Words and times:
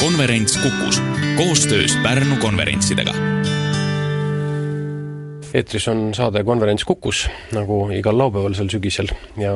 konverents 0.00 0.56
Kukus 0.56 1.02
koostöös 1.36 1.96
Pärnu 2.02 2.36
konverentsidega. 2.36 3.14
eetris 5.54 5.88
on 5.88 6.14
saade 6.14 6.44
Konverents 6.44 6.84
Kukus, 6.84 7.28
nagu 7.52 7.90
igal 7.90 8.18
laupäeval 8.18 8.54
sel 8.54 8.68
sügisel 8.68 9.08
ja 9.40 9.54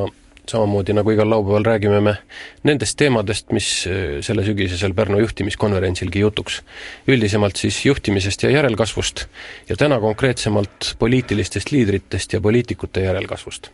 samamoodi 0.48 0.92
nagu 0.96 1.10
igal 1.10 1.30
laupäeval 1.30 1.64
räägime 1.64 2.00
me 2.00 2.14
nendest 2.62 2.96
teemadest, 2.96 3.52
mis 3.52 3.86
äh, 3.86 3.92
selle 4.20 4.44
sügisesel 4.44 4.94
Pärnu 4.94 5.18
juhtimiskonverentsilgi 5.18 6.20
jutuks. 6.20 6.62
üldisemalt 7.08 7.56
siis 7.56 7.84
juhtimisest 7.86 8.42
ja 8.42 8.50
järelkasvust 8.50 9.26
ja 9.68 9.76
täna 9.76 10.00
konkreetsemalt 10.00 10.94
poliitilistest 10.98 11.70
liidritest 11.70 12.32
ja 12.32 12.40
poliitikute 12.40 13.00
järelkasvust. 13.00 13.68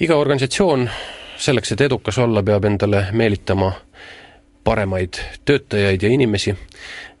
iga 0.00 0.16
organisatsioon 0.16 0.90
selleks, 1.36 1.72
et 1.72 1.80
edukas 1.80 2.18
olla, 2.18 2.42
peab 2.42 2.64
endale 2.64 3.06
meelitama 3.12 3.72
paremaid 4.68 5.16
töötajaid 5.48 6.02
ja 6.04 6.08
inimesi 6.12 6.52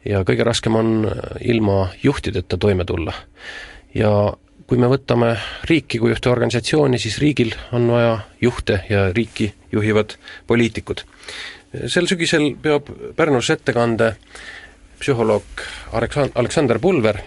ja 0.04 0.20
kõige 0.28 0.44
raskem 0.44 0.76
on 0.76 0.90
ilma 1.40 1.88
juhtideta 2.02 2.58
toime 2.60 2.84
tulla. 2.84 3.14
ja 3.94 4.10
kui 4.68 4.76
me 4.78 4.88
võtame 4.92 5.30
riiki 5.64 5.98
kui 5.98 6.12
ühte 6.12 6.28
organisatsiooni, 6.28 6.98
siis 7.00 7.16
riigil 7.22 7.54
on 7.72 7.88
vaja 7.88 8.18
juhte 8.40 8.82
ja 8.90 9.06
riiki 9.16 9.52
juhivad 9.72 10.18
poliitikud. 10.46 11.00
sel 11.86 12.06
sügisel 12.06 12.50
peab 12.62 12.90
Pärnus 13.16 13.50
ettekande 13.50 14.14
psühholoog 15.00 15.64
Aleksan-, 15.92 16.32
Aleksander 16.34 16.78
Pulver 16.78 17.22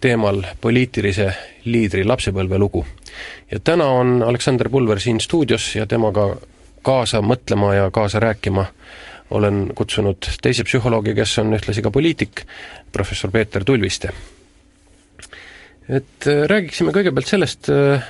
teemal 0.00 0.42
poliitilise 0.60 1.32
liidri 1.64 2.04
lapsepõlvelugu. 2.04 2.86
ja 3.50 3.60
täna 3.60 3.86
on 3.86 4.22
Aleksander 4.22 4.68
Pulver 4.68 5.00
siin 5.00 5.20
stuudios 5.20 5.76
ja 5.76 5.86
temaga 5.86 6.36
kaasa 6.82 7.22
mõtlema 7.22 7.74
ja 7.74 7.90
kaasa 7.90 8.20
rääkima 8.20 8.66
olen 9.30 9.68
kutsunud 9.76 10.28
teise 10.42 10.64
psühholoogi, 10.64 11.14
kes 11.16 11.38
on 11.42 11.54
ühtlasi 11.56 11.82
ka 11.82 11.90
poliitik, 11.90 12.44
professor 12.92 13.30
Peeter 13.30 13.64
Tulviste. 13.64 14.12
et 15.88 16.26
äh, 16.26 16.46
räägiksime 16.48 16.92
kõigepealt 16.96 17.28
sellest, 17.28 17.68
äh, 17.68 18.04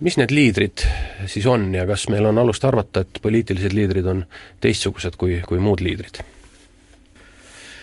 mis 0.00 0.18
need 0.20 0.30
liidrid 0.30 0.84
siis 1.26 1.46
on 1.46 1.72
ja 1.74 1.86
kas 1.88 2.08
meil 2.12 2.26
on 2.28 2.38
alust 2.38 2.64
arvata, 2.64 3.00
et 3.00 3.18
poliitilised 3.22 3.72
liidrid 3.72 4.06
on 4.06 4.26
teistsugused 4.60 5.16
kui, 5.16 5.40
kui 5.46 5.58
muud 5.58 5.80
liidrid? 5.80 6.20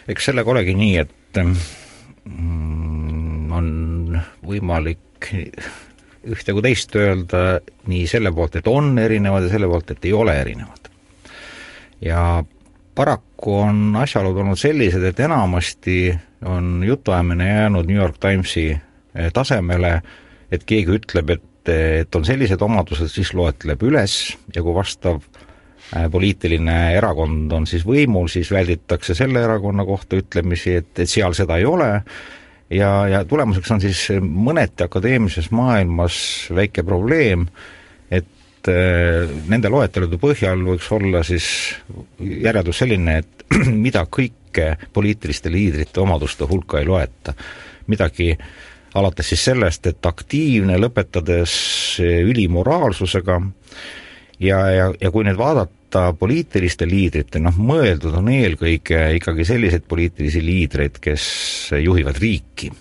eks 0.07 0.29
sellega 0.29 0.51
olegi 0.51 0.75
nii, 0.77 0.97
et 1.01 1.41
mm, 1.41 3.51
on 3.55 4.19
võimalik 4.45 5.31
ühte 6.25 6.53
kui 6.53 6.63
teist 6.65 6.93
öelda 6.97 7.59
nii 7.89 8.05
selle 8.09 8.31
poolt, 8.33 8.59
et 8.59 8.67
on 8.69 8.97
erinevad 9.01 9.47
ja 9.47 9.53
selle 9.53 9.69
poolt, 9.69 9.93
et 9.93 10.05
ei 10.05 10.13
ole 10.13 10.35
erinevad. 10.41 10.89
ja 12.01 12.43
paraku 12.95 13.57
on 13.59 13.95
asjaolud 13.99 14.37
olnud 14.37 14.59
sellised, 14.59 15.03
et 15.03 15.19
enamasti 15.19 16.15
on 16.45 16.83
jutuajamine 16.85 17.49
jäänud 17.49 17.87
New 17.87 17.97
York 17.97 18.17
Timesi 18.19 18.69
eh, 18.71 19.31
tasemele, 19.33 19.99
et 20.51 20.63
keegi 20.63 20.99
ütleb, 20.99 21.35
et, 21.35 21.73
et 21.73 22.15
on 22.15 22.25
sellised 22.25 22.61
omadused, 22.61 23.11
siis 23.11 23.33
loetleb 23.33 23.83
üles 23.83 24.35
ja 24.55 24.63
kui 24.63 24.75
vastav 24.75 25.19
eh, 25.19 26.07
poliitiline 26.11 26.79
erakond 26.95 27.51
on 27.51 27.67
siis 27.69 27.85
võimul, 27.87 28.29
siis 28.31 28.51
välditakse 28.51 29.17
selle 29.17 29.43
erakonna 29.43 29.85
kohta 29.85 30.19
ütlemisi, 30.21 30.79
et, 30.81 30.93
et 30.99 31.11
seal 31.11 31.35
seda 31.37 31.59
ei 31.59 31.67
ole, 31.67 31.91
ja, 32.69 32.91
ja 33.11 33.23
tulemuseks 33.27 33.71
on 33.75 33.83
siis 33.83 34.07
mõneti 34.21 34.85
akadeemilises 34.85 35.51
maailmas 35.51 36.17
väike 36.55 36.85
probleem, 36.85 37.47
et 38.65 38.73
äh, 38.73 39.29
nende 39.49 39.69
loetelude 39.69 40.17
põhjal 40.21 40.63
võiks 40.65 40.87
olla 40.95 41.21
siis 41.25 41.47
järeldus 42.19 42.81
selline, 42.81 43.19
et 43.21 43.45
mida 43.85 44.05
kõike 44.09 44.71
poliitiliste 44.93 45.51
liidrite 45.53 46.01
omaduste 46.01 46.47
hulka 46.49 46.79
ei 46.79 46.87
loeta. 46.89 47.33
midagi 47.87 48.35
alates 48.95 49.27
siis 49.29 49.43
sellest, 49.43 49.85
et 49.87 50.05
aktiivne, 50.05 50.77
lõpetades 50.79 51.99
ülimoraalsusega 51.99 53.41
ja, 54.39 54.59
ja, 54.71 54.87
ja 55.01 55.11
kui 55.11 55.25
nüüd 55.27 55.37
vaadata 55.37 56.13
poliitiliste 56.17 56.87
liidrite, 56.87 57.39
noh 57.39 57.59
mõeldud 57.59 58.15
on 58.15 58.31
eelkõige 58.31 59.11
ikkagi 59.19 59.45
selliseid 59.45 59.85
poliitilisi 59.87 60.41
liidreid, 60.41 60.97
kes 61.03 61.27
juhivad 61.83 62.17
riiki 62.23 62.71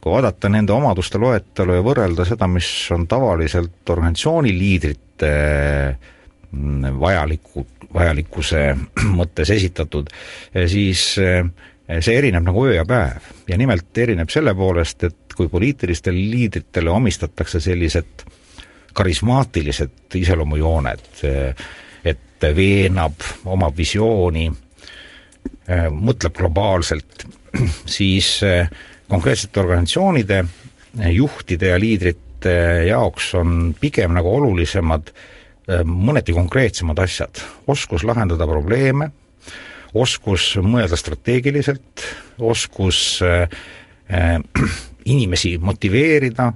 kui 0.00 0.12
vaadata 0.12 0.50
nende 0.52 0.72
omaduste 0.72 1.18
loetelu 1.18 1.78
ja 1.78 1.84
võrrelda 1.84 2.26
seda, 2.28 2.48
mis 2.50 2.68
on 2.94 3.06
tavaliselt 3.10 3.90
organisatsiooni 3.90 4.52
liidrite 4.54 5.32
mm, 6.52 7.00
vajaliku, 7.00 7.66
vajalikkuse 7.94 8.62
mõttes 9.18 9.52
esitatud, 9.54 10.10
siis 10.70 11.10
eh, 11.22 11.42
see 11.98 12.18
erineb 12.20 12.46
nagu 12.46 12.66
öö 12.66 12.76
ja 12.78 12.84
päev. 12.88 13.32
ja 13.48 13.58
nimelt 13.58 13.98
erineb 13.98 14.30
selle 14.30 14.54
poolest, 14.54 15.04
et 15.04 15.36
kui 15.36 15.48
poliitilistele 15.48 16.18
liidritele 16.30 16.90
omistatakse 16.90 17.60
sellised 17.60 18.26
karismaatilised 18.98 20.16
iseloomujooned, 20.18 21.10
et 22.04 22.46
veenab, 22.56 23.26
omab 23.46 23.76
visiooni, 23.76 24.46
eh, 25.68 25.88
mõtleb 25.90 26.34
globaalselt, 26.38 27.26
siis 27.98 28.38
eh, 28.46 28.70
konkreetsete 29.08 29.60
organisatsioonide 29.60 30.44
juhtide 31.12 31.72
ja 31.72 31.80
liidrite 31.80 32.54
jaoks 32.88 33.32
on 33.38 33.74
pigem 33.80 34.14
nagu 34.16 34.30
olulisemad 34.40 35.10
äh, 35.12 35.84
mõneti 35.84 36.34
konkreetsemad 36.36 36.98
asjad, 37.02 37.42
oskus 37.66 38.04
lahendada 38.08 38.46
probleeme, 38.48 39.10
oskus 39.94 40.54
mõelda 40.62 40.98
strateegiliselt, 40.98 42.04
oskus 42.38 43.20
äh, 43.24 43.48
äh, 44.12 44.36
inimesi 45.12 45.56
motiveerida 45.58 46.52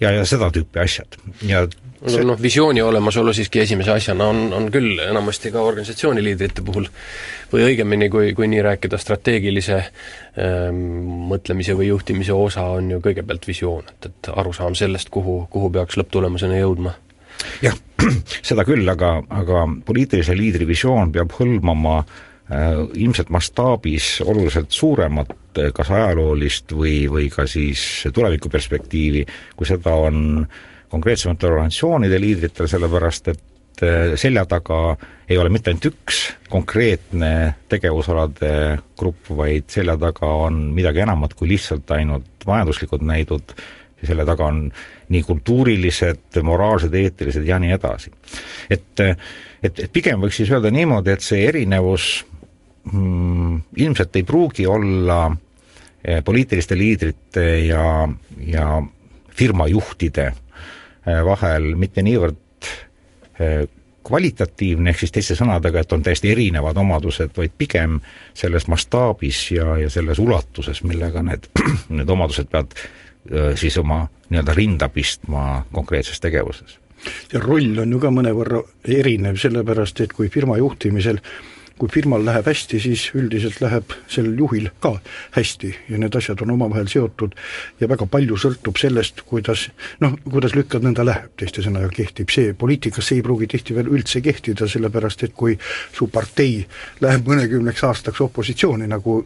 ja, 0.00 0.12
ja 0.12 0.24
seda 0.28 0.50
tüüpi 0.54 0.82
asjad 0.82 1.18
ja 1.46 1.64
aga 2.06 2.22
noh, 2.28 2.38
visiooni 2.40 2.82
olemasolu 2.84 3.32
siiski 3.36 3.62
esimese 3.62 3.94
asjana 3.94 4.28
on, 4.32 4.42
on 4.54 4.68
küll 4.72 5.00
enamasti 5.02 5.50
ka 5.54 5.62
organisatsiooni 5.64 6.22
liidrite 6.24 6.64
puhul 6.66 6.88
või 7.52 7.64
õigemini, 7.70 8.10
kui, 8.12 8.32
kui 8.36 8.48
nii 8.50 8.62
rääkida, 8.66 8.98
strateegilise 9.00 9.78
ähm, 9.80 10.82
mõtlemise 11.30 11.76
või 11.78 11.88
juhtimise 11.92 12.36
osa 12.36 12.66
on 12.76 12.90
ju 12.96 13.00
kõigepealt 13.04 13.48
visioon, 13.48 13.88
et, 13.94 14.10
et 14.10 14.30
arusaam 14.34 14.76
sellest, 14.78 15.10
kuhu, 15.14 15.44
kuhu 15.50 15.70
peaks 15.78 15.98
lõpptulemusena 16.00 16.60
jõudma. 16.60 16.96
jah, 17.64 17.76
seda 18.50 18.66
küll, 18.68 18.88
aga, 18.92 19.16
aga 19.30 19.66
poliitilise 19.86 20.36
liidri 20.36 20.68
visioon 20.68 21.14
peab 21.14 21.32
hõlmama 21.38 22.00
äh, 22.02 22.16
ilmselt 22.94 23.30
mastaabis 23.34 24.20
oluliselt 24.22 24.70
suuremat 24.70 25.32
äh, 25.58 25.72
kas 25.74 25.90
ajaloolist 25.90 26.70
või, 26.72 27.08
või 27.10 27.26
ka 27.32 27.42
siis 27.50 28.06
tulevikuperspektiivi, 28.14 29.24
kui 29.58 29.66
seda 29.66 29.94
on 29.98 30.44
äh, 30.44 30.58
konkreetsemate 30.88 31.46
organisatsioonide 31.46 32.20
liidritel, 32.20 32.68
sellepärast 32.70 33.30
et 33.32 33.82
äh, 33.82 34.14
selja 34.18 34.46
taga 34.48 34.96
ei 35.28 35.38
ole 35.38 35.50
mitte 35.52 35.72
ainult 35.72 35.88
üks 35.90 36.20
konkreetne 36.50 37.32
tegevusalade 37.70 38.52
grupp, 38.98 39.32
vaid 39.38 39.70
selja 39.72 39.96
taga 40.00 40.30
on 40.46 40.68
midagi 40.76 41.02
enamat 41.04 41.34
kui 41.34 41.50
lihtsalt 41.50 41.90
ainult 41.96 42.46
majanduslikud 42.46 43.02
näidud, 43.06 43.56
selle 44.06 44.26
taga 44.28 44.46
on 44.52 44.68
nii 45.10 45.22
kultuurilised, 45.26 46.38
moraalsed, 46.46 46.94
eetilised 46.94 47.46
ja 47.46 47.58
nii 47.62 47.74
edasi. 47.74 48.12
et, 48.70 49.02
et, 49.02 49.84
et 49.84 49.92
pigem 49.92 50.22
võiks 50.22 50.38
siis 50.42 50.50
öelda 50.52 50.70
niimoodi, 50.70 51.14
et 51.14 51.24
see 51.24 51.46
erinevus 51.48 52.24
ilmselt 52.86 54.16
ei 54.16 54.22
pruugi 54.22 54.66
olla 54.66 55.36
eh, 56.04 56.22
poliitiliste 56.24 56.78
liidrite 56.78 57.46
ja, 57.66 58.08
ja 58.46 58.82
firmajuhtide 59.34 60.32
Äh, 61.06 61.22
vahel 61.22 61.76
mitte 61.78 62.02
niivõrd 62.02 62.66
äh, 63.38 63.68
kvalitatiivne, 64.06 64.90
ehk 64.90 65.04
siis 65.04 65.14
teiste 65.14 65.36
sõnadega, 65.38 65.84
et 65.84 65.92
on 65.94 66.02
täiesti 66.02 66.32
erinevad 66.32 66.78
omadused, 66.82 67.30
vaid 67.36 67.54
pigem 67.58 68.00
selles 68.34 68.66
mastaabis 68.70 69.44
ja, 69.54 69.76
ja 69.78 69.90
selles 69.90 70.18
ulatuses, 70.22 70.82
millega 70.86 71.22
need, 71.26 71.46
need 71.98 72.10
omadused 72.10 72.50
peavad 72.50 72.74
siis 73.58 73.74
oma 73.80 74.04
nii-öelda 74.30 74.54
rinda 74.54 74.86
pistma 74.94 75.64
konkreetses 75.74 76.20
tegevuses. 76.22 76.76
ja 77.32 77.40
roll 77.42 77.80
on 77.82 77.90
ju 77.90 77.98
ka 77.98 78.12
mõnevõrra 78.14 78.60
erinev, 78.86 79.34
sellepärast 79.42 80.04
et 80.04 80.14
kui 80.14 80.28
firma 80.30 80.54
juhtimisel 80.60 81.18
äh, 81.18 81.55
kui 81.76 81.90
firmal 81.92 82.24
läheb 82.24 82.46
hästi, 82.48 82.78
siis 82.80 83.02
üldiselt 83.16 83.58
läheb 83.60 83.92
sellel 84.08 84.38
juhil 84.40 84.70
ka 84.80 84.94
hästi 85.36 85.72
ja 85.90 85.98
need 86.00 86.14
asjad 86.16 86.40
on 86.44 86.54
omavahel 86.54 86.88
seotud 86.88 87.34
ja 87.80 87.88
väga 87.90 88.06
palju 88.08 88.38
sõltub 88.40 88.78
sellest, 88.80 89.20
kuidas 89.28 89.66
noh, 90.00 90.14
kuidas 90.24 90.56
lükkad, 90.56 90.86
nõnda 90.86 91.04
läheb, 91.04 91.34
teiste 91.36 91.64
sõnaga 91.64 91.90
kehtib. 91.92 92.32
See, 92.32 92.54
poliitikas 92.56 93.10
see 93.10 93.20
ei 93.20 93.24
pruugi 93.26 93.48
tihtipeale 93.52 93.92
üldse 93.92 94.22
kehtida, 94.24 94.68
sellepärast 94.70 95.26
et 95.26 95.34
kui 95.36 95.58
su 95.92 96.08
partei 96.12 96.62
läheb 97.04 97.28
mõnekümneks 97.28 97.84
aastaks 97.90 98.24
opositsiooni, 98.24 98.88
nagu 98.88 99.18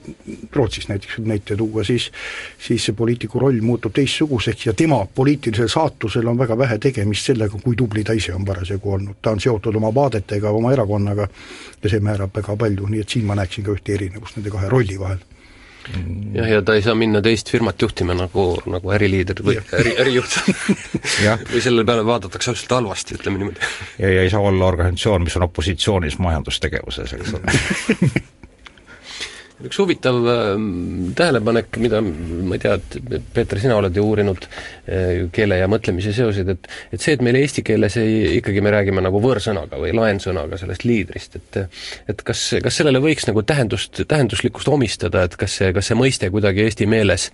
Rootsis 0.57 0.91
näiteks 0.91 1.21
võib 1.21 1.31
näite 1.35 1.59
tuua, 1.59 1.87
siis 1.87 2.11
siis 2.59 2.89
see 2.89 2.99
poliitiku 2.99 3.39
roll 3.39 3.63
muutub 3.63 3.95
teistsuguseks 3.95 4.67
ja 4.67 4.75
tema 4.75 5.05
poliitilisel 5.15 5.71
saatusel 5.71 6.27
on 6.27 6.39
väga 6.39 6.59
vähe 6.59 6.79
tegemist 6.83 7.31
sellega, 7.31 7.63
kui 7.63 7.79
tubli 7.79 8.05
ta 8.05 8.17
ise 8.17 8.35
on 8.35 8.45
parasjagu 8.45 8.93
olnud, 8.99 9.23
ta 9.23 9.37
on 9.37 9.41
seotud 9.41 9.79
oma 9.79 9.95
vaadetega, 9.95 10.51
oma 10.51 10.75
erakonnaga 10.75 11.29
ja 11.83 11.91
see 11.93 12.03
määrab 12.05 12.40
väga 12.41 12.57
palju, 12.65 12.89
nii 12.91 13.05
et 13.05 13.17
siin 13.17 13.29
ma 13.29 13.37
näeksin 13.39 13.67
ka 13.67 13.77
ühte 13.77 13.95
erinevust 13.97 14.41
nende 14.41 14.53
kahe 14.55 14.73
rolli 14.73 14.99
vahel. 15.01 15.21
Jah, 16.35 16.47
ja 16.47 16.59
ta 16.63 16.75
ei 16.77 16.83
saa 16.85 16.95
minna 16.95 17.23
teist 17.25 17.49
firmat 17.51 17.81
juhtima 17.83 18.15
nagu, 18.15 18.45
nagu 18.71 18.93
äriliider 18.95 19.41
või 19.43 19.57
äri, 19.79 19.95
ärijuht. 20.03 20.37
Või 21.53 21.63
selle 21.65 21.87
peale 21.89 22.05
vaadatakse 22.07 22.53
absoluutselt 22.53 22.77
halvasti, 22.77 23.17
ütleme 23.17 23.41
niimoodi. 23.41 23.71
ja, 23.99 24.13
ja 24.19 24.27
ei 24.27 24.31
saa 24.31 24.45
olla 24.45 24.69
organisatsioon, 24.69 25.25
mis 25.25 25.39
on 25.41 25.49
opositsioonis 25.49 26.19
majandustegevuses, 26.21 27.17
eks 27.17 27.35
ole 27.39 27.57
üks 29.67 29.79
huvitav 29.81 30.17
ähm, 30.33 31.11
tähelepanek, 31.17 31.77
mida 31.83 32.01
ma 32.03 32.57
ei 32.57 32.63
tea, 32.63 32.77
et 32.79 32.97
Peeter, 33.35 33.61
sina 33.61 33.77
oled 33.77 33.97
ju 33.97 34.05
uurinud 34.07 34.47
äh, 34.47 35.27
keele 35.35 35.61
ja 35.61 35.69
mõtlemise 35.71 36.15
seoseid, 36.17 36.53
et 36.55 36.69
et 36.95 37.03
see, 37.03 37.15
et 37.17 37.25
meil 37.25 37.39
eesti 37.41 37.65
keeles 37.67 37.99
ei, 38.01 38.39
ikkagi 38.41 38.65
me 38.65 38.73
räägime 38.75 39.05
nagu 39.05 39.21
võõrsõnaga 39.23 39.81
või 39.83 39.93
laensõnaga 39.97 40.59
sellest 40.61 40.87
liidrist, 40.89 41.39
et 41.41 41.61
et 42.11 42.25
kas, 42.27 42.47
kas 42.65 42.81
sellele 42.81 43.03
võiks 43.05 43.29
nagu 43.29 43.45
tähendust, 43.47 44.03
tähenduslikkust 44.09 44.73
omistada, 44.73 45.27
et 45.29 45.37
kas 45.41 45.61
see, 45.61 45.73
kas 45.77 45.91
see 45.91 45.99
mõiste 45.99 46.33
kuidagi 46.33 46.65
eesti 46.67 46.89
meeles 46.91 47.31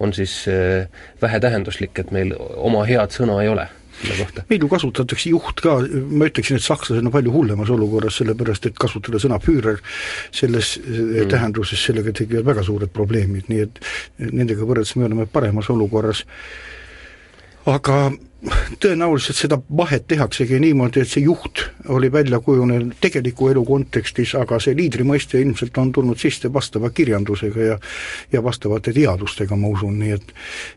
on 0.00 0.14
siis 0.16 0.42
äh, 0.52 0.88
vähetähenduslik, 1.22 1.96
et 1.98 2.14
meil 2.14 2.36
oma 2.56 2.84
head 2.88 3.16
sõna 3.16 3.40
ei 3.44 3.52
ole? 3.52 3.70
Selle 4.00 4.16
kohta? 4.18 4.44
meil 4.50 4.64
ju 4.64 4.70
kasutatakse 4.72 5.32
juht 5.32 5.62
ka, 5.64 5.76
ma 6.10 6.30
ütleksin, 6.30 6.60
et 6.60 6.66
sakslased 6.66 7.04
on 7.04 7.12
palju 7.14 7.34
hullemas 7.34 7.72
olukorras, 7.74 8.18
sellepärast 8.20 8.70
et 8.70 8.80
kasutada 8.80 9.20
sõna 9.22 9.40
Führer 9.42 9.80
selles 10.36 10.76
mm. 10.80 11.28
tähenduses, 11.32 11.84
sellega 11.84 12.14
tekivad 12.16 12.48
väga 12.48 12.64
suured 12.66 12.92
probleemid, 12.94 13.50
nii 13.52 13.66
et 13.66 13.80
nendega 14.30 14.66
võrreldes 14.66 14.96
me 14.96 15.08
oleme 15.08 15.28
paremas 15.30 15.70
olukorras, 15.72 16.24
aga 17.70 18.10
tõenäoliselt 18.80 19.36
seda 19.36 19.58
vahet 19.76 20.06
tehaksegi 20.08 20.60
niimoodi, 20.62 21.02
et 21.02 21.10
see 21.10 21.24
juht 21.24 21.62
oli 21.92 22.08
välja 22.12 22.40
kujunenud 22.40 22.94
tegeliku 23.00 23.50
elu 23.52 23.64
kontekstis, 23.68 24.32
aga 24.38 24.56
see 24.62 24.74
liidri 24.76 25.04
mõiste 25.04 25.40
ilmselt 25.40 25.76
on 25.82 25.92
tulnud 25.92 26.18
sisse 26.20 26.52
vastava 26.52 26.90
kirjandusega 26.90 27.66
ja 27.66 27.78
ja 28.32 28.42
vastavate 28.44 28.92
teadustega, 28.96 29.56
ma 29.56 29.68
usun, 29.68 29.98
nii 30.00 30.12
et 30.16 30.32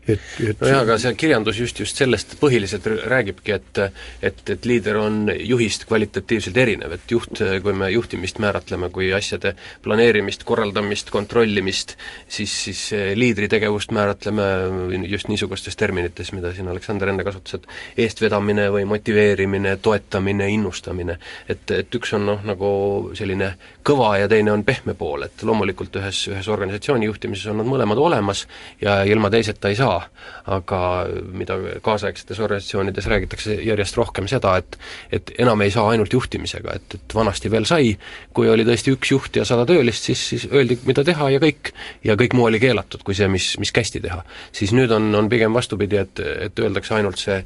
et, 0.08 0.26
et 0.50 0.60
nojah, 0.60 0.82
aga 0.84 0.98
see 1.00 1.14
kirjandus 1.18 1.60
just, 1.60 1.80
just 1.80 1.96
sellest 2.00 2.36
põhiliselt 2.40 2.86
räägibki, 2.86 3.56
et 3.56 3.82
et, 4.22 4.44
et 4.50 4.68
liider 4.68 4.98
on 5.00 5.32
juhist 5.32 5.86
kvalitatiivselt 5.88 6.56
erinev, 6.60 6.92
et 6.98 7.16
juht, 7.16 7.40
kui 7.62 7.76
me 7.76 7.90
juhtimist 7.94 8.38
määratleme 8.44 8.90
kui 8.92 9.12
asjade 9.16 9.54
planeerimist, 9.82 10.44
korraldamist, 10.44 11.10
kontrollimist, 11.14 11.96
siis, 12.28 12.52
siis 12.68 12.84
liidri 13.16 13.48
tegevust 13.48 13.92
määratleme 13.94 14.50
just 15.08 15.28
niisugustes 15.32 15.76
terminites, 15.80 16.32
mida 16.36 16.52
siin 16.54 16.68
Aleksander 16.68 17.12
enne 17.12 17.24
kasutas, 17.24 17.53
et 17.58 17.66
eestvedamine 18.04 18.68
või 18.74 18.84
motiveerimine, 18.88 19.76
toetamine, 19.82 20.48
innustamine. 20.54 21.18
et, 21.48 21.70
et 21.70 21.94
üks 21.94 22.14
on 22.16 22.26
noh, 22.26 22.44
nagu 22.44 22.70
selline 23.14 23.54
kõva 23.84 24.14
ja 24.20 24.28
teine 24.28 24.52
on 24.52 24.64
pehme 24.64 24.94
pool, 24.98 25.26
et 25.26 25.42
loomulikult 25.42 25.96
ühes, 26.00 26.24
ühes 26.32 26.48
organisatsiooni 26.48 27.06
juhtimises 27.10 27.50
on 27.52 27.60
nad 27.60 27.68
mõlemad 27.68 28.00
olemas 28.00 28.46
ja 28.80 29.02
ilma 29.08 29.30
teiseta 29.30 29.68
ei 29.72 29.76
saa. 29.76 30.02
aga 30.46 30.78
mida 31.32 31.56
kaasaegsetes 31.82 32.40
organisatsioonides 32.40 33.06
räägitakse 33.06 33.54
järjest 33.64 33.96
rohkem 33.96 34.28
seda, 34.28 34.56
et 34.56 34.78
et 35.12 35.32
enam 35.38 35.60
ei 35.64 35.70
saa 35.70 35.88
ainult 35.90 36.12
juhtimisega, 36.12 36.74
et, 36.74 36.96
et 36.98 37.14
vanasti 37.14 37.50
veel 37.50 37.66
sai, 37.68 37.94
kui 38.34 38.48
oli 38.50 38.64
tõesti 38.66 38.94
üks 38.94 39.12
juht 39.12 39.36
ja 39.38 39.44
sada 39.48 39.66
töölist, 39.68 40.08
siis, 40.08 40.22
siis 40.32 40.46
öeldi, 40.50 40.78
mida 40.88 41.04
teha 41.06 41.30
ja 41.34 41.40
kõik, 41.42 41.72
ja 42.04 42.16
kõik 42.20 42.36
muu 42.36 42.48
oli 42.48 42.60
keelatud, 42.62 43.04
kui 43.06 43.16
see, 43.16 43.28
mis, 43.30 43.52
mis 43.62 43.72
kästi 43.74 44.02
teha. 44.04 44.22
siis 44.52 44.72
nüüd 44.76 44.92
on, 44.94 45.10
on 45.14 45.28
pigem 45.32 45.54
vastupidi, 45.54 46.00
et, 46.00 46.20
et 46.48 46.64
öeldakse 46.64 46.96
ainult 46.98 47.20
see 47.20 47.40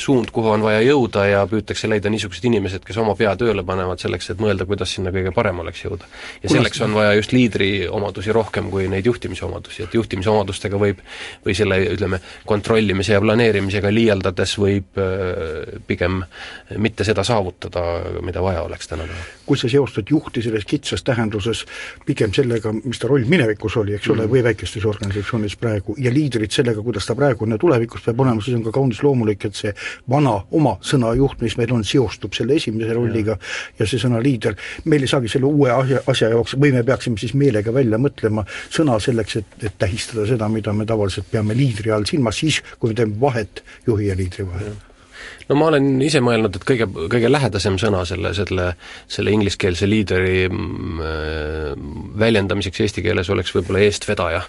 suund, 0.00 0.30
kuhu 0.32 0.52
on 0.54 0.62
vaja 0.64 0.80
jõuda 0.84 1.24
ja 1.28 1.42
püütakse 1.48 1.88
leida 1.90 2.10
niisugused 2.12 2.44
inimesed, 2.48 2.84
kes 2.86 2.96
oma 3.00 3.14
pea 3.18 3.34
tööle 3.36 3.64
panevad 3.66 4.00
selleks, 4.00 4.30
et 4.32 4.40
mõelda, 4.42 4.66
kuidas 4.68 4.94
sinna 4.94 5.12
kõige 5.14 5.32
parem 5.36 5.60
oleks 5.64 5.84
jõuda. 5.84 6.08
ja 6.42 6.52
selleks 6.52 6.80
on 6.86 6.94
vaja 6.96 7.14
just 7.18 7.32
liidri 7.32 7.88
omadusi 7.88 8.32
rohkem 8.32 8.70
kui 8.70 8.88
neid 8.88 9.06
juhtimise 9.06 9.44
omadusi, 9.44 9.84
et 9.84 9.94
juhtimise 9.94 10.30
omadustega 10.30 10.80
võib 10.80 11.02
või 11.44 11.56
selle, 11.58 11.80
ütleme, 11.94 12.20
kontrollimise 12.48 13.16
ja 13.16 13.20
planeerimisega 13.24 13.92
liialdades 13.92 14.56
võib 14.58 15.00
äh, 15.02 15.80
pigem 15.86 16.22
mitte 16.76 17.04
seda 17.04 17.24
saavutada, 17.24 17.84
mida 18.24 18.42
vaja 18.44 18.62
oleks 18.62 18.88
tänapäeval. 18.88 19.36
kui 19.48 19.56
sa 19.56 19.68
seostad 19.68 20.10
juhti 20.10 20.42
selles 20.44 20.64
kitsas 20.68 21.02
tähenduses 21.02 21.64
pigem 22.06 22.32
sellega, 22.36 22.72
mis 22.72 22.98
ta 23.00 23.08
roll 23.08 23.24
minevikus 23.28 23.76
oli, 23.80 23.94
eks 23.96 24.10
ole 24.12 24.26
mm., 24.26 24.32
või 24.32 24.42
väikestes 24.44 24.84
organisatsioonides 24.84 25.56
praegu, 25.56 25.96
ja 25.98 26.12
liidrit 26.12 26.52
sellega, 26.52 26.82
kuidas 26.84 27.06
ta 27.08 27.16
praegu 27.16 27.46
on 27.46 27.56
ja 27.56 27.58
tulevikus 27.60 28.04
peab 28.04 28.20
olema, 28.20 28.44
siis 28.44 28.58
on 28.58 28.64
ka 28.66 28.74
kaunis 28.76 29.02
loomulik, 29.02 29.17
et 29.48 29.58
see 29.58 29.72
vana 30.10 30.36
oma 30.54 30.76
sõna 30.84 31.14
juht, 31.18 31.40
mis 31.44 31.56
meil 31.58 31.72
on, 31.74 31.84
seostub 31.84 32.36
selle 32.36 32.58
esimese 32.58 32.94
rolliga 32.96 33.36
ja, 33.36 33.38
ja 33.80 33.88
see 33.88 34.00
sõna 34.02 34.22
liider, 34.22 34.56
meil 34.84 35.04
ei 35.04 35.10
saagi 35.10 35.30
selle 35.32 35.48
uue 35.50 35.70
asja, 35.74 36.02
asja 36.10 36.32
jaoks, 36.34 36.56
või 36.60 36.72
me 36.76 36.84
peaksime 36.86 37.20
siis 37.20 37.34
meelega 37.38 37.74
välja 37.74 38.00
mõtlema 38.00 38.44
sõna 38.68 38.98
selleks, 39.02 39.40
et, 39.42 39.56
et 39.62 39.78
tähistada 39.78 40.26
seda, 40.28 40.50
mida 40.52 40.74
me 40.76 40.86
tavaliselt 40.88 41.30
peame 41.30 41.56
liidri 41.58 41.94
all 41.94 42.06
silmas, 42.08 42.38
siis 42.42 42.62
kui 42.78 42.92
me 42.92 42.98
teeme 42.98 43.18
vahet 43.20 43.64
juhi 43.86 44.10
ja 44.10 44.18
liidri 44.18 44.46
vahel. 44.48 44.76
No 45.48 45.56
ma 45.56 45.70
olen 45.70 45.96
ise 46.04 46.20
mõelnud, 46.24 46.58
et 46.58 46.64
kõige, 46.68 46.86
kõige 47.10 47.30
lähedasem 47.30 47.78
sõna 47.80 48.04
selle, 48.08 48.34
selle, 48.36 48.72
selle 49.10 49.32
ingliskeelse 49.32 49.88
liideri 49.88 50.42
mm, 50.48 51.00
äh, 51.00 51.72
väljendamiseks 52.20 52.84
eesti 52.84 53.04
keeles 53.06 53.30
oleks 53.32 53.54
võib-olla 53.56 53.82
eestvedaja 53.86 54.44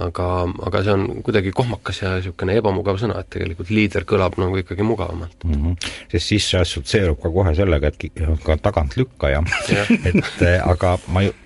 aga, 0.00 0.26
aga 0.68 0.82
see 0.84 0.94
on 0.94 1.04
kuidagi 1.24 1.52
kohmakas 1.56 2.00
ja 2.02 2.14
niisugune 2.16 2.56
ebamugav 2.60 3.00
sõna, 3.00 3.20
et 3.20 3.28
tegelikult 3.32 3.72
liider 3.74 4.06
kõlab 4.08 4.38
nagu 4.40 4.56
ikkagi 4.62 4.86
mugavamalt 4.86 5.44
mm. 5.44 5.58
-hmm. 5.58 5.92
sest 6.14 6.32
siis 6.32 6.48
see 6.48 6.60
assotsieerub 6.60 7.20
ka 7.20 7.30
kohe 7.34 7.54
sellega, 7.54 7.92
et 7.92 8.24
ka 8.44 8.56
tagantlükkaja 8.56 9.42
et 10.10 10.42
eh, 10.48 10.58
aga 10.64 10.96
ma 11.12 11.26
ju 11.26 11.36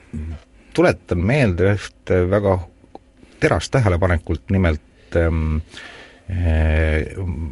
tuletan 0.76 1.22
meelde 1.24 1.74
üht 1.74 2.14
väga 2.30 2.58
terast 3.40 3.72
tähelepanekut, 3.72 4.50
nimelt 4.50 5.16
ähm, 5.16 5.58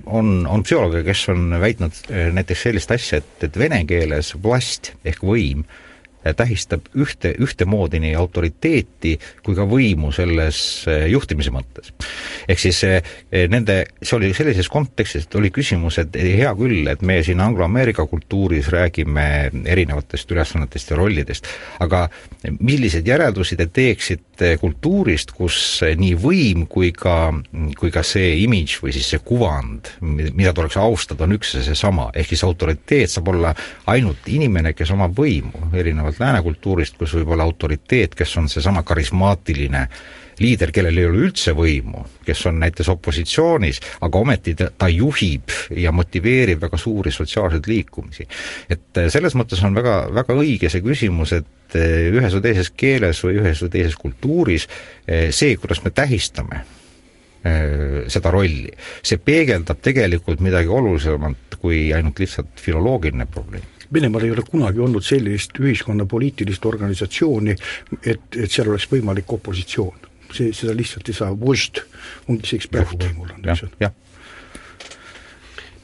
on, 0.06 0.46
on 0.46 0.62
psühholooge, 0.62 1.04
kes 1.06 1.28
on 1.32 1.54
väitnud 1.60 1.98
näiteks 2.34 2.62
sellist 2.66 2.90
asja, 2.90 3.20
et, 3.22 3.46
et 3.46 3.58
vene 3.58 3.84
keeles 3.88 4.34
vlast 4.42 4.94
ehk 5.06 5.22
võim 5.22 5.64
tähistab 6.32 6.88
ühte, 6.96 7.34
ühtemoodi 7.44 8.00
nii 8.00 8.14
autoriteeti 8.16 9.14
kui 9.44 9.56
ka 9.56 9.66
võimu 9.68 10.12
selles 10.14 10.58
eh, 10.88 11.06
juhtimise 11.12 11.52
mõttes. 11.54 11.92
ehk 12.48 12.60
siis 12.60 12.80
eh, 12.88 13.14
nende, 13.50 13.82
see 14.00 14.16
oli 14.16 14.32
sellises 14.36 14.68
kontekstis, 14.72 15.26
et 15.26 15.36
oli 15.38 15.50
küsimus, 15.54 15.98
et 16.00 16.16
hea 16.16 16.52
küll, 16.56 16.88
et 16.88 17.02
me 17.02 17.20
siin 17.26 17.40
angloameerika 17.44 18.06
kultuuris 18.08 18.70
räägime 18.72 19.26
erinevatest 19.64 20.30
ülesannetest 20.30 20.90
ja 20.90 20.98
rollidest, 20.98 21.48
aga 21.84 22.06
milliseid 22.60 23.06
järeldusi 23.08 23.58
te 23.60 23.66
teeksite 23.66 24.54
kultuurist, 24.60 25.34
kus 25.36 25.56
nii 25.84 26.14
võim 26.20 26.64
kui 26.70 26.90
ka, 26.96 27.32
kui 27.78 27.92
ka 27.94 28.02
see 28.06 28.34
imidž 28.44 28.80
või 28.82 28.94
siis 28.96 29.12
see 29.12 29.22
kuvand, 29.24 29.92
mida 30.00 30.54
tuleks 30.56 30.78
austada, 30.80 31.26
on 31.26 31.36
üks 31.36 31.54
ja 31.58 31.64
seesama, 31.66 32.08
ehk 32.14 32.32
siis 32.32 32.44
autoriteet 32.46 33.12
saab 33.12 33.30
olla 33.34 33.54
ainult 33.90 34.28
inimene, 34.30 34.74
kes 34.76 34.92
omab 34.94 35.14
võimu, 35.18 35.68
erinevalt 35.76 36.13
erinevalt 36.14 36.20
lääne 36.20 36.42
kultuurist, 36.42 36.96
kus 36.98 37.14
võib 37.14 37.32
olla 37.34 37.44
autoriteet, 37.44 38.14
kes 38.14 38.36
on 38.38 38.48
seesama 38.48 38.82
karismaatiline 38.82 39.88
liider, 40.40 40.72
kellel 40.74 40.98
ei 40.98 41.06
ole 41.06 41.28
üldse 41.28 41.54
võimu, 41.54 42.04
kes 42.26 42.46
on 42.46 42.58
näiteks 42.58 42.88
opositsioonis, 42.90 43.80
aga 44.00 44.18
ometi 44.18 44.54
ta, 44.54 44.70
ta 44.76 44.88
juhib 44.88 45.50
ja 45.70 45.92
motiveerib 45.92 46.60
väga 46.60 46.76
suuri 46.76 47.12
sotsiaalseid 47.14 47.66
liikumisi. 47.66 48.26
et 48.68 48.98
äh, 48.98 49.08
selles 49.08 49.34
mõttes 49.34 49.62
on 49.64 49.74
väga, 49.74 50.08
väga 50.14 50.34
õige 50.34 50.70
see 50.70 50.82
küsimus, 50.82 51.32
et 51.32 51.76
äh, 51.76 52.10
ühes 52.10 52.34
või 52.34 52.42
teises 52.42 52.70
keeles 52.70 53.22
või 53.24 53.38
ühes 53.38 53.62
või 53.62 53.70
teises 53.70 53.94
kultuuris 53.96 54.66
äh, 54.68 55.30
see, 55.30 55.56
kuidas 55.56 55.84
me 55.84 55.90
tähistame 55.90 56.64
seda 58.08 58.30
rolli, 58.32 58.70
see 59.04 59.18
peegeldab 59.20 59.82
tegelikult 59.84 60.40
midagi 60.40 60.70
olulisemat 60.72 61.58
kui 61.60 61.90
ainult 61.92 62.16
lihtsalt 62.22 62.56
filoloogiline 62.56 63.26
probleem 63.28 63.73
Venemaal 63.92 64.24
ei 64.24 64.32
ole 64.34 64.44
kunagi 64.48 64.80
olnud 64.80 65.04
sellist 65.04 65.58
ühiskonna 65.60 66.06
poliitilist 66.10 66.64
organisatsiooni, 66.66 67.56
et, 68.02 68.24
et 68.36 68.50
seal 68.50 68.70
oleks 68.72 68.88
võimalik 68.90 69.32
opositsioon. 69.32 70.10
see, 70.34 70.52
seda 70.52 70.72
lihtsalt 70.74 71.08
ei 71.08 71.14
saa, 71.14 71.34
vožd 71.38 71.78
ongi 72.28 72.48
see 72.48 72.56
ekspertvõimul 72.58 73.36
on, 73.36 73.44
eks 73.44 73.62
ju. 73.62 73.68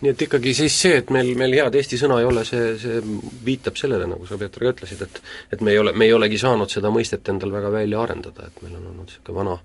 nii 0.00 0.10
et 0.10 0.22
ikkagi 0.26 0.54
siis 0.56 0.74
see, 0.82 0.96
et 1.02 1.10
meil, 1.14 1.34
meil 1.38 1.54
head 1.54 1.76
eesti 1.76 1.98
sõna 2.00 2.18
ei 2.18 2.26
ole, 2.26 2.44
see, 2.48 2.72
see 2.80 3.02
viitab 3.44 3.76
sellele, 3.78 4.08
nagu 4.10 4.26
sa, 4.26 4.38
Peeter, 4.40 4.64
ka 4.64 4.72
ütlesid, 4.72 5.04
et 5.06 5.22
et 5.52 5.62
me 5.62 5.70
ei 5.74 5.78
ole, 5.78 5.92
me 5.92 6.08
ei 6.08 6.16
olegi 6.16 6.40
saanud 6.40 6.72
seda 6.72 6.90
mõistet 6.90 7.28
endal 7.30 7.52
väga 7.52 7.70
välja 7.70 8.02
arendada, 8.02 8.48
et 8.48 8.62
meil 8.64 8.74
on 8.80 8.90
olnud 8.90 9.06
niisugune 9.06 9.38
vana, 9.38 9.58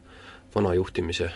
vana 0.55 0.75
juhtimise 0.75 1.31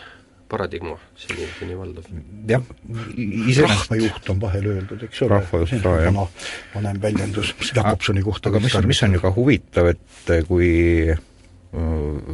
paradigma 0.50 0.96
seni, 1.18 1.46
seni 1.58 1.78
valdav. 1.78 2.10
jah, 2.50 2.66
iseenesest 2.90 3.66
rahvajuht 3.66 4.30
on 4.34 4.42
vahel 4.42 4.68
öeldud, 4.74 5.06
eks 5.06 5.22
ole, 5.26 5.40
see 5.70 5.80
on 5.80 6.04
vana, 6.10 6.26
vanem 6.74 7.00
väljendus 7.02 7.54
Jakobsoni 7.70 8.24
kohta. 8.26 8.50
aga 8.52 8.62
mis 8.66 8.76
on, 8.78 8.90
mis 8.90 9.02
on 9.06 9.16
ju 9.18 9.22
ka 9.22 9.32
huvitav, 9.36 9.92
et 9.94 10.34
kui 10.48 10.70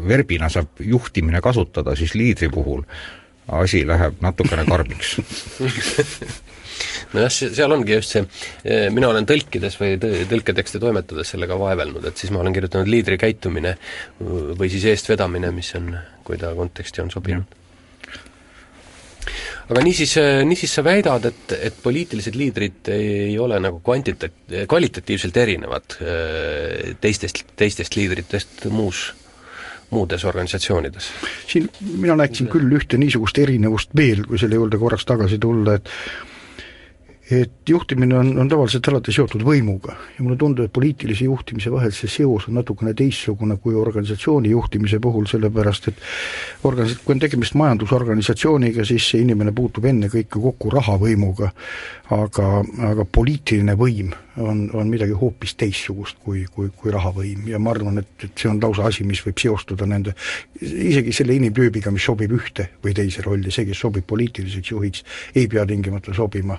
verbina 0.09 0.49
saab 0.53 0.81
juhtimine 0.81 1.43
kasutada, 1.45 1.97
siis 1.97 2.17
liidri 2.17 2.49
puhul 2.53 2.83
asi 3.61 3.85
läheb 3.87 4.17
natukene 4.25 4.65
karmiks 4.67 5.17
nojah, 7.15 7.31
seal 7.31 7.73
ongi 7.73 7.95
just 7.95 8.15
see, 8.15 8.25
eh, 8.65 8.87
mina 8.95 9.11
olen 9.13 9.29
tõlkides 9.29 9.79
või 9.81 9.97
tõlketekste 10.01 10.81
toimetades 10.83 11.35
sellega 11.35 11.59
vaevelnud, 11.61 12.05
et 12.09 12.17
siis 12.19 12.33
ma 12.35 12.43
olen 12.43 12.57
kirjutanud 12.57 12.91
liidri 12.91 13.19
käitumine 13.21 13.77
või 14.19 14.71
siis 14.73 14.89
eestvedamine, 14.93 15.53
mis 15.55 15.73
on, 15.79 15.93
kui 16.27 16.41
ta 16.41 16.53
konteksti 16.57 17.05
on 17.05 17.13
sobinud. 17.15 17.63
Aga 19.67 19.83
niisiis, 19.83 20.17
niisiis 20.47 20.75
sa 20.79 20.85
väidad, 20.87 21.29
et, 21.31 21.55
et 21.69 21.79
poliitilised 21.83 22.39
liidrid 22.39 22.91
ei 22.95 23.37
ole 23.43 23.59
nagu 23.63 23.81
kvantita-, 23.85 24.31
kvalitatiivselt 24.71 25.37
erinevad 25.43 25.99
eh, 26.01 26.97
teistest, 27.03 27.45
teistest 27.59 27.99
liidritest 27.99 28.69
muus 28.71 29.09
muudes 29.91 30.25
organisatsioonides? 30.27 31.11
siin 31.47 31.69
mina 31.99 32.17
näeksin 32.19 32.49
küll 32.51 32.73
ühte 32.79 32.99
niisugust 32.99 33.39
erinevust 33.39 33.93
veel, 33.97 34.25
kui 34.27 34.39
selle 34.39 34.59
juurde 34.59 34.81
korraks 34.83 35.07
tagasi 35.07 35.39
tulla, 35.43 35.77
et 35.79 35.91
et 37.31 37.69
juhtimine 37.69 38.15
on, 38.19 38.29
on 38.39 38.49
tavaliselt 38.49 38.87
alati 38.89 39.13
seotud 39.13 39.43
võimuga. 39.47 39.97
ja 40.17 40.25
mulle 40.25 40.37
tundub, 40.39 40.67
et 40.67 40.73
poliitilise 40.73 41.27
juhtimise 41.27 41.73
vahel 41.73 41.95
see 41.95 42.11
seos 42.11 42.47
on 42.49 42.55
natukene 42.61 42.95
teistsugune 42.95 43.57
kui 43.63 43.75
organisatsiooni 43.75 44.53
juhtimise 44.53 45.01
puhul, 45.03 45.27
sellepärast 45.31 45.89
et 45.91 46.05
organis-, 46.65 47.01
kui 47.05 47.17
on 47.17 47.23
tegemist 47.23 47.59
majandusorganisatsiooniga, 47.59 48.85
siis 48.87 49.11
see 49.11 49.25
inimene 49.27 49.55
puutub 49.57 49.89
ennekõike 49.91 50.39
kokku 50.39 50.71
rahavõimuga, 50.77 51.51
aga, 52.15 52.53
aga 52.93 53.09
poliitiline 53.11 53.75
võim 53.79 54.15
on, 54.37 54.71
on 54.75 54.89
midagi 54.91 55.17
hoopis 55.17 55.55
teistsugust 55.59 56.19
kui, 56.25 56.45
kui, 56.53 56.71
kui 56.77 56.93
rahavõim. 56.95 57.47
Ja 57.51 57.61
ma 57.63 57.73
arvan, 57.75 58.01
et, 58.03 58.13
et 58.25 58.33
see 58.37 58.51
on 58.51 58.61
lausa 58.63 58.89
asi, 58.91 59.07
mis 59.09 59.23
võib 59.25 59.41
seostuda 59.43 59.89
nende, 59.89 60.17
isegi 60.61 61.15
selle 61.17 61.37
inimtüübiga, 61.39 61.93
mis 61.95 62.07
sobib 62.09 62.35
ühte 62.37 62.71
või 62.85 62.97
teise 62.97 63.25
rolli, 63.27 63.53
see, 63.55 63.69
kes 63.69 63.85
sobib 63.87 64.09
poliitiliseks 64.09 64.75
juhiks, 64.75 65.07
ei 65.35 65.49
pea 65.53 65.67
tingimata 65.69 66.15
sobima 66.17 66.59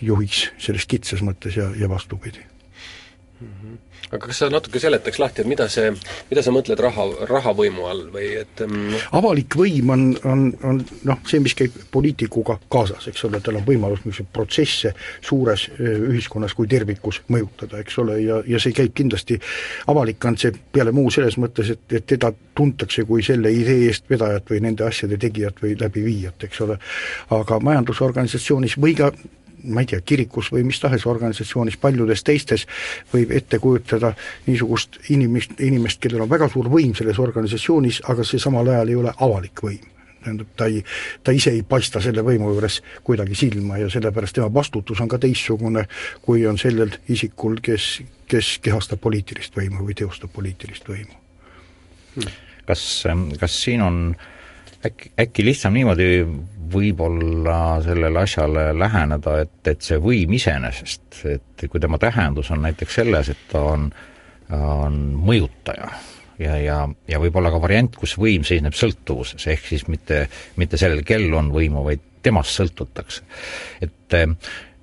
juhiks 0.00 0.48
selles 0.58 0.88
kitsas 0.90 1.24
mõttes 1.26 1.58
ja, 1.60 1.70
ja 1.76 1.90
vastupidi 1.90 2.46
aga 4.10 4.26
kas 4.26 4.40
sa 4.42 4.48
natuke 4.52 4.80
seletaks 4.82 5.20
lahti, 5.22 5.42
et 5.42 5.48
mida 5.48 5.66
see, 5.72 5.90
mida 6.30 6.42
sa 6.44 6.52
mõtled 6.54 6.80
raha, 6.82 7.06
rahavõimu 7.30 7.86
all 7.88 8.02
või 8.12 8.32
et 8.40 8.62
mm, 8.66 9.06
avalik 9.16 9.56
võim 9.56 9.92
on, 9.94 10.04
on, 10.28 10.44
on 10.66 10.80
noh, 11.08 11.20
see, 11.28 11.40
mis 11.42 11.54
käib 11.56 11.76
poliitikuga 11.94 12.58
kaasas, 12.72 13.08
eks 13.10 13.24
ole, 13.28 13.40
tal 13.44 13.60
on 13.60 13.66
võimalus 13.66 14.02
niisuguseid 14.04 14.30
protsesse 14.34 14.94
suures 15.24 15.68
ühiskonnas 15.78 16.56
kui 16.58 16.68
tervikus 16.70 17.22
mõjutada, 17.32 17.80
eks 17.84 17.98
ole, 18.02 18.18
ja, 18.24 18.40
ja 18.46 18.60
see 18.62 18.76
käib 18.76 18.94
kindlasti, 18.98 19.40
avalik 19.92 20.28
on 20.28 20.38
see 20.40 20.52
peale 20.72 20.94
muu 20.96 21.12
selles 21.14 21.38
mõttes, 21.40 21.72
et, 21.76 21.84
et 22.00 22.08
teda 22.14 22.32
tuntakse 22.56 23.06
kui 23.08 23.24
selle 23.24 23.52
idee 23.54 23.88
eestvedajat 23.88 24.52
või 24.52 24.64
nende 24.66 24.88
asjade 24.88 25.20
tegijat 25.20 25.62
või 25.62 25.76
läbiviijat, 25.80 26.48
eks 26.48 26.64
ole. 26.66 26.80
aga 27.36 27.60
majandusorganisatsioonis 27.64 28.76
või 28.80 28.96
ka 28.98 29.12
ma 29.64 29.84
ei 29.84 29.90
tea, 29.90 30.00
kirikus 30.06 30.50
või 30.54 30.64
mis 30.68 30.80
tahes 30.80 31.06
organisatsioonis, 31.08 31.78
paljudes 31.80 32.24
teistes 32.24 32.66
võib 33.12 33.32
ette 33.36 33.58
kujutada 33.62 34.12
niisugust 34.46 35.00
inimest, 35.10 35.58
inimest, 35.60 36.00
kellel 36.02 36.24
on 36.24 36.30
väga 36.30 36.48
suur 36.52 36.70
võim 36.72 36.94
selles 36.96 37.18
organisatsioonis, 37.20 38.02
aga 38.12 38.26
see 38.26 38.42
samal 38.42 38.68
ajal 38.68 38.92
ei 38.92 39.00
ole 39.00 39.14
avalik 39.18 39.64
võim. 39.64 39.86
Tähendab, 40.20 40.50
ta 40.56 40.66
ei, 40.68 40.82
ta 41.24 41.32
ise 41.32 41.52
ei 41.56 41.62
paista 41.64 42.00
selle 42.04 42.20
võimu 42.24 42.50
juures 42.52 42.82
kuidagi 43.06 43.38
silma 43.38 43.78
ja 43.80 43.86
sellepärast 43.88 44.36
tema 44.36 44.50
vastutus 44.52 45.00
on 45.00 45.08
ka 45.08 45.16
teistsugune, 45.20 45.86
kui 46.20 46.44
on 46.48 46.60
sellel 46.60 46.92
isikul, 47.08 47.56
kes, 47.64 48.02
kes 48.28 48.58
kehastab 48.60 49.00
poliitilist 49.00 49.56
võimu 49.56 49.86
või 49.86 49.96
teostab 49.96 50.34
poliitilist 50.34 50.88
võimu. 50.92 51.16
Hmm.. 52.10 52.36
kas, 52.68 52.84
kas 53.40 53.56
siin 53.62 53.80
on 53.86 54.02
äkki, 54.84 55.12
äkki 55.24 55.44
lihtsam 55.46 55.72
niimoodi 55.72 56.10
võib-olla 56.72 57.80
sellele 57.84 58.22
asjale 58.22 58.70
läheneda, 58.78 59.40
et, 59.44 59.58
et 59.72 59.82
see 59.84 59.98
võim 60.02 60.32
iseenesest, 60.36 61.24
et 61.30 61.66
kui 61.70 61.82
tema 61.82 61.98
tähendus 62.00 62.50
on 62.54 62.62
näiteks 62.66 63.00
selles, 63.00 63.32
et 63.32 63.42
ta 63.50 63.62
on, 63.72 63.90
on 64.56 65.02
mõjutaja 65.26 65.90
ja, 66.40 66.56
ja, 66.60 66.78
ja 67.08 67.20
võib-olla 67.22 67.52
ka 67.52 67.60
variant, 67.62 67.96
kus 67.96 68.16
võim 68.20 68.44
seisneb 68.46 68.76
sõltuvuses, 68.76 69.46
ehk 69.52 69.66
siis 69.72 69.86
mitte, 69.90 70.24
mitte 70.60 70.80
sellel, 70.80 71.04
kel 71.06 71.28
on 71.36 71.52
võimu, 71.54 71.84
vaid 71.86 72.06
temast 72.24 72.56
sõltutakse. 72.56 73.24
et, 73.84 74.16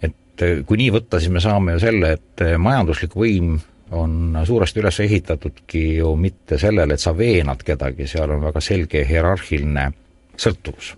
et 0.06 0.46
kui 0.67 0.79
nii 0.82 0.91
võtta, 0.98 1.22
siis 1.22 1.34
me 1.34 1.41
saame 1.44 1.77
ju 1.77 1.84
selle, 1.86 2.13
et 2.17 2.46
majanduslik 2.62 3.17
võim 3.17 3.58
on 3.98 4.38
suuresti 4.46 4.82
üles 4.84 5.00
ehitatudki 5.00 5.84
ju 6.01 6.13
mitte 6.20 6.60
sellele, 6.60 6.98
et 6.98 7.03
sa 7.03 7.15
veenad 7.17 7.63
kedagi, 7.63 8.08
seal 8.10 8.36
on 8.36 8.44
väga 8.50 8.62
selge 8.62 9.06
hierarhiline 9.08 9.91
sõltuvus 10.38 10.96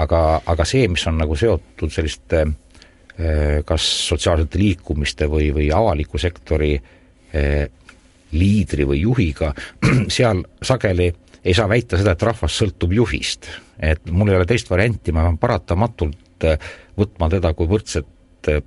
aga, 0.00 0.20
aga 0.48 0.66
see, 0.68 0.86
mis 0.90 1.04
on 1.10 1.18
nagu 1.20 1.36
seotud 1.38 1.92
selliste 1.92 2.42
eh, 2.42 3.60
kas 3.66 3.86
sotsiaalsete 4.08 4.60
liikumiste 4.60 5.28
või, 5.30 5.50
või 5.54 5.68
avaliku 5.74 6.20
sektori 6.20 6.72
eh, 6.76 7.66
liidri 8.32 8.86
või 8.88 9.02
juhiga, 9.02 9.52
seal 10.16 10.44
sageli 10.64 11.10
ei 11.42 11.54
saa 11.58 11.68
väita 11.68 11.98
seda, 11.98 12.14
et 12.14 12.24
rahvas 12.24 12.56
sõltub 12.56 12.94
juhist. 12.94 13.50
et 13.82 14.10
mul 14.10 14.30
ei 14.30 14.38
ole 14.38 14.46
teist 14.46 14.70
varianti, 14.70 15.12
ma 15.12 15.26
pean 15.26 15.40
paratamatult 15.42 16.48
eh, 16.48 16.72
võtma 16.98 17.28
teda 17.32 17.52
kui 17.58 17.68
võrdset 17.70 18.08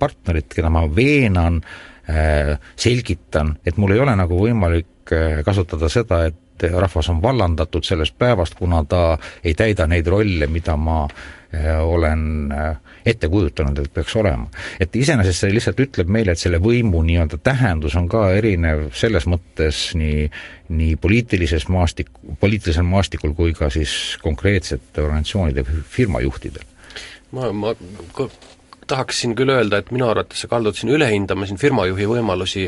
partnerit, 0.00 0.48
keda 0.56 0.70
ma 0.72 0.86
veenan, 0.88 1.58
selgitan, 2.80 3.50
et 3.60 3.76
mul 3.76 3.92
ei 3.92 3.98
ole 4.00 4.14
nagu 4.16 4.38
võimalik 4.40 5.12
kasutada 5.44 5.90
seda, 5.92 6.22
et 6.30 6.38
et 6.64 6.72
rahvas 6.72 7.08
on 7.12 7.22
vallandatud 7.22 7.84
sellest 7.84 8.16
päevast, 8.18 8.54
kuna 8.54 8.84
ta 8.84 9.18
ei 9.44 9.54
täida 9.54 9.86
neid 9.86 10.06
rolle, 10.06 10.46
mida 10.46 10.76
ma 10.76 11.04
eh, 11.52 11.72
olen 11.80 12.52
eh, 12.52 12.76
ette 13.06 13.28
kujutanud, 13.28 13.78
et 13.78 13.92
peaks 13.94 14.16
olema. 14.16 14.48
et 14.80 14.96
iseenesest 14.96 15.44
see 15.44 15.54
lihtsalt 15.54 15.80
ütleb 15.80 16.10
meile, 16.12 16.32
et 16.32 16.42
selle 16.42 16.60
võimu 16.62 17.02
nii-öelda 17.06 17.38
tähendus 17.42 17.96
on 17.96 18.08
ka 18.08 18.30
erinev 18.36 18.88
selles 18.94 19.28
mõttes 19.30 19.90
nii, 19.98 20.26
nii 20.68 20.96
poliitilises 20.96 21.68
maastik, 21.68 22.10
poliitilisel 22.40 22.86
maastikul 22.86 23.34
kui 23.38 23.54
ka 23.54 23.70
siis 23.70 24.16
konkreetsete 24.22 25.04
organisatsioonide 25.04 25.64
firmajuhtidel. 25.96 26.64
ma, 27.32 27.52
ma 27.52 27.74
tahaksin 28.86 29.34
küll 29.38 29.50
öelda, 29.52 29.80
et 29.80 29.90
minu 29.94 30.08
arvates 30.08 30.42
sa 30.42 30.48
kaldud 30.50 30.76
siin 30.78 30.92
üle 30.94 31.08
hindama 31.10 31.46
siin 31.48 31.58
firmajuhi 31.60 32.06
võimalusi 32.10 32.66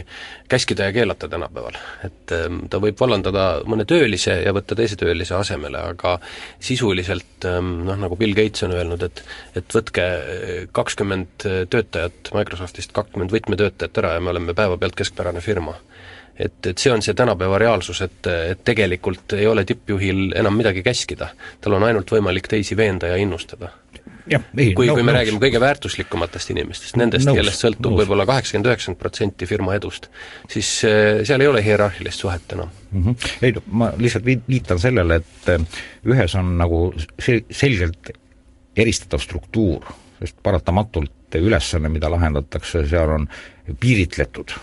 käskida 0.50 0.88
ja 0.88 0.94
keelata 0.96 1.28
tänapäeval. 1.28 1.78
et 2.04 2.34
ähm, 2.34 2.60
ta 2.70 2.80
võib 2.82 3.00
vallandada 3.00 3.46
mõne 3.66 3.87
töölise 3.88 4.40
ja 4.44 4.52
võtta 4.56 4.76
teise 4.78 4.96
töölise 4.96 5.34
asemele, 5.38 5.80
aga 5.94 6.18
sisuliselt 6.60 7.46
ähm, 7.48 7.84
noh, 7.88 7.98
nagu 8.04 8.16
Bill 8.16 8.37
Gates 8.37 8.66
on 8.66 8.76
öelnud, 8.76 9.02
et 9.02 9.25
et 9.56 9.75
võtke 9.75 10.04
äh, 10.04 10.54
kakskümmend 10.72 11.48
töötajat 11.70 12.32
Microsoftist, 12.34 12.92
kakskümmend 12.96 13.32
võtmetöötajat 13.34 14.02
ära 14.02 14.16
ja 14.16 14.20
me 14.25 14.34
oleme 14.34 14.54
päevapealt 14.54 14.98
keskpärane 14.98 15.40
firma 15.44 15.76
et, 16.38 16.66
et 16.66 16.78
see 16.78 16.92
on 16.92 17.02
see 17.02 17.16
tänapäeva 17.18 17.58
reaalsus, 17.58 18.00
et, 18.06 18.26
et 18.26 18.62
tegelikult 18.64 19.34
ei 19.38 19.46
ole 19.50 19.64
tippjuhil 19.66 20.32
enam 20.38 20.56
midagi 20.56 20.84
käskida. 20.87 21.32
tal 21.60 21.78
on 21.78 21.87
ainult 21.88 22.10
võimalik 22.14 22.48
teisi 22.50 22.76
veenda 22.76 23.10
ja 23.10 23.18
innustada 23.18 23.72
kui, 24.76 24.88
kui 24.88 25.02
me 25.02 25.12
nõus. 25.12 25.16
räägime 25.18 25.40
kõige 25.42 25.61
väärtuslikumatest 25.62 26.52
inimestest, 26.54 26.97
nendest, 27.00 27.28
kellest 27.35 27.64
sõltub 27.64 27.97
võib-olla 27.99 28.26
kaheksakümmend, 28.28 28.70
üheksakümmend 28.70 29.00
protsenti 29.00 29.49
firma 29.49 29.76
edust, 29.78 30.08
siis 30.50 30.70
äh, 30.88 31.23
seal 31.28 31.44
ei 31.44 31.50
ole 31.50 31.62
hierarhilist 31.64 32.25
suhet 32.25 32.56
enam 32.56 32.70
mm. 32.90 33.04
-hmm. 33.04 33.28
ei 33.47 33.56
no 33.56 33.62
ma 33.82 33.90
lihtsalt 33.97 34.26
viitan 34.49 34.80
sellele, 34.82 35.20
et 35.23 35.52
äh, 35.54 35.80
ühes 36.08 36.35
on 36.38 36.56
nagu 36.61 36.82
sel-, 37.23 37.44
selgelt 37.50 38.12
eristatav 38.78 39.23
struktuur, 39.23 39.87
sest 40.20 40.38
paratamatult 40.42 41.38
ülesanne, 41.38 41.90
mida 41.92 42.11
lahendatakse, 42.11 42.87
seal 42.88 43.11
on 43.12 43.26
piiritletud, 43.80 44.54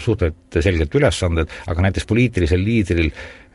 suhteliselt 0.00 0.62
selgelt 0.64 0.94
ülesanded, 0.94 1.50
aga 1.68 1.84
näiteks 1.88 2.06
poliitilisel 2.08 2.64
liidril 2.64 3.10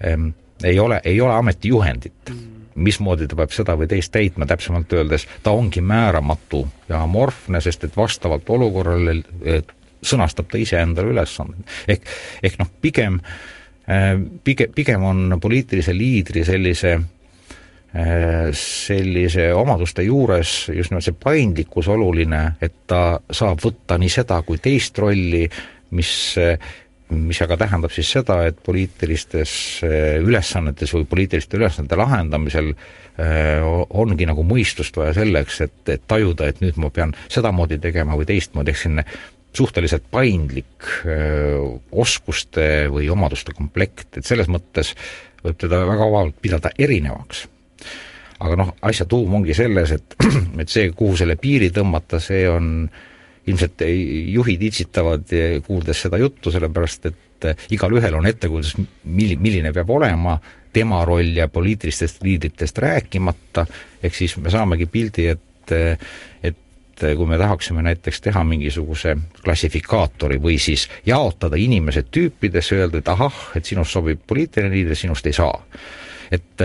ähm, 0.06 0.30
ei 0.64 0.80
ole, 0.80 1.02
ei 1.06 1.22
ole 1.22 1.34
ametijuhendit 1.34 2.30
mm 2.30 2.47
mismoodi 2.78 3.28
ta 3.28 3.38
peab 3.40 3.54
seda 3.56 3.76
või 3.80 3.90
teist 3.90 4.14
täitma, 4.14 4.46
täpsemalt 4.50 4.94
öeldes 4.94 5.28
ta 5.44 5.54
ongi 5.58 5.82
määramatu 5.82 6.62
ja 6.90 7.02
amorfne, 7.04 7.62
sest 7.64 7.88
et 7.88 7.98
vastavalt 7.98 8.50
olukorrale 8.54 9.18
sõnastab 10.06 10.50
ta 10.52 10.62
iseendale 10.62 11.14
ülesanded. 11.14 11.66
ehk, 11.88 12.10
ehk 12.44 12.58
noh, 12.62 12.70
pigem, 12.82 13.20
äh, 13.90 14.16
pigem, 14.44 14.74
pigem 14.76 15.04
on 15.04 15.40
poliitilise 15.42 15.96
liidri 15.98 16.46
sellise 16.46 16.94
äh, 16.94 18.50
sellise 18.54 19.50
omaduste 19.54 20.06
juures 20.06 20.70
just 20.74 20.92
nimelt 20.92 21.08
see 21.08 21.18
paindlikkus 21.24 21.88
oluline, 21.88 22.44
et 22.62 22.86
ta 22.88 23.20
saab 23.32 23.64
võtta 23.64 23.98
nii 23.98 24.12
seda 24.12 24.42
kui 24.46 24.62
teist 24.62 24.98
rolli, 25.02 25.48
mis 25.98 26.12
mis 27.14 27.40
aga 27.44 27.58
tähendab 27.60 27.94
siis 27.96 28.10
seda, 28.18 28.42
et 28.50 28.58
poliitilistes 28.66 29.52
eh, 29.88 30.18
ülesannetes 30.24 30.92
või 30.96 31.08
poliitiliste 31.08 31.60
ülesannete 31.60 32.00
lahendamisel 32.00 32.74
eh, 32.74 33.64
ongi 33.64 34.28
nagu 34.28 34.44
mõistust 34.48 34.98
vaja 35.00 35.16
selleks, 35.22 35.62
et, 35.64 35.80
et 35.94 36.04
tajuda, 36.08 36.50
et 36.52 36.62
nüüd 36.64 36.80
ma 36.82 36.92
pean 36.94 37.16
sedamoodi 37.32 37.80
tegema 37.84 38.18
või 38.20 38.28
teistmoodi, 38.30 38.74
ehk 38.74 38.82
selline 38.84 39.08
suhteliselt 39.58 40.04
paindlik 40.14 40.90
öö, 41.06 41.14
eh, 41.16 41.62
oskuste 42.04 42.88
või 42.94 43.08
omaduste 43.10 43.56
komplekt, 43.58 44.20
et 44.20 44.28
selles 44.28 44.52
mõttes 44.52 44.94
võib 45.44 45.58
teda 45.62 45.82
väga 45.88 46.10
vabalt 46.12 46.42
pidada 46.42 46.74
erinevaks. 46.78 47.48
aga 48.40 48.56
noh, 48.60 48.76
asja 48.86 49.08
tuum 49.10 49.34
ongi 49.40 49.56
selles, 49.58 49.92
et, 49.96 50.16
et 50.62 50.70
see, 50.70 50.92
kuhu 50.92 51.16
selle 51.18 51.40
piiri 51.42 51.72
tõmmata, 51.74 52.20
see 52.22 52.44
on 52.50 52.90
ilmselt 53.48 53.84
juhid 54.34 54.62
itsitavad, 54.70 55.32
kuuldes 55.66 56.02
seda 56.06 56.20
juttu, 56.20 56.52
sellepärast 56.52 57.10
et 57.12 57.48
igalühel 57.72 58.18
on 58.18 58.28
ettekujutus, 58.28 58.76
milli-, 59.04 59.38
milline 59.40 59.72
peab 59.76 59.92
olema 59.94 60.38
tema 60.74 61.06
roll 61.06 61.38
ja 61.38 61.48
poliitilistest 61.48 62.24
liidritest 62.24 62.78
rääkimata, 62.78 63.66
ehk 64.04 64.16
siis 64.16 64.38
me 64.38 64.52
saamegi 64.54 64.86
pildi, 64.92 65.28
et, 65.34 65.74
et 66.44 67.06
kui 67.18 67.30
me 67.30 67.38
tahaksime 67.38 67.82
näiteks 67.86 68.22
teha 68.26 68.44
mingisuguse 68.46 69.16
klassifikaatori 69.44 70.40
või 70.42 70.58
siis 70.62 70.88
jaotada 71.06 71.58
inimesed 71.62 72.10
tüüpidesse, 72.14 72.78
öelda, 72.78 73.02
et 73.02 73.12
ahah, 73.14 73.42
et 73.58 73.66
sinust 73.66 73.94
sobib 73.94 74.22
poliitiline 74.28 74.74
liider, 74.74 74.98
sinust 74.98 75.26
ei 75.30 75.38
saa. 75.38 75.62
et 76.32 76.64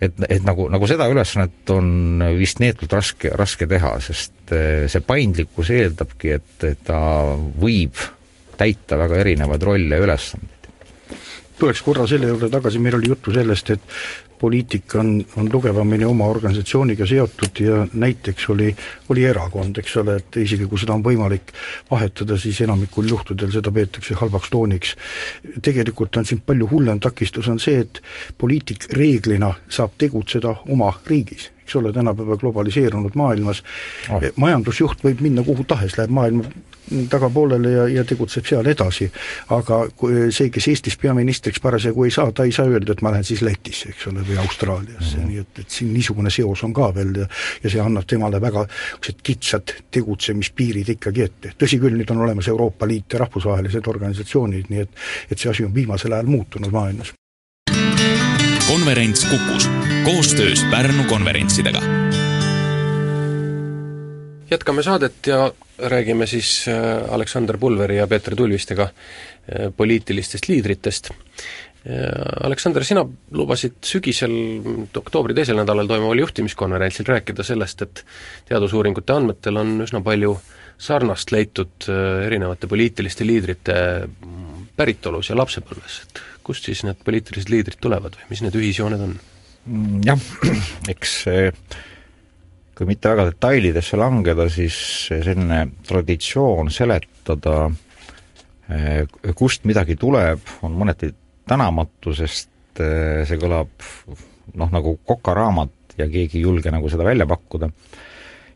et, 0.00 0.18
et 0.28 0.44
nagu, 0.44 0.68
nagu 0.72 0.88
seda 0.90 1.08
ülesannet 1.12 1.72
on 1.74 2.24
vist 2.36 2.60
neetult 2.62 2.92
raske, 2.96 3.32
raske 3.36 3.68
teha, 3.70 3.94
sest 4.04 4.52
see 4.52 5.02
paindlikkus 5.06 5.72
eeldabki, 5.74 6.36
et 6.36 6.84
ta 6.86 6.98
võib 7.60 7.98
täita 8.56 8.98
väga 9.00 9.22
erinevaid 9.24 9.64
rolle 9.66 9.98
ja 9.98 10.04
ülesandeid. 10.04 10.52
Tuleks 11.56 11.80
korra 11.84 12.04
selle 12.08 12.28
juurde 12.28 12.50
tagasi, 12.52 12.80
meil 12.84 12.98
oli 12.98 13.08
juttu 13.12 13.32
sellest, 13.32 13.72
et 13.72 13.80
poliitika 14.38 15.00
on, 15.00 15.24
on 15.36 15.48
tugevamini 15.50 16.04
oma 16.04 16.26
organisatsiooniga 16.30 17.06
seotud 17.06 17.60
ja 17.60 17.86
näiteks 17.92 18.48
oli, 18.52 18.68
oli 19.08 19.24
erakond, 19.24 19.78
eks 19.78 19.96
ole, 20.02 20.16
et 20.20 20.38
isegi 20.42 20.68
kui 20.70 20.80
seda 20.80 20.94
on 20.96 21.04
võimalik 21.04 21.52
vahetada, 21.90 22.38
siis 22.38 22.60
enamikul 22.66 23.08
juhtudel 23.10 23.52
seda 23.54 23.72
peetakse 23.72 24.14
halvaks 24.20 24.52
tooniks. 24.52 24.94
tegelikult 25.62 26.16
on 26.16 26.24
siin 26.28 26.42
palju 26.46 26.68
hullem 26.70 27.00
takistus, 27.00 27.48
on 27.48 27.60
see, 27.62 27.82
et 27.86 28.02
poliitik 28.38 28.88
reeglina 28.92 29.54
saab 29.68 29.98
tegutseda 29.98 30.56
oma 30.72 30.92
riigis 31.06 31.50
eks 31.66 31.76
ole, 31.76 31.90
tänapäeva 31.92 32.36
globaliseerunud 32.38 33.16
maailmas 33.18 33.62
oh. 34.14 34.22
majandusjuht 34.36 35.02
võib 35.02 35.20
minna 35.24 35.42
kuhu 35.42 35.64
tahes, 35.66 35.96
läheb 35.98 36.12
maailma 36.14 36.46
tagapoolele 37.10 37.70
ja, 37.72 37.88
ja 37.88 38.04
tegutseb 38.04 38.46
seal 38.46 38.66
edasi. 38.66 39.10
aga 39.54 39.80
kui 39.96 40.30
see, 40.32 40.50
kes 40.50 40.68
Eestis 40.68 40.96
peaministriks 41.02 41.60
parasjagu 41.60 42.04
ei 42.04 42.10
saa, 42.14 42.32
ta 42.32 42.44
ei 42.44 42.52
saa 42.52 42.66
öelda, 42.70 42.92
et 42.92 43.02
ma 43.02 43.12
lähen 43.14 43.24
siis 43.24 43.42
Lätisse, 43.42 43.90
eks 43.90 44.06
ole, 44.10 44.22
või 44.26 44.38
Austraaliasse 44.42 45.16
mm, 45.16 45.22
-hmm. 45.22 45.28
nii 45.28 45.38
et, 45.44 45.58
et 45.64 45.70
siin 45.70 45.92
niisugune 45.94 46.30
seos 46.30 46.62
on 46.64 46.74
ka 46.74 46.92
veel 46.94 47.14
ja 47.22 47.26
ja 47.62 47.70
see 47.70 47.80
annab 47.82 48.06
temale 48.06 48.40
väga 48.40 48.66
niisugused 48.66 49.22
kitsad 49.22 49.74
tegutsemispiirid 49.90 50.88
ikkagi 50.96 51.22
ette. 51.22 51.52
tõsi 51.58 51.80
küll, 51.82 51.96
nüüd 51.98 52.10
on 52.10 52.24
olemas 52.26 52.48
Euroopa 52.48 52.86
Liit 52.86 53.12
ja 53.12 53.18
rahvusvahelised 53.24 53.86
organisatsioonid, 53.86 54.70
nii 54.70 54.80
et 54.80 54.90
et 55.30 55.38
see 55.38 55.50
asi 55.50 55.64
on 55.64 55.74
viimasel 55.74 56.12
ajal 56.12 56.26
muutunud 56.26 56.72
maailmas. 56.72 57.12
konverents 58.66 59.24
Kukus 59.24 59.70
koostöös 60.04 60.64
Pärnu 60.70 61.04
konverentsidega 61.04 62.05
jätkame 64.50 64.82
saadet 64.82 65.26
ja 65.26 65.52
räägime 65.78 66.26
siis 66.26 66.66
äh, 66.68 67.12
Aleksander 67.12 67.58
Pulveri 67.58 67.96
ja 67.96 68.06
Peeter 68.06 68.36
Tulvistega 68.36 68.82
äh, 68.82 69.72
poliitilistest 69.76 70.48
liidritest. 70.48 71.10
Aleksander, 72.42 72.82
sina 72.82 73.04
lubasid 73.30 73.76
sügisel, 73.86 74.32
oktoobri 74.98 75.36
teisel 75.38 75.54
nädalal 75.60 75.86
toimuval 75.86 76.18
juhtimiskonverentsil 76.18 77.06
rääkida 77.06 77.44
sellest, 77.46 77.84
et 77.86 78.02
teadusuuringute 78.48 79.14
andmetel 79.14 79.60
on 79.60 79.84
üsna 79.84 80.00
palju 80.02 80.32
sarnast 80.78 81.30
leitud 81.32 81.86
äh, 81.88 82.26
erinevate 82.26 82.66
poliitiliste 82.66 83.26
liidrite 83.26 83.76
päritolus 84.76 85.30
ja 85.30 85.38
lapsepõlves, 85.38 86.00
et 86.04 86.22
kust 86.44 86.66
siis 86.68 86.82
need 86.84 86.98
poliitilised 87.04 87.52
liidrid 87.52 87.78
tulevad 87.80 88.18
või 88.18 88.34
mis 88.34 88.42
need 88.44 88.58
ühisjooned 88.58 89.06
on? 89.06 89.14
Mm, 89.66 90.02
jah, 90.10 90.26
eks 90.92 91.20
kui 92.76 92.88
mitte 92.88 93.08
väga 93.08 93.30
detailidesse 93.30 93.96
langeda, 93.96 94.48
siis 94.52 94.76
selline 95.08 95.62
traditsioon 95.86 96.68
seletada, 96.70 97.70
eh, 98.68 99.06
kust 99.34 99.64
midagi 99.64 99.96
tuleb, 99.96 100.42
on 100.66 100.76
mõneti 100.76 101.08
tänamatu, 101.48 102.12
sest 102.16 102.82
eh, 102.84 103.24
see 103.28 103.40
kõlab 103.40 103.72
noh, 104.60 104.72
nagu 104.72 104.98
kokaraamat 105.08 105.96
ja 105.96 106.08
keegi 106.10 106.40
ei 106.40 106.44
julge 106.44 106.72
nagu 106.74 106.90
seda 106.92 107.06
välja 107.06 107.26
pakkuda. 107.26 107.70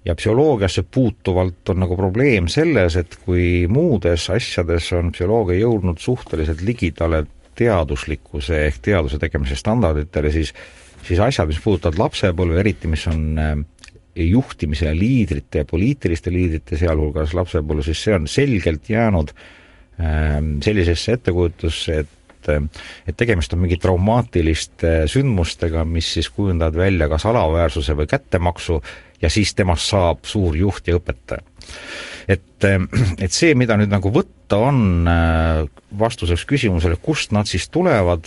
ja 0.04 0.14
psühholoogiasse 0.16 0.82
puutuvalt 0.82 1.68
on 1.68 1.80
nagu 1.82 1.96
probleem 1.96 2.46
selles, 2.48 2.96
et 2.96 3.18
kui 3.24 3.66
muudes 3.68 4.30
asjades 4.32 4.92
on 4.96 5.12
psühholoogia 5.12 5.60
jõudnud 5.60 5.98
suhteliselt 6.00 6.62
ligidale 6.64 7.26
teaduslikkuse 7.54 8.66
ehk 8.66 8.78
teaduse 8.80 9.18
tegemise 9.18 9.56
standarditele, 9.56 10.32
siis 10.32 10.54
siis 11.04 11.20
asjad, 11.20 11.48
mis 11.48 11.60
puudutavad 11.60 11.98
lapsepõlve, 11.98 12.60
eriti 12.60 12.88
mis 12.88 13.06
on 13.08 13.38
eh, 13.38 13.56
juhtimise 14.16 14.92
liidrite 14.96 15.64
poliitiliste 15.68 16.32
liidrite, 16.34 16.78
sealhulgas 16.80 17.34
lapsepõlve, 17.36 17.84
siis 17.86 18.02
see 18.06 18.16
on 18.16 18.26
selgelt 18.30 18.90
jäänud 18.90 19.34
ähm, 20.00 20.56
sellisesse 20.64 21.18
ettekujutusse, 21.18 22.00
et 22.04 22.16
et 22.48 23.16
tegemist 23.20 23.52
on 23.52 23.60
mingi 23.60 23.76
traumaatiliste 23.76 25.04
sündmustega, 25.12 25.84
mis 25.84 26.06
siis 26.14 26.30
kujundavad 26.32 26.78
välja 26.80 27.08
kas 27.12 27.26
alaväärsuse 27.28 27.92
või 27.98 28.08
kättemaksu 28.08 28.78
ja 29.20 29.30
siis 29.30 29.52
temast 29.54 29.90
saab 29.90 30.24
suur 30.24 30.56
juht 30.56 30.88
ja 30.88 30.96
õpetaja. 30.96 31.42
et, 32.28 32.64
ähm, 32.64 32.88
et 33.18 33.32
see, 33.32 33.54
mida 33.54 33.76
nüüd 33.76 33.92
nagu 33.92 34.12
võtta 34.14 34.60
on 34.70 35.08
äh, 35.08 35.66
vastuseks 35.98 36.46
küsimusele, 36.48 36.96
kust 37.02 37.32
nad 37.36 37.46
siis 37.46 37.68
tulevad, 37.68 38.24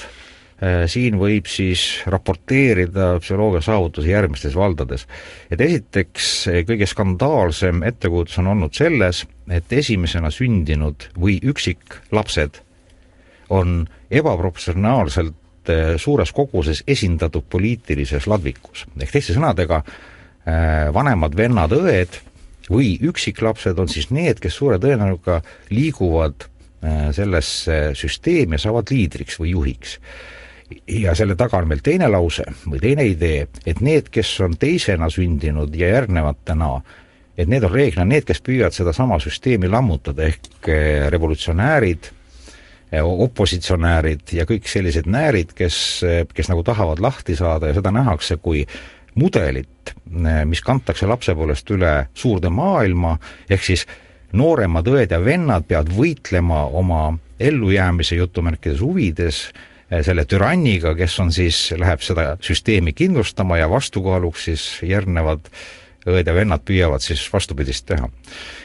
siin 0.88 1.18
võib 1.20 1.48
siis 1.50 2.04
raporteerida 2.08 3.18
psühholoogia 3.20 3.62
saavutusi 3.66 4.14
järgmistes 4.14 4.56
valdades. 4.56 5.08
et 5.52 5.62
esiteks, 5.62 6.48
kõige 6.68 6.88
skandaalsem 6.88 7.84
ettekujutus 7.84 8.38
on 8.40 8.48
olnud 8.54 8.74
selles, 8.74 9.26
et 9.50 9.74
esimesena 9.74 10.32
sündinud 10.32 11.10
või 11.20 11.40
üksiklapsed 11.44 12.62
on 13.50 13.88
ebaproportsionaalselt 14.12 15.70
äh, 15.70 15.96
suures 15.98 16.32
koguses 16.32 16.84
esindatud 16.88 17.44
poliitilises 17.50 18.28
ladvikus. 18.28 18.86
ehk 19.00 19.12
teiste 19.12 19.36
sõnadega, 19.36 19.84
äh, 19.84 20.94
vanemad 20.94 21.36
vennad-õed 21.38 22.22
või 22.72 22.96
üksiklapsed 23.04 23.80
on 23.80 23.92
siis 23.92 24.10
need, 24.12 24.40
kes 24.40 24.56
suure 24.56 24.80
tõenäosusega 24.80 25.42
liiguvad 25.70 26.50
sellesse 27.16 27.94
süsteemi 27.96 28.58
ja 28.58 28.66
saavad 28.66 28.90
liidriks 28.92 29.38
või 29.40 29.54
juhiks 29.54 29.94
ja 30.88 31.14
selle 31.16 31.36
taga 31.40 31.60
on 31.62 31.70
veel 31.72 31.84
teine 31.84 32.10
lause 32.12 32.46
või 32.66 32.82
teine 32.82 33.06
idee, 33.10 33.48
et 33.66 33.82
need, 33.84 34.10
kes 34.14 34.32
on 34.46 34.58
teisena 34.60 35.10
sündinud 35.14 35.76
ja 35.76 35.92
järgnevatena, 35.96 36.70
et 37.38 37.50
need 37.50 37.66
on 37.66 37.74
reeglina 37.74 38.06
need, 38.10 38.28
kes 38.28 38.44
püüavad 38.46 38.76
sedasama 38.76 39.20
süsteemi 39.24 39.70
lammutada, 39.72 40.28
ehk 40.30 40.70
eh, 40.70 41.08
revolutsionäärid, 41.14 42.10
eh, 42.92 43.02
opositsionäärid 43.04 44.36
ja 44.38 44.48
kõik 44.50 44.70
sellised 44.70 45.10
näärid, 45.10 45.56
kes, 45.58 45.78
eh, 46.08 46.22
kes 46.34 46.52
nagu 46.52 46.64
tahavad 46.66 47.02
lahti 47.04 47.38
saada 47.40 47.72
ja 47.72 47.80
seda 47.80 47.94
nähakse 47.94 48.38
kui 48.42 48.66
mudelit, 49.14 49.94
mis 50.50 50.62
kantakse 50.66 51.06
lapsepõlvest 51.06 51.68
üle 51.76 51.92
suurde 52.18 52.50
maailma, 52.50 53.12
ehk 53.46 53.62
siis 53.62 53.84
nooremad 54.34 54.88
õed 54.90 55.14
ja 55.14 55.20
vennad 55.22 55.68
peavad 55.70 55.92
võitlema 55.94 56.64
oma 56.74 57.12
ellujäämise 57.40 58.18
jutumärkides 58.18 58.82
huvides 58.82 59.44
selle 60.02 60.26
türanniga, 60.26 60.94
kes 60.98 61.20
on 61.20 61.32
siis, 61.34 61.58
läheb 61.78 62.02
seda 62.02 62.34
süsteemi 62.44 62.94
kindlustama 62.98 63.60
ja 63.60 63.70
vastukaaluks 63.70 64.48
siis 64.50 64.66
järgnevad 64.88 65.50
õed 66.10 66.28
ja 66.28 66.36
vennad 66.36 66.64
püüavad 66.68 67.04
siis 67.04 67.24
vastupidist 67.34 67.86
teha. 67.88 68.10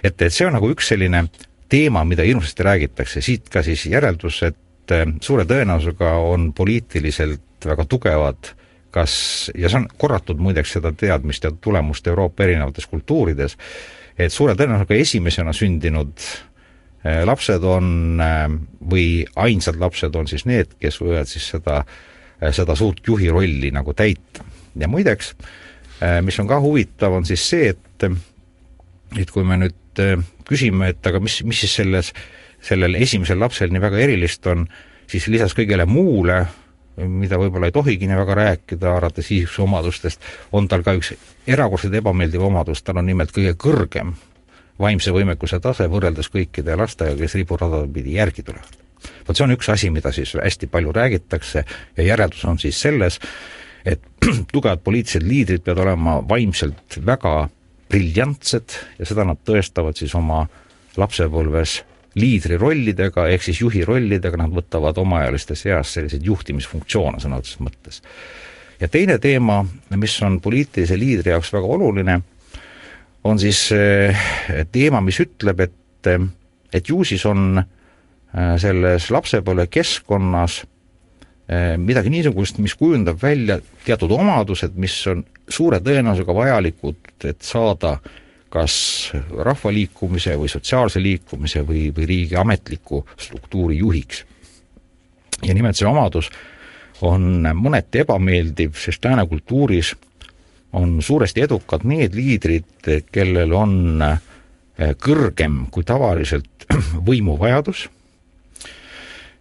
et, 0.02 0.20
et 0.22 0.32
see 0.34 0.46
on 0.46 0.56
nagu 0.56 0.70
üks 0.72 0.90
selline 0.92 1.26
teema, 1.68 2.04
mida 2.04 2.24
hirmsasti 2.26 2.64
räägitakse, 2.66 3.22
siit 3.22 3.50
ka 3.52 3.62
siis 3.62 3.86
järeldus, 3.86 4.42
et 4.42 4.94
eh, 4.94 5.04
suure 5.20 5.44
tõenäosusega 5.44 6.14
on 6.30 6.52
poliitiliselt 6.56 7.68
väga 7.68 7.84
tugevad 7.84 8.54
kas, 8.94 9.14
ja 9.54 9.68
see 9.68 9.82
on 9.82 9.88
korratud 10.00 10.40
muideks 10.40 10.78
seda 10.78 10.94
teadmist 10.96 11.44
ja 11.44 11.52
tulemust 11.52 12.06
Euroopa 12.06 12.46
erinevates 12.46 12.86
kultuurides, 12.88 13.58
et 14.18 14.32
suure 14.32 14.56
tõenäosusega 14.56 15.02
esimesena 15.02 15.52
sündinud 15.52 16.14
Äh, 16.18 16.57
lapsed 17.04 17.64
on 17.64 18.20
äh, 18.20 18.44
või 18.90 19.08
ainsad 19.36 19.78
lapsed 19.80 20.16
on 20.18 20.28
siis 20.30 20.46
need, 20.48 20.74
kes 20.82 21.00
võivad 21.02 21.30
siis 21.30 21.46
seda, 21.54 21.82
äh, 22.42 22.52
seda 22.54 22.76
suurt 22.78 23.06
juhi 23.06 23.30
rolli 23.30 23.70
nagu 23.74 23.94
täita. 23.94 24.44
ja 24.78 24.88
muideks, 24.88 25.32
mis 26.22 26.36
on 26.38 26.46
ka 26.46 26.60
huvitav, 26.62 27.12
on 27.12 27.24
siis 27.26 27.42
see, 27.42 27.72
et 27.72 28.04
et 29.18 29.30
kui 29.34 29.42
me 29.42 29.56
nüüd 29.58 30.02
küsime, 30.46 30.92
et 30.92 31.06
aga 31.06 31.18
mis, 31.18 31.40
mis 31.42 31.58
siis 31.64 31.74
selles, 31.80 32.12
sellel 32.62 32.94
esimesel 33.00 33.40
lapsel 33.40 33.72
nii 33.74 33.82
väga 33.82 33.98
erilist 34.04 34.46
on, 34.46 34.68
siis 35.10 35.26
lisaks 35.32 35.56
kõigele 35.58 35.88
muule, 35.88 36.44
mida 36.98 37.38
võib-olla 37.40 37.72
ei 37.72 37.74
tohigi 37.74 38.06
nii 38.06 38.20
väga 38.20 38.36
rääkida, 38.38 38.92
arvates 38.94 39.30
isiksuse 39.32 39.64
omadustest, 39.64 40.24
on 40.52 40.68
tal 40.70 40.84
ka 40.86 40.94
üks 40.98 41.14
erakordselt 41.46 41.98
ebameeldiv 41.98 42.46
omadus, 42.46 42.82
tal 42.82 43.00
on 43.02 43.10
nimelt 43.10 43.34
kõige 43.34 43.56
kõrgem 43.58 44.14
vaimse 44.78 45.12
võimekuse 45.14 45.60
tase 45.60 45.88
võrreldes 45.90 46.30
kõikide 46.32 46.76
lastega, 46.78 47.16
kes 47.18 47.34
riburadade 47.38 47.88
pidi 47.92 48.16
järgi 48.18 48.42
tulevad. 48.46 48.78
vot 49.28 49.36
see 49.36 49.44
on 49.44 49.54
üks 49.54 49.68
asi, 49.72 49.90
mida 49.90 50.12
siis 50.12 50.34
hästi 50.34 50.66
palju 50.66 50.92
räägitakse 50.92 51.64
ja 51.96 52.02
järeldus 52.02 52.44
on 52.44 52.58
siis 52.58 52.80
selles, 52.80 53.20
et 53.84 54.00
tugevad 54.54 54.82
poliitilised 54.84 55.26
liidrid 55.26 55.62
peavad 55.62 55.84
olema 55.86 56.18
vaimselt 56.28 56.98
väga 57.06 57.48
briljantsed 57.88 58.78
ja 58.98 59.06
seda 59.06 59.24
nad 59.24 59.40
tõestavad 59.44 59.96
siis 59.96 60.14
oma 60.14 60.46
lapsepõlves 60.98 61.82
liidri 62.18 62.56
rollidega, 62.58 63.28
ehk 63.30 63.44
siis 63.46 63.60
juhi 63.62 63.84
rollidega, 63.86 64.40
nad 64.40 64.52
võtavad 64.54 64.98
omaealistes 64.98 65.64
eas 65.68 65.92
selliseid 65.94 66.24
juhtimisfunktsioone 66.26 67.20
sõna 67.22 67.38
otseses 67.38 67.60
mõttes. 67.62 68.02
ja 68.80 68.88
teine 68.88 69.18
teema, 69.18 69.64
mis 69.96 70.22
on 70.22 70.40
poliitilise 70.40 70.98
liidri 70.98 71.30
jaoks 71.30 71.52
väga 71.52 71.66
oluline, 71.66 72.20
on 73.28 73.40
siis 73.40 73.66
eh, 73.76 74.26
teema, 74.72 75.02
mis 75.04 75.20
ütleb, 75.24 75.60
et, 75.66 76.10
et 76.72 76.88
ju 76.88 77.02
siis 77.06 77.24
on 77.28 77.60
eh, 77.60 78.54
selles 78.60 79.10
lapsepõlve 79.14 79.68
keskkonnas 79.72 80.62
eh, 81.48 81.74
midagi 81.80 82.12
niisugust, 82.12 82.62
mis 82.64 82.76
kujundab 82.78 83.20
välja 83.22 83.60
teatud 83.84 84.12
omadused, 84.16 84.76
mis 84.80 84.96
on 85.10 85.24
suure 85.48 85.80
tõenäosusega 85.84 86.40
vajalikud, 86.40 87.04
et 87.28 87.44
saada 87.46 87.98
äh, 87.98 88.16
kas 88.52 88.74
rahvaliikumise 89.44 90.36
või 90.40 90.48
sotsiaalse 90.50 91.00
liikumise 91.02 91.62
või, 91.66 91.88
või 91.94 92.08
riigi 92.08 92.36
ametliku 92.36 93.04
struktuuri 93.16 93.78
juhiks. 93.78 94.24
ja 95.44 95.54
nimelt 95.54 95.76
see 95.76 95.86
omadus 95.86 96.30
on 97.02 97.46
mõneti 97.54 98.02
ebameeldiv, 98.02 98.74
sest 98.74 99.04
lääne 99.04 99.26
kultuuris 99.28 99.94
on 100.72 100.98
suuresti 101.02 101.46
edukad 101.46 101.84
need 101.88 102.16
liidrid, 102.16 102.88
kellel 103.12 103.52
on 103.56 104.02
eh, 104.04 104.94
kõrgem 105.00 105.66
kui 105.72 105.86
tavaliselt 105.88 106.68
võimuvajadus, 107.08 107.86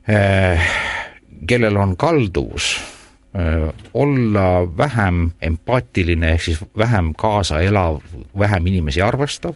eh, 0.08 0.70
kellel 1.48 1.78
on 1.78 1.98
kalduvus 2.00 2.76
Äh, 3.38 3.74
olla 3.94 4.78
vähem 4.78 5.32
empaatiline, 5.42 6.32
ehk 6.32 6.42
siis 6.42 6.60
vähem 6.78 7.12
kaasaelav, 7.14 8.00
vähem 8.40 8.68
inimesi 8.68 9.02
arvestav, 9.02 9.54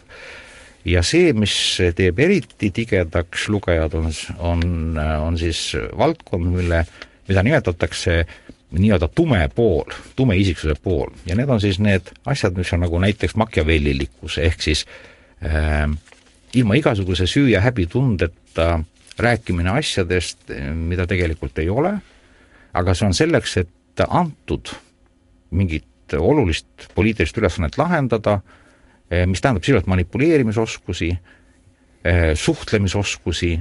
ja 0.84 1.02
see, 1.02 1.32
mis 1.32 1.54
teeb 1.96 2.20
eriti 2.20 2.70
tigedaks 2.70 3.48
lugejad, 3.48 3.96
on, 3.98 4.12
on, 4.38 4.62
on 5.00 5.38
siis 5.40 5.72
valdkond, 5.98 6.52
mille, 6.52 6.84
mida 7.26 7.42
nimetatakse 7.42 8.20
nii-öelda 8.72 9.08
tume 9.14 9.42
pool, 9.54 9.90
tume 10.16 10.36
isiksuse 10.40 10.74
pool. 10.82 11.10
Ja 11.26 11.36
need 11.36 11.50
on 11.52 11.60
siis 11.60 11.78
need 11.82 12.12
asjad, 12.26 12.56
mis 12.56 12.72
on 12.72 12.84
nagu 12.86 12.98
näiteks 13.02 13.36
makiavellilikkus, 13.36 14.38
ehk 14.38 14.62
siis 14.62 14.86
äh, 15.44 15.90
ilma 16.54 16.74
igasuguse 16.74 17.24
süü- 17.24 17.52
ja 17.52 17.60
häbitundeta 17.60 18.80
rääkimine 19.18 19.70
asjadest, 19.70 20.50
mida 20.74 21.06
tegelikult 21.06 21.58
ei 21.58 21.68
ole. 21.70 21.94
Aga 22.72 22.94
see 22.96 23.06
on 23.06 23.14
selleks, 23.14 23.56
et 23.60 24.04
antud 24.08 24.72
mingit 25.52 26.16
olulist 26.16 26.88
poliitilist 26.94 27.36
ülesannet 27.38 27.76
lahendada, 27.78 28.40
eh, 29.10 29.26
mis 29.26 29.40
tähendab 29.40 29.64
sisuliselt 29.64 29.86
manipuleerimisoskusi, 29.86 31.10
eh, 32.04 32.34
suhtlemisoskusi 32.34 33.60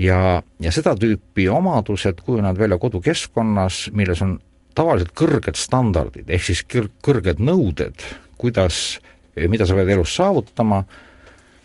ja, 0.00 0.40
ja 0.60 0.72
seda 0.72 0.94
tüüpi 0.98 1.48
omadused 1.52 2.24
kujunevad 2.24 2.58
välja 2.58 2.78
kodukeskkonnas, 2.80 3.88
milles 3.96 4.22
on 4.24 4.38
tavaliselt 4.74 5.12
kõrged 5.18 5.58
standardid, 5.58 6.28
ehk 6.30 6.44
siis 6.50 6.64
kõr-, 6.64 6.90
kõrged 7.04 7.42
nõuded, 7.42 8.04
kuidas, 8.40 9.00
mida 9.36 9.66
sa 9.68 9.76
pead 9.78 9.92
elus 9.96 10.14
saavutama 10.16 10.84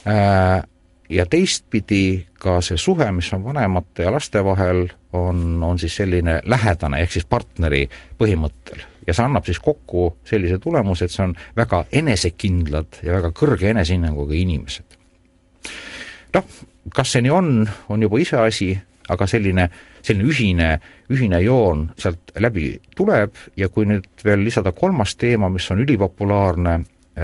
äh,, 0.10 0.63
ja 1.10 1.26
teistpidi 1.30 2.26
ka 2.41 2.60
see 2.65 2.78
suhe, 2.82 3.08
mis 3.13 3.32
on 3.34 3.43
vanemate 3.45 4.06
ja 4.06 4.13
laste 4.13 4.41
vahel, 4.45 4.88
on, 5.15 5.63
on 5.63 5.80
siis 5.80 5.95
selline 6.02 6.39
lähedane, 6.45 7.02
ehk 7.02 7.15
siis 7.15 7.26
partneri 7.30 7.86
põhimõttel. 8.19 8.84
ja 9.08 9.13
see 9.13 9.26
annab 9.26 9.45
siis 9.45 9.60
kokku 9.62 10.15
sellise 10.26 10.58
tulemuse, 10.60 11.06
et 11.06 11.13
see 11.13 11.24
on 11.28 11.36
väga 11.58 11.84
enesekindlad 11.93 13.04
ja 13.06 13.13
väga 13.19 13.30
kõrge 13.38 13.69
enesehinnanguga 13.69 14.34
inimesed. 14.34 14.94
Noh, 16.36 16.45
kas 16.93 17.15
see 17.15 17.26
nii 17.26 17.34
on, 17.34 17.52
on 17.89 18.06
juba 18.06 18.21
iseasi, 18.21 18.69
aga 19.10 19.28
selline, 19.30 19.69
selline 20.06 20.30
ühine, 20.32 20.69
ühine 21.13 21.41
joon 21.43 21.89
sealt 21.98 22.34
läbi 22.41 22.74
tuleb 22.98 23.38
ja 23.58 23.69
kui 23.69 23.88
nüüd 23.89 24.26
veel 24.26 24.45
lisada 24.45 24.74
kolmas 24.76 25.15
teema, 25.21 25.50
mis 25.54 25.69
on 25.71 25.84
ülipopulaarne, 25.86 26.80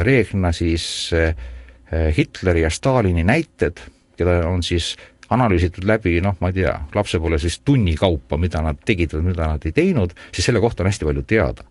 reeglina 0.06 0.54
siis 0.56 0.86
Eh, 1.92 2.14
Hitleri 2.18 2.62
ja 2.62 2.70
Stalini 2.70 3.24
näited, 3.24 3.80
keda 4.16 4.46
on 4.48 4.64
siis 4.64 4.94
analüüsitud 5.32 5.84
läbi 5.88 6.22
noh, 6.24 6.38
ma 6.40 6.52
ei 6.52 6.62
tea, 6.62 6.72
lapsepõlves 6.96 7.44
vist 7.44 7.66
tunni 7.68 7.98
kaupa, 8.00 8.40
mida 8.40 8.62
nad 8.64 8.80
tegid 8.88 9.12
või 9.18 9.32
mida 9.32 9.50
nad 9.52 9.66
ei 9.68 9.76
teinud, 9.76 10.14
siis 10.32 10.48
selle 10.48 10.62
kohta 10.64 10.86
on 10.86 10.88
hästi 10.92 11.08
palju 11.08 11.24
teada. 11.28 11.68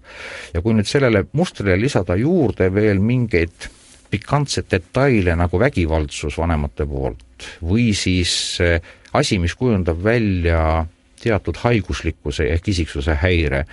ja 0.52 0.60
kui 0.60 0.76
nüüd 0.76 0.88
sellele 0.88 1.24
mustrile 1.32 1.78
lisada 1.80 2.18
juurde 2.20 2.68
veel 2.74 3.00
mingeid 3.00 3.70
pikantseid 4.10 4.70
detaile 4.70 5.36
nagu 5.38 5.60
vägivaldsus 5.60 6.38
vanemate 6.38 6.86
poolt 6.86 7.48
või 7.64 7.90
siis 7.96 8.32
eh, 8.64 8.80
asi, 9.12 9.38
mis 9.38 9.54
kujundab 9.58 10.02
välja 10.04 10.84
teatud 11.20 11.58
haiguslikkuse 11.60 12.48
ehk 12.54 12.70
isiksuse 12.72 13.16
häire, 13.22 13.64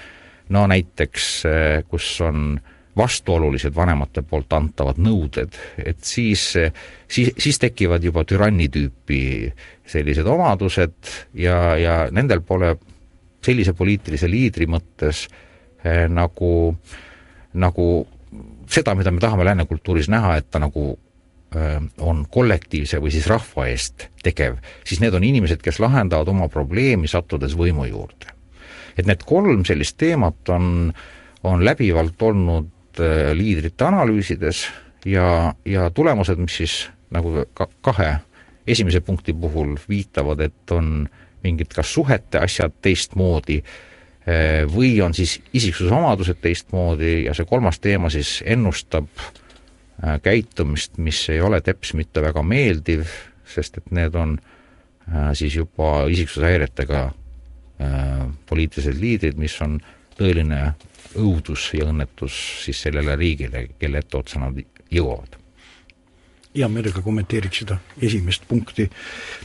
no 0.49 0.65
näiteks 0.67 1.29
eh, 1.45 1.83
kus 1.89 2.09
on 2.25 2.57
vastuolulised 2.97 3.75
vanemate 3.75 4.23
poolt 4.25 4.53
antavad 4.57 4.97
nõuded, 4.97 5.53
et 5.77 5.99
siis, 6.01 6.49
siis, 7.07 7.29
siis 7.37 7.59
tekivad 7.61 8.03
juba 8.03 8.23
türanni 8.25 8.71
tüüpi 8.73 9.21
sellised 9.85 10.25
omadused 10.25 11.11
ja, 11.37 11.59
ja 11.77 11.97
nendel 12.11 12.41
pole 12.41 12.73
sellise 13.45 13.75
poliitilise 13.77 14.29
liidri 14.29 14.67
mõttes 14.69 15.27
eh, 15.85 16.07
nagu, 16.09 16.51
nagu 17.53 17.87
seda, 18.69 18.95
mida 18.95 19.11
me 19.11 19.23
tahame 19.23 19.45
lääne 19.47 19.65
kultuuris 19.65 20.09
näha, 20.11 20.37
et 20.37 20.49
ta 20.51 20.59
nagu 20.59 20.91
eh, 21.55 21.81
on 21.99 22.25
kollektiivse 22.31 23.01
või 23.03 23.11
siis 23.15 23.27
rahva 23.31 23.67
eest 23.71 24.09
tegev, 24.23 24.57
siis 24.87 25.01
need 25.03 25.15
on 25.15 25.23
inimesed, 25.23 25.61
kes 25.63 25.79
lahendavad 25.83 26.27
oma 26.31 26.49
probleemi, 26.51 27.07
sattudes 27.07 27.55
võimu 27.57 27.87
juurde. 27.89 28.33
et 28.97 29.05
need 29.05 29.21
kolm 29.29 29.61
sellist 29.65 29.97
teemat 29.97 30.49
on, 30.49 30.93
on 31.45 31.65
läbivalt 31.65 32.21
olnud 32.21 32.73
Äh, 32.99 33.35
liidrite 33.37 33.85
analüüsides 33.85 34.63
ja, 35.05 35.53
ja 35.65 35.89
tulemused, 35.93 36.39
mis 36.41 36.55
siis 36.57 36.75
nagu 37.13 37.43
ka 37.53 37.67
kahe 37.85 38.07
esimese 38.67 39.03
punkti 39.05 39.35
puhul 39.37 39.75
viitavad, 39.89 40.41
et 40.41 40.73
on 40.73 41.05
mingid 41.45 41.75
kas 41.75 41.91
suhete 41.93 42.41
asjad 42.41 42.73
teistmoodi 42.81 43.59
äh, 43.61 43.75
või 44.73 44.97
on 45.01 45.13
siis 45.15 45.37
isiksuse 45.55 45.93
omadused 45.95 46.41
teistmoodi 46.43 47.25
ja 47.25 47.35
see 47.37 47.47
kolmas 47.47 47.79
teema 47.79 48.09
siis 48.11 48.41
ennustab 48.45 49.07
äh, 49.21 50.17
käitumist, 50.23 50.97
mis 50.97 51.21
ei 51.31 51.39
ole 51.41 51.61
teps 51.63 51.93
mitte 51.95 52.21
väga 52.25 52.43
meeldiv, 52.43 53.07
sest 53.47 53.79
et 53.79 53.91
need 53.95 54.15
on 54.19 54.37
siis 55.39 55.53
juba 55.55 56.01
isiksushäiretega 56.11 57.05
poliitilised 58.49 58.99
liidrid, 58.99 59.37
mis 59.39 59.55
on 59.63 59.77
tõeline 60.17 60.73
õudus 61.15 61.69
ja 61.77 61.87
õnnetus 61.87 62.35
siis 62.65 62.81
sellele 62.83 63.15
riigile, 63.15 63.69
kelle 63.79 64.03
etteotsa 64.03 64.41
nad 64.43 64.59
jõuavad 64.91 65.37
hea 66.57 66.67
meelega 66.71 67.03
kommenteeriks 67.05 67.61
seda 67.61 67.77
esimest 68.01 68.47
punkti. 68.49 68.87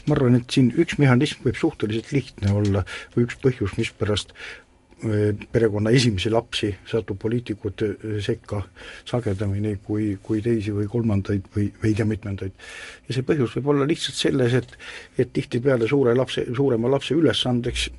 ma 0.07 0.15
arvan, 0.15 0.39
et 0.39 0.49
siin 0.49 0.71
üks 0.79 0.97
mehhanism 1.01 1.43
võib 1.45 1.59
suhteliselt 1.59 2.11
lihtne 2.15 2.53
olla 2.57 2.83
või 3.15 3.27
üks 3.27 3.37
põhjus, 3.43 3.75
mispärast 3.77 4.33
perekonna 5.51 5.91
esimesi 5.91 6.31
lapsi 6.31 6.69
satub 6.87 7.19
poliitikute 7.19 7.89
sekka 8.23 8.61
sagedamini 9.09 9.75
kui, 9.83 10.13
kui 10.23 10.41
teisi 10.43 10.71
või 10.75 10.87
kolmandaid 10.91 11.49
või, 11.55 11.67
või 11.81 11.91
ei 11.91 11.97
tea 11.97 12.07
mitmendaid. 12.07 12.53
ja 13.07 13.15
see 13.15 13.25
põhjus 13.27 13.57
võib 13.57 13.71
olla 13.73 13.87
lihtsalt 13.89 14.19
selles, 14.19 14.55
et 14.59 14.77
et 15.19 15.33
tihtipeale 15.33 15.87
suure 15.87 16.15
lapse, 16.15 16.45
suurema 16.55 16.89
lapse 16.91 17.15
ülesandeks 17.15 17.89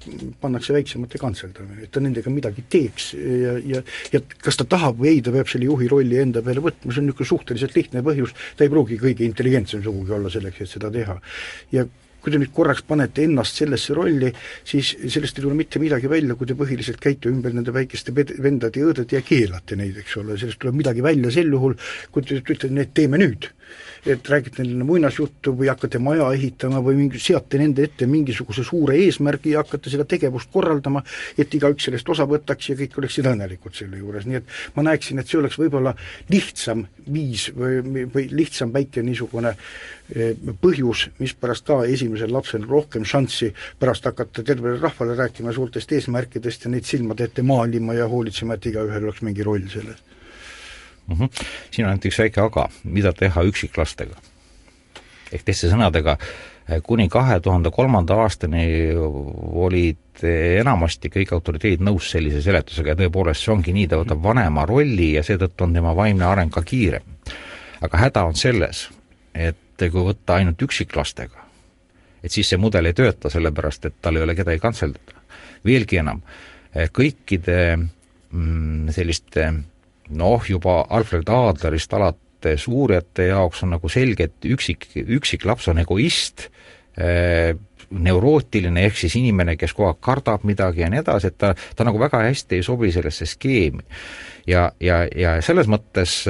pannakse 0.40 0.74
väiksemate 0.76 1.20
kantseldamine, 1.20 1.84
et 1.84 1.92
ta 1.92 2.00
nendega 2.00 2.32
midagi 2.32 2.64
teeks 2.68 3.12
ja, 3.14 3.58
ja 3.74 3.82
ja 4.12 4.22
kas 4.44 4.58
ta 4.60 4.66
tahab 4.68 5.00
või 5.00 5.14
ei, 5.14 5.24
ta 5.24 5.34
peab 5.34 5.50
selle 5.50 5.68
juhi 5.68 5.88
rolli 5.90 6.20
enda 6.20 6.42
peale 6.44 6.62
võtma, 6.64 6.92
see 6.92 7.02
on 7.02 7.10
niisugune 7.10 7.30
suhteliselt 7.30 7.76
lihtne 7.76 8.04
põhjus, 8.06 8.34
ta 8.56 8.64
ei 8.64 8.72
pruugi 8.72 8.98
kõige 9.00 9.26
intelligentsem 9.26 9.84
sugugi 9.84 10.16
olla 10.16 10.32
selleks, 10.32 10.64
et 10.64 10.74
seda 10.76 10.90
teha. 10.94 11.18
ja 11.74 11.86
kui 12.24 12.32
te 12.32 12.40
nüüd 12.40 12.54
korraks 12.56 12.80
panete 12.88 13.26
ennast 13.28 13.60
sellesse 13.60 13.94
rolli, 13.96 14.30
siis 14.64 14.94
sellest 15.12 15.38
ei 15.38 15.44
tule 15.44 15.56
mitte 15.58 15.82
midagi 15.82 16.08
välja, 16.08 16.36
kui 16.38 16.48
te 16.48 16.56
põhiliselt 16.56 17.02
käite 17.02 17.28
ümber 17.28 17.52
nende 17.52 17.74
väikeste 17.74 18.14
vendade 18.16 18.80
ja 18.80 18.88
õdede 18.88 19.18
ja 19.18 19.24
keelate 19.24 19.76
neid, 19.76 19.98
eks 20.00 20.16
ole, 20.22 20.38
sellest 20.40 20.62
tuleb 20.62 20.80
midagi 20.80 21.04
välja 21.04 21.32
sel 21.34 21.52
juhul, 21.52 21.76
kui 22.14 22.24
te 22.24 22.40
ütlete, 22.40 22.72
et 22.80 22.96
teeme 22.96 23.20
nüüd 23.20 23.50
et 24.06 24.30
räägite 24.30 24.64
neile 24.64 24.86
muinasjuttu 24.88 25.54
või 25.58 25.70
hakkate 25.72 26.00
maja 26.02 26.30
ehitama 26.34 26.82
või 26.84 26.98
mingi, 27.02 27.20
seate 27.22 27.60
nende 27.60 27.84
ette 27.88 28.08
mingisuguse 28.10 28.64
suure 28.64 28.96
eesmärgi 29.04 29.54
ja 29.54 29.62
hakkate 29.62 29.92
seda 29.92 30.06
tegevust 30.08 30.50
korraldama, 30.52 31.02
et 31.38 31.54
igaüks 31.54 31.90
sellest 31.90 32.08
osa 32.08 32.26
võtaks 32.30 32.70
ja 32.70 32.78
kõik 32.78 32.98
oleksid 33.02 33.28
õnnelikud 33.30 33.76
selle 33.76 34.00
juures, 34.00 34.26
nii 34.28 34.40
et 34.40 34.56
ma 34.76 34.86
näeksin, 34.90 35.20
et 35.20 35.28
see 35.28 35.40
oleks 35.40 35.58
võib-olla 35.60 35.94
lihtsam 36.32 36.86
viis 37.12 37.50
või, 37.54 38.06
või 38.14 38.28
lihtsam 38.32 38.72
väike 38.72 39.02
niisugune 39.04 39.54
eh, 39.54 40.32
põhjus, 40.60 41.08
mispärast 41.20 41.66
ka 41.68 41.82
esimese 41.84 42.14
esimesel 42.14 42.32
lapsel 42.32 42.66
rohkem 42.68 43.04
šanssi 43.04 43.52
pärast 43.78 44.04
hakata 44.04 44.42
tervele 44.42 44.78
rahvale 44.80 45.16
rääkima 45.18 45.52
suurtest 45.52 45.92
eesmärkidest 45.92 46.64
ja 46.64 46.70
neid 46.70 46.84
silmade 46.84 47.24
ette 47.24 47.42
maalima 47.42 47.94
ja 47.94 48.08
hoolitsema, 48.08 48.54
et 48.54 48.66
igaühel 48.66 49.04
oleks 49.04 49.22
mingi 49.22 49.42
roll 49.42 49.68
selles 49.72 50.13
mm. 51.06 51.16
-hmm. 51.16 51.44
siin 51.70 51.86
on 51.86 51.90
ainult 51.92 52.08
üks 52.10 52.18
väike 52.18 52.40
aga, 52.40 52.68
mida 52.84 53.12
teha 53.12 53.42
üksiklastega? 53.42 54.16
ehk 55.32 55.44
teiste 55.44 55.70
sõnadega, 55.70 56.16
kuni 56.86 57.08
kahe 57.12 57.40
tuhande 57.40 57.70
kolmanda 57.74 58.16
aastani 58.22 58.66
olid 59.66 60.22
enamasti 60.60 61.10
kõik 61.12 61.32
autoriteedid 61.34 61.82
nõus 61.84 62.10
sellise 62.14 62.42
seletusega 62.44 62.94
ja 62.94 62.98
tõepoolest 63.02 63.44
see 63.44 63.52
ongi 63.52 63.74
nii, 63.74 63.88
ta 63.90 63.98
võtab 64.00 64.22
vanema 64.22 64.64
rolli 64.68 65.12
ja 65.16 65.24
seetõttu 65.26 65.66
on 65.66 65.74
tema 65.74 65.94
vaimne 65.96 66.24
areng 66.24 66.52
ka 66.54 66.62
kiirem. 66.62 67.02
aga 67.80 67.98
häda 67.98 68.24
on 68.24 68.34
selles, 68.34 68.88
et 69.34 69.58
kui 69.78 70.06
võtta 70.06 70.38
ainult 70.38 70.62
üksiklastega, 70.62 71.44
et 72.22 72.32
siis 72.32 72.48
see 72.48 72.58
mudel 72.58 72.86
ei 72.86 72.96
tööta, 72.96 73.30
sellepärast 73.30 73.90
et 73.90 74.00
tal 74.00 74.16
ei 74.16 74.22
ole 74.22 74.34
kedagi 74.34 74.62
kantseldada. 74.62 75.20
veelgi 75.64 75.98
enam, 76.00 76.22
kõikide 76.92 77.58
mm, 77.76 78.88
selliste 78.94 79.50
noh, 80.10 80.44
juba 80.48 80.82
Alfred 80.90 81.28
Adlerist 81.32 81.94
alates 81.96 82.68
uurijate 82.68 83.30
jaoks 83.30 83.64
on 83.64 83.74
nagu 83.76 83.88
selge, 83.88 84.28
et 84.28 84.48
üksik, 84.48 84.90
üksiklaps 85.04 85.70
on 85.72 85.80
egoist, 85.82 86.48
neurootiline, 87.94 88.84
ehk 88.86 88.98
siis 89.00 89.16
inimene, 89.18 89.56
kes 89.58 89.72
kogu 89.74 89.88
aeg 89.88 89.98
kardab 90.04 90.44
midagi 90.46 90.84
ja 90.84 90.90
nii 90.92 91.00
edasi, 91.02 91.32
et 91.32 91.38
ta, 91.40 91.52
ta 91.76 91.86
nagu 91.86 91.98
väga 92.00 92.20
hästi 92.26 92.58
ei 92.58 92.66
sobi 92.66 92.92
sellesse 92.94 93.26
skeemi. 93.26 93.82
ja, 94.46 94.68
ja, 94.80 95.02
ja 95.10 95.34
selles 95.42 95.70
mõttes 95.70 96.20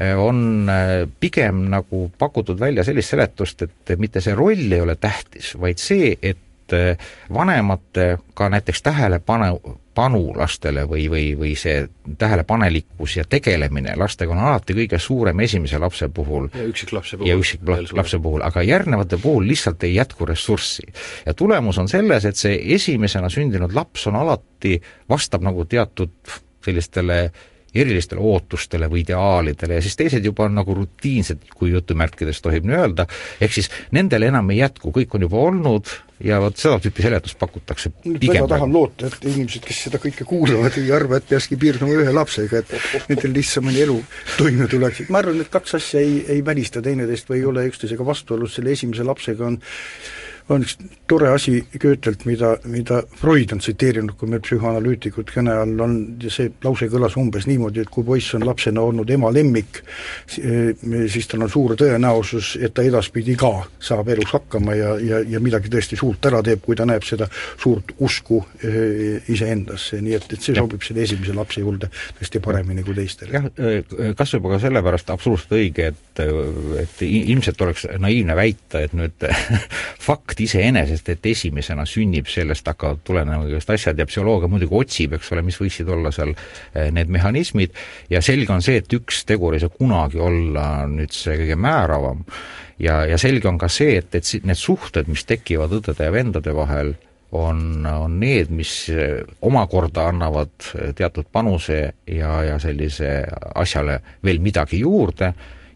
Äh, 0.00 0.18
on 0.18 0.68
äh, 0.68 1.08
pigem 1.20 1.66
nagu 1.70 2.10
pakutud 2.18 2.60
välja 2.60 2.84
sellist 2.84 3.12
seletust, 3.12 3.62
et 3.62 3.92
mitte 4.00 4.22
see 4.24 4.32
roll 4.34 4.72
ei 4.72 4.80
ole 4.80 4.96
tähtis, 4.96 5.52
vaid 5.60 5.82
see, 5.82 6.14
et 6.22 6.38
vanemate 7.28 8.14
ka 8.32 8.46
näiteks 8.48 8.80
tähelepanu, 8.86 9.58
panu 9.94 10.32
lastele 10.36 10.84
või, 10.88 11.06
või, 11.10 11.24
või 11.38 11.52
see 11.58 11.84
tähelepanelikkus 12.18 13.16
ja 13.18 13.24
tegelemine 13.28 13.94
lastega 14.00 14.32
on 14.32 14.40
alati 14.40 14.76
kõige 14.76 14.98
suurem 15.02 15.40
esimese 15.44 15.78
lapse 15.78 16.08
puhul. 16.08 16.48
ja 16.54 16.64
üksiklapse 16.68 17.16
puhul. 17.16 17.28
ja 17.28 17.36
üksiklapse 17.36 18.18
puhul, 18.18 18.44
aga 18.46 18.62
järgnevate 18.62 19.18
puhul 19.22 19.46
lihtsalt 19.48 19.84
ei 19.84 19.94
jätku 19.94 20.26
ressurssi. 20.26 20.86
ja 21.26 21.34
tulemus 21.34 21.78
on 21.78 21.88
selles, 21.88 22.24
et 22.24 22.36
see 22.36 22.58
esimesena 22.74 23.28
sündinud 23.28 23.74
laps 23.76 24.06
on 24.06 24.16
alati, 24.16 24.80
vastab 25.08 25.44
nagu 25.44 25.64
teatud 25.64 26.14
sellistele 26.64 27.24
erilistele 27.74 28.20
ootustele 28.20 28.88
või 28.90 29.00
ideaalidele 29.00 29.78
ja 29.78 29.82
siis 29.84 29.96
teised 29.96 30.24
juba 30.24 30.44
on 30.44 30.56
nagu 30.60 30.74
rutiinsed, 30.76 31.46
kui 31.56 31.72
jutumärkides 31.72 32.42
tohib 32.44 32.66
nii 32.68 32.76
öelda, 32.76 33.06
ehk 33.40 33.54
siis 33.56 33.70
nendele 33.96 34.28
enam 34.28 34.50
ei 34.52 34.60
jätku, 34.60 34.92
kõik 34.92 35.16
on 35.16 35.28
juba 35.28 35.40
olnud 35.48 35.94
ja 36.22 36.38
vot 36.42 36.58
seda 36.58 36.78
tüüpi 36.82 37.04
seletust 37.04 37.38
pakutakse 37.40 37.92
nüüd 38.06 38.24
väga 38.30 38.46
tahan 38.54 38.72
loota, 38.74 39.08
et 39.10 39.26
inimesed, 39.26 39.64
kes 39.66 39.84
seda 39.88 40.00
kõike 40.02 40.26
kuulavad, 40.28 40.76
ei 40.80 40.92
arva, 40.94 41.18
et 41.18 41.28
peakski 41.30 41.58
piirduma 41.60 41.96
ühe 42.02 42.14
lapsega, 42.14 42.62
et 42.62 43.08
nendel 43.10 43.34
lihtsamini 43.36 43.82
elu 43.86 43.98
toime 44.36 44.68
tuleks, 44.70 45.04
et 45.04 45.12
ma 45.12 45.22
arvan, 45.22 45.40
et 45.42 45.52
kaks 45.52 45.78
asja 45.80 46.02
ei, 46.02 46.20
ei 46.36 46.44
välista 46.46 46.82
teineteist 46.84 47.30
või 47.30 47.42
ei 47.42 47.48
ole 47.50 47.66
üksteisega 47.70 48.06
vastuolus, 48.06 48.56
selle 48.58 48.74
esimese 48.76 49.06
lapsega 49.06 49.48
on 49.48 49.58
on 50.48 50.64
üks 50.64 50.76
tore 51.08 51.28
asi 51.32 51.58
Goethelt, 51.78 52.24
mida, 52.26 52.56
mida 52.70 53.02
Freud 53.20 53.52
on 53.54 53.60
tsiteerinud, 53.62 54.14
kui 54.18 54.30
meil 54.30 54.42
psühhoanalüütikud 54.44 55.30
kõne 55.32 55.54
all 55.62 55.82
on, 55.84 55.96
ja 56.22 56.32
see 56.32 56.50
lause 56.64 56.88
kõlas 56.92 57.16
umbes 57.20 57.46
niimoodi, 57.50 57.82
et 57.84 57.90
kui 57.92 58.04
poiss 58.06 58.34
on 58.38 58.46
lapsena 58.46 58.82
olnud 58.82 59.10
ema 59.12 59.30
lemmik, 59.34 59.82
siis 60.26 61.28
tal 61.30 61.44
on 61.46 61.52
suur 61.52 61.76
tõenäosus, 61.78 62.54
et 62.62 62.74
ta 62.74 62.84
edaspidi 62.86 63.36
ka 63.38 63.52
saab 63.82 64.08
elus 64.14 64.32
hakkama 64.34 64.76
ja, 64.78 64.94
ja, 65.02 65.20
ja 65.34 65.40
midagi 65.42 65.70
tõesti 65.72 65.98
suurt 66.00 66.24
ära 66.30 66.42
teeb, 66.44 66.62
kui 66.64 66.78
ta 66.78 66.86
näeb 66.88 67.04
seda 67.06 67.28
suurt 67.60 67.94
usku 68.02 68.42
eh, 68.64 69.22
iseendasse, 69.32 70.00
nii 70.02 70.16
et, 70.18 70.28
et 70.32 70.48
see 70.48 70.56
sobib 70.56 70.84
selle 70.84 71.04
esimese 71.06 71.36
lapse 71.36 71.62
juurde 71.62 71.90
tõesti 72.18 72.42
paremini 72.42 72.84
kui 72.86 72.96
teistele. 72.98 73.36
jah, 73.36 73.50
eh, 73.58 74.14
kas 74.18 74.36
juba 74.36 74.54
ka 74.54 74.62
sellepärast 74.66 75.12
absoluutselt 75.14 75.56
õige, 75.58 75.92
et, 75.92 76.02
et 76.20 77.02
ilmselt 77.06 77.60
oleks 77.64 77.86
naiivne 78.02 78.36
väita, 78.36 78.82
et 78.84 78.94
nüüd 78.96 79.26
fakt 80.06 80.40
iseenesest, 80.42 81.08
et 81.14 81.28
esimesena 81.32 81.86
sünnib, 81.88 82.28
sellest 82.30 82.66
hakkavad 82.68 83.02
tulenema 83.06 83.46
igast 83.48 83.70
asjad 83.72 83.98
ja 83.98 84.06
psühholoogia 84.08 84.50
muidugi 84.52 84.76
otsib, 84.78 85.16
eks 85.16 85.32
ole, 85.34 85.44
mis 85.46 85.58
võiksid 85.60 85.92
olla 85.92 86.12
seal 86.14 86.34
eh, 86.34 86.90
need 86.94 87.12
mehhanismid, 87.12 87.78
ja 88.12 88.22
selge 88.24 88.54
on 88.54 88.64
see, 88.64 88.80
et 88.82 88.98
üks 88.98 89.22
tegur 89.28 89.56
ei 89.56 89.62
saa 89.62 89.72
kunagi 89.72 90.20
olla 90.22 90.66
nüüd 90.90 91.14
see 91.16 91.38
kõige 91.44 91.56
määravam. 91.60 92.26
ja, 92.82 93.02
ja 93.08 93.18
selge 93.20 93.48
on 93.48 93.60
ka 93.60 93.70
see, 93.72 93.96
et, 94.02 94.14
et 94.14 94.44
need 94.44 94.58
suhted, 94.58 95.08
mis 95.08 95.24
tekivad 95.28 95.72
õdede 95.78 96.10
ja 96.10 96.12
vendade 96.12 96.54
vahel, 96.56 96.94
on, 97.32 97.86
on 97.86 98.18
need, 98.20 98.50
mis 98.52 98.72
eh, 98.92 99.22
omakorda 99.40 100.10
annavad 100.12 100.52
teatud 100.98 101.30
panuse 101.32 101.80
ja, 102.06 102.36
ja 102.44 102.58
sellise 102.60 103.22
asjale 103.54 103.98
veel 104.24 104.42
midagi 104.44 104.82
juurde 104.82 105.32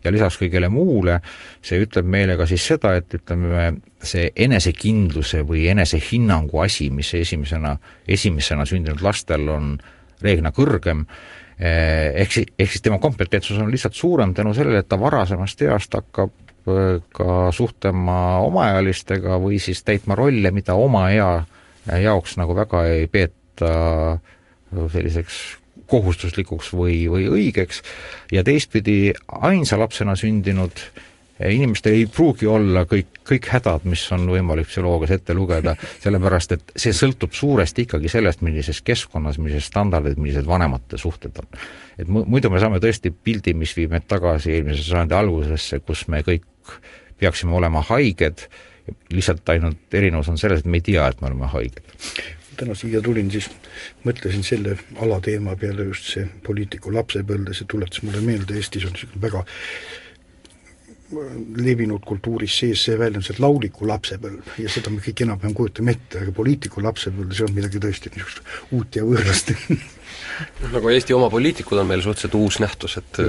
ja 0.06 0.12
lisaks 0.14 0.38
kõigele 0.40 0.70
muule, 0.72 1.18
see 1.64 1.80
ütleb 1.82 2.08
meile 2.10 2.36
ka 2.38 2.46
siis 2.48 2.64
seda, 2.70 2.94
et 2.98 3.18
ütleme, 3.18 3.68
see 4.02 4.30
enesekindluse 4.46 5.42
või 5.46 5.66
enesehinnangu 5.72 6.62
asi, 6.62 6.88
mis 6.94 7.12
esimesena, 7.18 7.74
esimesena 8.08 8.66
sündinud 8.68 9.02
lastel 9.04 9.48
on 9.52 9.74
reeglina 10.22 10.52
kõrgem, 10.56 11.04
eh, 11.58 12.14
ehk 12.22 12.38
siis, 12.38 12.48
ehk 12.58 12.72
siis 12.72 12.86
tema 12.86 13.00
kompetentsus 13.02 13.58
on 13.60 13.70
lihtsalt 13.72 13.98
suurem 13.98 14.34
tänu 14.34 14.54
sellele, 14.54 14.84
et 14.84 14.88
ta 14.88 15.00
varasemast 15.00 15.66
east 15.66 15.98
hakkab 15.98 16.32
eh, 16.70 17.02
ka 17.16 17.50
suhtlema 17.52 18.38
omaealistega 18.46 19.40
või 19.42 19.60
siis 19.62 19.82
täitma 19.84 20.16
rolle, 20.18 20.54
mida 20.54 20.78
oma 20.78 21.10
ea 21.10 21.30
jaoks 21.86 22.34
nagu 22.40 22.54
väga 22.56 22.82
ei 22.90 23.06
peeta 23.06 23.70
selliseks 24.92 25.36
kohustuslikuks 25.90 26.72
või, 26.76 27.04
või 27.10 27.28
õigeks. 27.32 27.82
Ja 28.32 28.44
teistpidi 28.46 29.12
ainsa 29.28 29.78
lapsena 29.78 30.16
sündinud 30.18 30.80
inimestel 31.44 31.92
ei 31.92 32.06
pruugi 32.08 32.46
olla 32.48 32.86
kõik, 32.88 33.20
kõik 33.28 33.48
hädad, 33.52 33.84
mis 33.88 34.02
on 34.14 34.24
võimalik 34.30 34.68
psühholoogias 34.70 35.12
ette 35.18 35.34
lugeda, 35.36 35.74
sellepärast 36.04 36.54
et 36.56 36.76
see 36.76 36.94
sõltub 36.96 37.34
suuresti 37.36 37.84
ikkagi 37.86 38.10
sellest, 38.12 38.44
millises 38.46 38.80
keskkonnas, 38.86 39.40
millised 39.42 39.66
standardid, 39.68 40.20
millised 40.20 40.48
vanemate 40.48 41.00
suhted 41.00 41.36
on. 41.42 41.50
et 41.98 42.08
muidu 42.08 42.50
me 42.52 42.62
saame 42.62 42.80
tõesti 42.82 43.12
pildi, 43.12 43.54
mis 43.54 43.74
viib 43.76 43.92
meid 43.92 44.08
tagasi 44.08 44.56
eelmise 44.56 44.86
sajandi 44.86 45.18
algusesse, 45.18 45.80
kus 45.84 46.06
me 46.12 46.22
kõik 46.26 46.46
peaksime 47.20 47.52
olema 47.56 47.82
haiged, 47.90 48.48
lihtsalt 49.12 49.48
ainult 49.52 49.94
erinevus 49.94 50.28
on 50.32 50.40
selles, 50.40 50.62
et 50.62 50.70
me 50.70 50.80
ei 50.80 50.88
tea, 50.88 51.06
et 51.10 51.20
me 51.20 51.28
oleme 51.28 51.52
haiged 51.52 51.84
täna 52.56 52.74
siia 52.78 53.02
tulin, 53.04 53.30
siis 53.30 53.48
mõtlesin 54.04 54.44
selle 54.46 54.78
alateema 55.02 55.56
peale 55.60 55.88
just 55.90 56.10
see 56.14 56.26
poliitiku 56.46 56.92
lapsepõlve, 56.94 57.54
see 57.54 57.68
tuletas 57.70 58.02
mulle 58.06 58.22
meelde, 58.24 58.56
Eestis 58.56 58.86
on 58.88 58.96
niisugune 58.96 59.22
väga 59.22 59.44
levinud 61.56 62.02
kultuuris 62.06 62.56
sees 62.60 62.82
see 62.88 62.96
väljend, 62.98 63.24
see 63.26 63.38
lauliku 63.42 63.86
lapsepõlv 63.86 64.56
ja 64.62 64.72
seda 64.72 64.90
me 64.90 65.02
kõik 65.04 65.22
enam-vähem 65.26 65.54
kujutame 65.54 65.94
ette, 65.94 66.24
aga 66.24 66.34
poliitiku 66.34 66.82
lapsepõlv, 66.82 67.34
see 67.36 67.46
on 67.46 67.54
midagi 67.56 67.82
tõesti 67.82 68.12
niisugust 68.14 68.74
uut 68.74 68.98
ja 68.98 69.06
võõrast 69.06 69.54
nagu 70.74 70.92
Eesti 70.92 71.16
oma 71.16 71.30
poliitikud 71.32 71.78
on 71.80 71.88
meil 71.90 72.02
suhteliselt 72.04 72.38
uus 72.38 72.60
nähtus, 72.62 72.98
et 73.00 73.22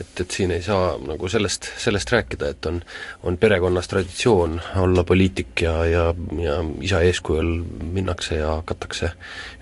et, 0.00 0.20
et 0.20 0.30
siin 0.30 0.52
ei 0.52 0.62
saa 0.64 0.96
nagu 1.00 1.28
sellest, 1.32 1.70
sellest 1.80 2.12
rääkida, 2.12 2.50
et 2.52 2.66
on, 2.68 2.82
on 3.24 3.38
perekonnas 3.40 3.88
traditsioon 3.88 4.60
olla 4.82 5.04
poliitik 5.08 5.64
ja, 5.64 5.78
ja, 5.88 6.04
ja 6.42 6.58
isa 6.84 7.00
eeskujul 7.06 7.54
minnakse 7.96 8.40
ja 8.42 8.58
hakatakse 8.58 9.14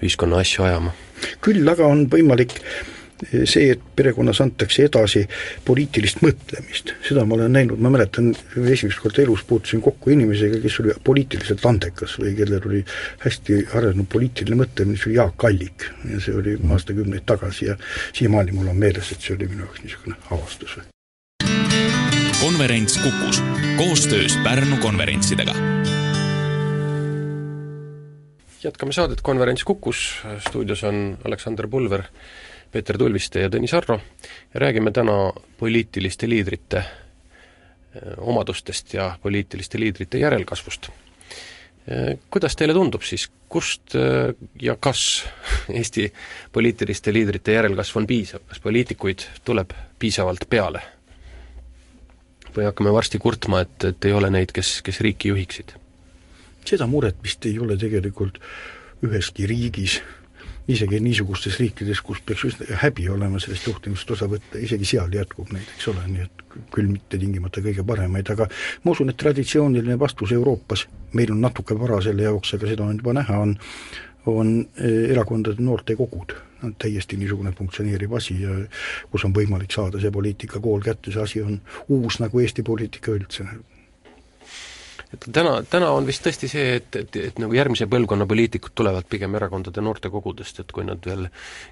ühiskonna 0.03 0.43
asju 0.43 0.67
ajama. 0.67 0.95
küll 1.45 1.71
aga 1.71 1.87
on 1.87 2.07
võimalik 2.11 2.59
see, 3.23 3.71
et 3.75 3.83
perekonnas 3.97 4.41
antakse 4.45 4.87
edasi 4.89 5.25
poliitilist 5.65 6.23
mõtlemist, 6.25 6.95
seda 7.07 7.25
ma 7.29 7.37
olen 7.39 7.53
näinud, 7.55 7.81
ma 7.83 7.93
mäletan, 7.95 8.33
esimest 8.65 9.01
korda 9.03 9.23
elus 9.25 9.45
puutusin 9.49 9.83
kokku 9.85 10.15
inimesega, 10.15 10.61
kes 10.63 10.81
oli 10.83 10.97
poliitiliselt 11.05 11.65
andekas 11.69 12.19
või 12.21 12.35
kellel 12.39 12.69
oli 12.71 12.83
hästi 13.25 13.61
arenenud 13.75 14.11
poliitiline 14.13 14.59
mõtlemine, 14.65 14.99
see 14.99 15.13
oli 15.13 15.21
Jaak 15.21 15.47
Allik. 15.49 15.89
ja 16.11 16.21
see 16.21 16.35
oli 16.35 16.57
aastakümneid 16.75 17.27
tagasi. 17.27 17.71
Ja 17.71 17.77
siiamaani 18.13 18.53
mul 18.53 18.73
on 18.73 18.77
meeles, 18.77 19.13
et 19.13 19.21
see 19.21 19.37
oli 19.37 19.49
minu 19.49 19.65
jaoks 19.65 19.85
niisugune 19.85 20.17
avastus. 20.31 20.79
konverents 22.41 22.99
Kukus 22.99 23.43
koostöös 23.77 24.37
Pärnu 24.45 24.77
konverentsidega. 24.83 25.55
Jätkame 28.65 28.93
saadet 28.93 29.21
Konverents 29.21 29.65
Kukus, 29.65 30.23
stuudios 30.49 30.85
on 30.85 31.19
Aleksander 31.25 31.69
Pulver 31.69 32.03
Peeter 32.75 32.99
Tulviste 32.99 33.45
ja 33.45 33.51
Tõnis 33.53 33.71
Arro 33.79 34.01
ja 34.55 34.61
räägime 34.61 34.91
täna 34.91 35.31
poliitiliste 35.61 36.27
liidrite 36.27 36.81
eh, 36.83 38.17
omadustest 38.19 38.97
ja 38.97 39.13
poliitiliste 39.23 39.79
liidrite 39.79 40.19
järelkasvust. 40.19 40.89
Eh, 41.87 42.17
kuidas 42.31 42.59
teile 42.59 42.75
tundub 42.75 43.07
siis, 43.07 43.29
kust 43.49 43.95
eh, 43.95 44.35
ja 44.63 44.75
kas 44.81 45.23
Eesti 45.79 46.09
poliitiliste 46.53 47.15
liidrite 47.15 47.55
järelkasv 47.55 48.03
on 48.03 48.11
piisav, 48.11 48.43
kas 48.51 48.61
poliitikuid 48.65 49.29
tuleb 49.45 49.77
piisavalt 49.99 50.49
peale? 50.51 50.83
või 52.55 52.69
hakkame 52.69 52.93
varsti 52.95 53.19
kurtma, 53.19 53.65
et, 53.65 53.85
et 53.89 54.07
ei 54.07 54.13
ole 54.15 54.29
neid, 54.31 54.53
kes, 54.55 54.77
kes 54.87 55.01
riiki 55.03 55.33
juhiksid? 55.33 55.75
seda 56.65 56.87
muret 56.87 57.19
vist 57.23 57.47
ei 57.47 57.59
ole 57.59 57.77
tegelikult 57.77 58.39
üheski 59.05 59.47
riigis, 59.51 59.99
isegi 60.69 61.01
niisugustes 61.05 61.59
riikides, 61.61 62.01
kus 62.05 62.23
peaks 62.25 62.47
üsna 62.49 62.79
häbi 62.81 63.09
olema 63.13 63.41
sellest 63.43 63.67
juhtimist 63.69 64.11
osa 64.15 64.29
võtta, 64.31 64.61
isegi 64.63 64.89
seal 64.95 65.13
jätkub 65.13 65.53
neid, 65.53 65.69
eks 65.77 65.91
ole, 65.93 66.07
nii 66.09 66.25
et 66.25 66.45
küll 66.73 66.89
mitte 66.89 67.21
tingimata 67.21 67.61
kõige 67.65 67.85
paremaid, 67.87 68.31
aga 68.33 68.49
ma 68.85 68.95
usun, 68.95 69.13
et 69.13 69.21
traditsiooniline 69.21 69.99
vastus 70.01 70.33
Euroopas, 70.33 70.87
meil 71.13 71.35
on 71.35 71.45
natuke 71.45 71.77
vara 71.79 72.01
selle 72.05 72.25
jaoks, 72.25 72.57
aga 72.57 72.73
seda 72.73 72.89
on 72.89 72.99
juba 73.03 73.17
näha, 73.21 73.39
on 73.45 73.57
on 74.27 74.69
eh, 74.81 75.11
erakondade 75.13 75.61
noortekogud, 75.61 76.33
täiesti 76.81 77.19
niisugune 77.21 77.53
funktsioneeriv 77.53 78.15
asi 78.17 78.39
ja 78.41 78.55
kus 79.13 79.27
on 79.29 79.35
võimalik 79.37 79.75
saada 79.75 80.01
see 80.01 80.13
poliitikakool 80.15 80.81
kätte, 80.85 81.13
see 81.13 81.23
asi 81.23 81.43
on 81.45 81.59
uus 81.93 82.17
nagu 82.23 82.41
Eesti 82.41 82.65
poliitika 82.65 83.13
üldse 83.13 83.45
et 85.15 85.27
täna, 85.33 85.55
täna 85.71 85.91
on 85.95 86.07
vist 86.09 86.25
tõesti 86.27 86.51
see, 86.51 86.77
et, 86.81 86.99
et, 87.01 87.19
et 87.31 87.41
nagu 87.43 87.57
järgmise 87.57 87.89
põlvkonna 87.91 88.27
poliitikud 88.31 88.75
tulevad 88.77 89.09
pigem 89.11 89.35
erakondade 89.39 89.85
noortekogudest, 89.85 90.63
et 90.63 90.75
kui 90.75 90.87
nad 90.87 91.03
veel 91.07 91.27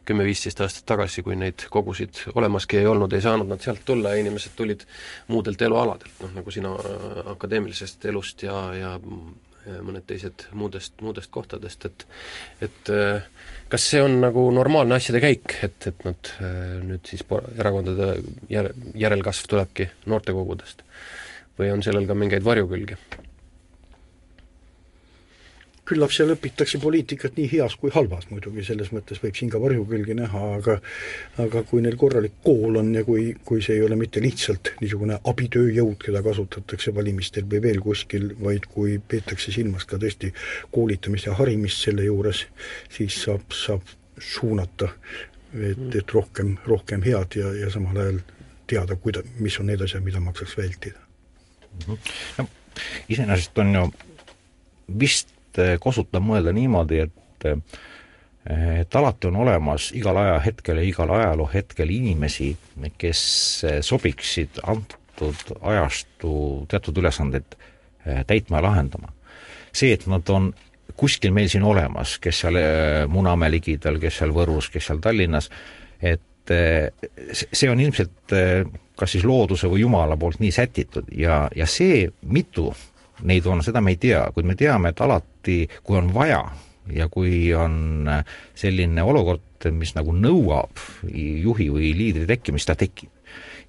kümme-viisteist 0.09 0.65
aastat 0.65 0.89
tagasi, 0.95 1.25
kui 1.27 1.37
neid 1.39 1.67
kogusid 1.73 2.25
olemaski 2.35 2.81
ei 2.81 2.91
olnud, 2.91 3.13
ei 3.13 3.25
saanud 3.25 3.51
nad 3.51 3.63
sealt 3.65 3.85
tulla 3.89 4.15
ja 4.15 4.25
inimesed 4.25 4.57
tulid 4.59 4.87
muudelt 5.33 5.63
elualadelt, 5.63 6.19
noh 6.25 6.37
nagu 6.41 6.55
sina 6.55 6.75
äh, 6.79 7.25
akadeemilisest 7.37 8.11
elust 8.13 8.47
ja, 8.49 8.59
ja 8.79 8.99
mõned 9.63 10.05
teised 10.07 10.47
muudest, 10.59 10.95
muudest 11.05 11.31
kohtadest, 11.31 11.87
et 11.87 12.07
et 12.67 12.91
äh, 12.91 13.23
kas 13.71 13.89
see 13.93 14.03
on 14.03 14.19
nagu 14.25 14.45
normaalne 14.55 14.99
asjade 14.99 15.23
käik, 15.23 15.57
et, 15.63 15.89
et 15.89 16.07
nad 16.07 16.33
äh, 16.43 16.79
nüüd 16.85 17.07
siis 17.09 17.25
erakondade 17.57 18.15
jär-, 18.53 18.73
järelkasv 18.99 19.51
tulebki 19.53 19.91
noortekogudest? 20.11 20.87
või 21.59 21.69
on 21.73 21.83
sellel 21.85 22.09
ka 22.09 22.17
mingeid 22.17 22.45
varjukülgi? 22.45 22.97
Küllap 25.89 26.13
seal 26.15 26.31
õpitakse 26.31 26.79
poliitikat 26.83 27.35
nii 27.39 27.49
heas 27.57 27.75
kui 27.81 27.91
halvas 27.95 28.29
muidugi, 28.31 28.63
selles 28.67 28.93
mõttes 28.95 29.19
võib 29.23 29.35
siin 29.39 29.51
ka 29.51 29.59
varjukülgi 29.63 30.15
näha, 30.15 30.43
aga 30.59 30.77
aga 31.43 31.65
kui 31.67 31.83
neil 31.83 31.97
korralik 31.99 32.37
kool 32.45 32.79
on 32.79 32.93
ja 32.95 33.03
kui, 33.07 33.33
kui 33.45 33.63
see 33.65 33.81
ei 33.81 33.87
ole 33.87 33.99
mitte 33.99 34.23
lihtsalt 34.23 34.75
niisugune 34.81 35.19
abitööjõud, 35.33 35.99
keda 36.05 36.23
kasutatakse 36.23 36.95
valimistel 36.95 37.49
või 37.51 37.63
veel 37.67 37.83
kuskil, 37.83 38.31
vaid 38.43 38.69
kui 38.71 39.01
peetakse 39.09 39.55
silmas 39.55 39.89
ka 39.89 39.99
tõesti 40.03 40.31
koolitamist 40.75 41.27
ja 41.27 41.35
harimist 41.41 41.83
selle 41.83 42.07
juures, 42.07 42.45
siis 42.93 43.19
saab, 43.27 43.51
saab 43.51 43.83
suunata, 44.23 44.93
et, 45.59 45.85
et 45.99 46.15
rohkem, 46.15 46.57
rohkem 46.69 47.03
head 47.03 47.41
ja, 47.43 47.51
ja 47.59 47.75
samal 47.75 47.99
ajal 47.99 48.23
teada, 48.71 48.97
kuida-, 48.97 49.27
mis 49.43 49.59
on 49.59 49.67
need 49.73 49.83
asjad, 49.83 50.05
mida 50.07 50.23
maksaks 50.23 50.55
vältida. 50.63 50.99
no 51.89 52.49
iseenesest 53.09 53.59
on 53.59 53.75
ju 53.75 53.87
vist 55.01 55.33
Eh, 55.59 55.77
kosutav 55.81 56.23
mõelda 56.25 56.53
niimoodi, 56.55 57.03
et 57.07 57.49
eh, 57.49 57.59
et 58.83 58.97
alati 58.99 59.29
on 59.29 59.37
olemas 59.45 59.93
igal 59.95 60.17
ajahetkel 60.19 60.81
ja 60.81 60.83
igal 60.83 61.13
ajaloohetkel 61.15 61.91
inimesi, 61.95 62.49
kes 62.99 63.21
eh, 63.69 63.77
sobiksid 63.87 64.59
antud 64.67 65.53
ajastu 65.61 66.33
teatud 66.69 66.99
ülesandeid 66.99 67.55
täitma 68.27 68.59
ja 68.59 68.63
lahendama. 68.67 69.13
see, 69.73 69.93
et 69.93 70.09
nad 70.11 70.29
on 70.29 70.51
kuskil 70.97 71.31
meil 71.33 71.47
siin 71.49 71.63
olemas, 71.63 72.19
kes 72.19 72.41
seal 72.43 72.59
Munamäe 73.09 73.51
ligidal, 73.51 74.01
kes 74.03 74.19
seal 74.19 74.35
Võrus, 74.35 74.69
kes 74.73 74.91
seal 74.91 74.99
Tallinnas, 74.99 75.49
et 76.03 76.51
see 77.31 77.71
on 77.71 77.81
ilmselt 77.81 78.35
kas 78.99 79.15
siis 79.15 79.25
looduse 79.25 79.71
või 79.71 79.85
Jumala 79.85 80.17
poolt 80.19 80.43
nii 80.43 80.51
sätitud 80.51 81.15
ja, 81.15 81.47
ja 81.55 81.67
see, 81.67 82.09
mitu 82.27 82.73
neid 83.23 83.47
on, 83.47 83.63
seda 83.65 83.81
me 83.81 83.95
ei 83.95 84.01
tea, 84.01 84.25
kuid 84.35 84.47
me 84.49 84.57
teame, 84.59 84.93
et 84.93 85.01
alati, 85.01 85.32
kui 85.83 85.99
on 85.99 86.13
vaja 86.15 86.43
ja 86.93 87.09
kui 87.13 87.53
on 87.55 88.09
selline 88.59 89.03
olukord, 89.07 89.69
mis 89.71 89.95
nagu 89.95 90.15
nõuab 90.17 90.81
juhi 91.13 91.69
või 91.71 91.93
liidri 91.97 92.27
tekkimist, 92.27 92.67
ta 92.71 92.75
tekib. 92.79 93.11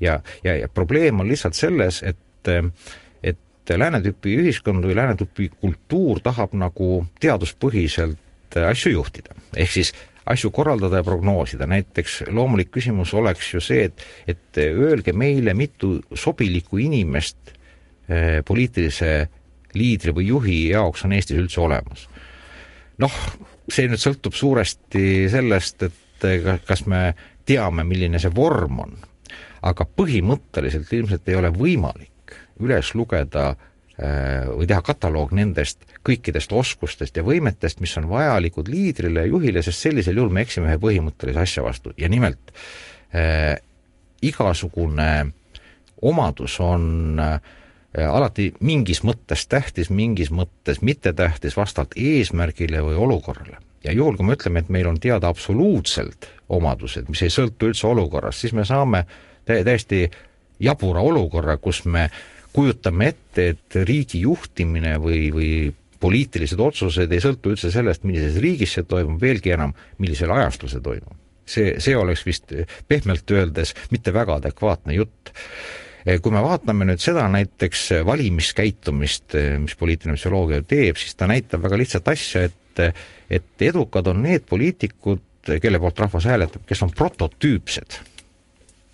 ja, 0.02 0.20
ja, 0.44 0.56
ja 0.58 0.70
probleem 0.70 1.20
on 1.22 1.30
lihtsalt 1.30 1.58
selles, 1.58 2.02
et, 2.04 2.50
et 3.24 3.76
lääne 3.78 4.02
tüüpi 4.04 4.38
ühiskond 4.42 4.86
või 4.86 4.98
lääne 4.98 5.16
tüüpi 5.20 5.52
kultuur 5.60 6.20
tahab 6.24 6.56
nagu 6.58 7.06
teaduspõhiselt 7.22 8.58
asju 8.58 8.92
juhtida. 8.92 9.36
ehk 9.56 9.72
siis 9.72 9.94
asju 10.26 10.52
korraldada 10.52 11.02
ja 11.02 11.04
prognoosida, 11.04 11.68
näiteks 11.68 12.24
loomulik 12.32 12.72
küsimus 12.72 13.14
oleks 13.14 13.54
ju 13.54 13.62
see, 13.62 13.90
et, 13.90 14.04
et 14.28 14.58
öelge 14.58 15.14
meile, 15.14 15.54
mitu 15.54 15.98
sobilikku 16.16 16.80
inimest 16.80 17.54
poliitilise 18.46 19.28
liidri 19.78 20.14
või 20.16 20.28
juhi 20.30 20.58
jaoks 20.72 21.06
on 21.06 21.16
Eestis 21.18 21.40
üldse 21.40 21.62
olemas. 21.64 22.08
noh, 23.02 23.14
see 23.70 23.88
nüüd 23.90 24.02
sõltub 24.02 24.36
suuresti 24.38 25.28
sellest, 25.32 25.84
et 25.88 26.62
kas 26.68 26.86
me 26.88 27.14
teame, 27.48 27.84
milline 27.84 28.22
see 28.22 28.32
vorm 28.34 28.80
on, 28.86 28.96
aga 29.66 29.86
põhimõtteliselt 29.98 30.92
ilmselt 30.94 31.28
ei 31.28 31.40
ole 31.40 31.52
võimalik 31.52 32.36
üles 32.64 32.94
lugeda 32.96 33.50
äh, 33.52 34.46
või 34.48 34.68
teha 34.70 34.82
kataloog 34.86 35.34
nendest 35.36 35.84
kõikidest 36.06 36.54
oskustest 36.56 37.18
ja 37.18 37.26
võimetest, 37.26 37.82
mis 37.84 37.96
on 38.00 38.08
vajalikud 38.12 38.70
liidrile 38.72 39.26
ja 39.26 39.32
juhile, 39.32 39.64
sest 39.66 39.88
sellisel 39.88 40.20
juhul 40.20 40.32
me 40.32 40.46
eksime 40.46 40.70
ühe 40.72 40.80
põhimõttelise 40.80 41.44
asja 41.44 41.66
vastu 41.66 41.96
ja 41.98 42.12
nimelt 42.12 42.54
äh, 43.16 43.58
igasugune 44.24 45.34
omadus 46.04 46.60
on 46.64 47.20
Äh, 47.20 47.40
alati 47.94 48.52
mingis 48.60 49.04
mõttes 49.06 49.46
tähtis, 49.50 49.90
mingis 49.94 50.32
mõttes 50.34 50.82
mittetähtis 50.82 51.58
vastavalt 51.58 51.94
eesmärgile 51.98 52.82
või 52.82 52.96
olukorrale. 52.96 53.58
ja 53.84 53.92
juhul, 53.92 54.16
kui 54.16 54.26
me 54.26 54.34
ütleme, 54.34 54.60
et 54.60 54.70
meil 54.70 54.88
on 54.88 55.00
teada 55.00 55.28
absoluutselt 55.28 56.30
omadused, 56.50 57.10
mis 57.10 57.22
ei 57.22 57.30
sõltu 57.30 57.68
üldse 57.68 57.88
olukorrast, 57.88 58.40
siis 58.40 58.54
me 58.54 58.66
saame 58.66 59.06
tä 59.46 59.64
täiesti 59.64 60.10
jabura 60.60 61.02
olukorra, 61.02 61.58
kus 61.58 61.86
me 61.86 62.10
kujutame 62.54 63.08
ette, 63.08 63.48
et 63.50 63.76
riigi 63.76 64.22
juhtimine 64.24 64.98
või, 65.02 65.28
või 65.34 65.52
poliitilised 66.00 66.60
otsused 66.60 67.12
ei 67.12 67.22
sõltu 67.24 67.54
üldse 67.54 67.72
sellest, 67.72 68.04
millises 68.08 68.40
riigis 68.42 68.74
see 68.78 68.88
toimub, 68.88 69.22
veelgi 69.22 69.54
enam, 69.56 69.74
millisel 69.98 70.32
ajastul 70.32 70.72
see 70.72 70.82
toimub. 70.84 71.20
see, 71.46 71.76
see 71.84 71.96
oleks 71.98 72.26
vist 72.26 72.54
pehmelt 72.88 73.32
öeldes 73.32 73.74
mitte 73.92 74.14
väga 74.14 74.38
adekvaatne 74.40 74.94
jutt 74.96 75.34
kui 76.04 76.34
me 76.36 76.42
vaatame 76.44 76.88
nüüd 76.88 77.02
seda 77.04 77.26
näiteks 77.32 77.86
valimiskäitumist, 78.08 79.36
eh, 79.40 79.56
mis 79.64 79.76
poliitiline 79.80 80.18
psühholoogia 80.20 80.64
teeb, 80.68 81.00
siis 81.00 81.16
ta 81.16 81.30
näitab 81.32 81.64
väga 81.64 81.80
lihtsat 81.80 82.14
asja, 82.14 82.48
et 82.50 82.60
et 83.30 83.62
edukad 83.62 84.08
on 84.10 84.24
need 84.26 84.48
poliitikud, 84.50 85.22
kelle 85.62 85.78
poolt 85.80 86.00
rahvas 86.02 86.26
hääletab, 86.26 86.64
kes 86.66 86.82
on 86.82 86.90
prototüüpsed. 86.90 88.00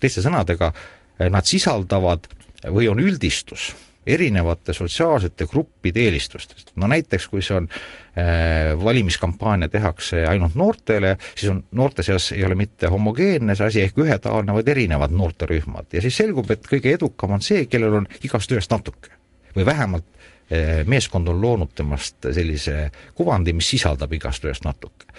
teiste 0.00 0.20
sõnadega, 0.24 0.72
eh, 1.18 1.30
nad 1.30 1.44
sisaldavad 1.44 2.28
või 2.64 2.90
on 2.92 3.00
üldistus 3.00 3.70
erinevate 4.06 4.72
sotsiaalsete 4.72 5.46
gruppide 5.46 6.00
eelistustest. 6.00 6.72
no 6.76 6.86
näiteks, 6.86 7.28
kui 7.28 7.42
see 7.42 7.56
on 7.56 7.68
äh, 7.70 8.72
valimiskampaania 8.84 9.68
tehakse 9.68 10.24
ainult 10.26 10.54
noortele, 10.54 11.16
siis 11.34 11.50
on 11.52 11.62
noorte 11.76 12.02
seas 12.02 12.32
ei 12.32 12.44
ole 12.44 12.54
mitte 12.54 12.88
homogeenne 12.88 13.54
see 13.54 13.66
asi 13.66 13.82
ehk 13.84 14.00
ühetaoline, 14.00 14.56
vaid 14.56 14.68
erinevad 14.68 15.12
noorterühmad 15.16 15.92
ja 15.92 16.02
siis 16.04 16.16
selgub, 16.22 16.50
et 16.50 16.64
kõige 16.66 16.94
edukam 16.96 17.36
on 17.36 17.44
see, 17.44 17.66
kellel 17.66 18.00
on 18.00 18.08
igast 18.24 18.52
ühest 18.52 18.72
natuke. 18.72 19.12
või 19.56 19.66
vähemalt 19.66 20.06
äh, 20.52 20.80
meeskond 20.86 21.28
on 21.28 21.40
loonud 21.40 21.74
temast 21.74 22.32
sellise 22.32 22.90
kuvandi, 23.14 23.52
mis 23.52 23.68
sisaldab 23.68 24.12
igast 24.12 24.44
ühest 24.44 24.64
natuke. 24.64 25.12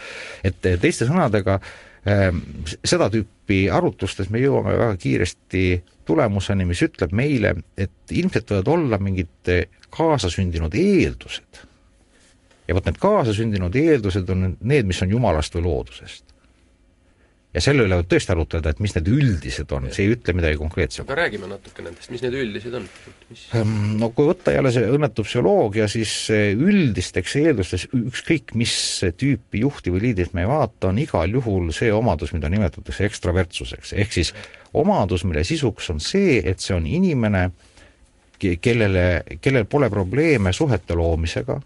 et 0.44 0.62
teiste 0.62 1.06
sõnadega 1.06 1.60
äh, 1.62 1.72
seda 2.04 3.10
tüüpi 3.14 3.68
arutlustes 3.70 4.32
me 4.34 4.40
jõuame 4.42 4.74
väga 4.74 4.96
kiiresti 4.98 5.66
tulemuseni, 6.10 6.66
mis 6.66 6.82
ütleb 6.82 7.14
meile, 7.14 7.54
et 7.78 8.16
ilmselt 8.18 8.50
võivad 8.50 8.72
olla 8.74 8.98
mingid 8.98 9.52
kaasasündinud 9.94 10.74
eeldused. 10.74 11.62
ja 12.68 12.76
vot 12.76 12.86
need 12.90 12.98
kaasasündinud 13.02 13.76
eeldused 13.76 14.30
on 14.34 14.56
need, 14.62 14.90
mis 14.90 15.02
on 15.06 15.14
jumalast 15.14 15.56
või 15.56 15.68
loodusest 15.68 16.31
ja 17.52 17.64
selle 17.64 17.84
üle 17.88 17.98
võib 18.00 18.10
tõesti 18.12 18.32
arutleda, 18.34 18.72
et 18.72 18.80
mis 18.84 18.94
need 18.96 19.10
üldised 19.12 19.74
on, 19.76 19.90
see 19.92 20.06
ei 20.06 20.16
ütle 20.16 20.36
midagi 20.38 20.60
konkreetsemat. 20.60 21.10
aga 21.10 21.18
räägime 21.24 21.50
natuke 21.52 21.84
nendest, 21.86 22.12
mis 22.14 22.24
need 22.24 22.38
üldised 22.40 22.78
on 22.80 22.88
mis...? 23.30 23.44
Ehm, 23.58 23.76
no 24.00 24.12
kui 24.16 24.30
võtta 24.30 24.56
jälle 24.56 24.72
see 24.76 24.88
õnnetu 24.88 25.26
psühholoogia, 25.28 25.90
siis 25.92 26.14
üldisteks 26.32 27.36
eeldustes 27.42 27.88
ükskõik 27.98 28.56
mis 28.60 28.74
tüüpi 29.20 29.66
juhti 29.66 29.94
või 29.94 30.06
liidrit 30.08 30.36
me 30.38 30.46
ei 30.46 30.52
vaata, 30.52 30.94
on 30.94 31.02
igal 31.04 31.40
juhul 31.40 31.74
see 31.76 31.92
omadus, 31.96 32.32
mida 32.38 32.52
nimetatakse 32.52 33.08
ekstravertsuseks, 33.10 33.96
ehk 34.00 34.16
siis 34.16 34.34
omadus, 34.74 35.26
mille 35.28 35.44
sisuks 35.48 35.90
on 35.92 36.00
see, 36.04 36.40
et 36.40 36.64
see 36.64 36.76
on 36.76 36.88
inimene, 36.88 37.50
kellele, 38.40 39.06
kellel 39.42 39.68
pole 39.70 39.90
probleeme 39.92 40.54
suhete 40.56 40.96
loomisega, 40.98 41.60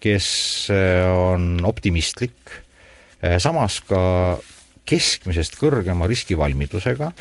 kes 0.00 0.26
eh, 0.72 1.04
on 1.12 1.60
optimistlik, 1.68 2.54
eh, 3.20 3.36
samas 3.42 3.80
ka 3.86 4.00
keskmisest 4.90 5.56
kõrgema 5.60 6.08
riskivalmidusega, 6.10 7.12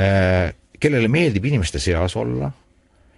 äh, 0.00 0.50
kellele 0.80 1.08
meeldib 1.08 1.46
inimeste 1.48 1.80
seas 1.80 2.16
olla 2.18 2.50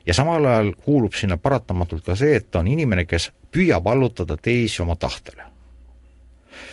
ja 0.06 0.14
samal 0.14 0.44
ajal 0.44 0.72
kuulub 0.84 1.14
sinna 1.18 1.36
paratamatult 1.36 2.04
ka 2.06 2.16
see, 2.18 2.36
et 2.38 2.54
on 2.56 2.68
inimene, 2.70 3.06
kes 3.08 3.30
püüab 3.52 3.88
allutada 3.90 4.36
teisi 4.36 4.82
oma 4.82 4.96
tahtele. 4.96 5.42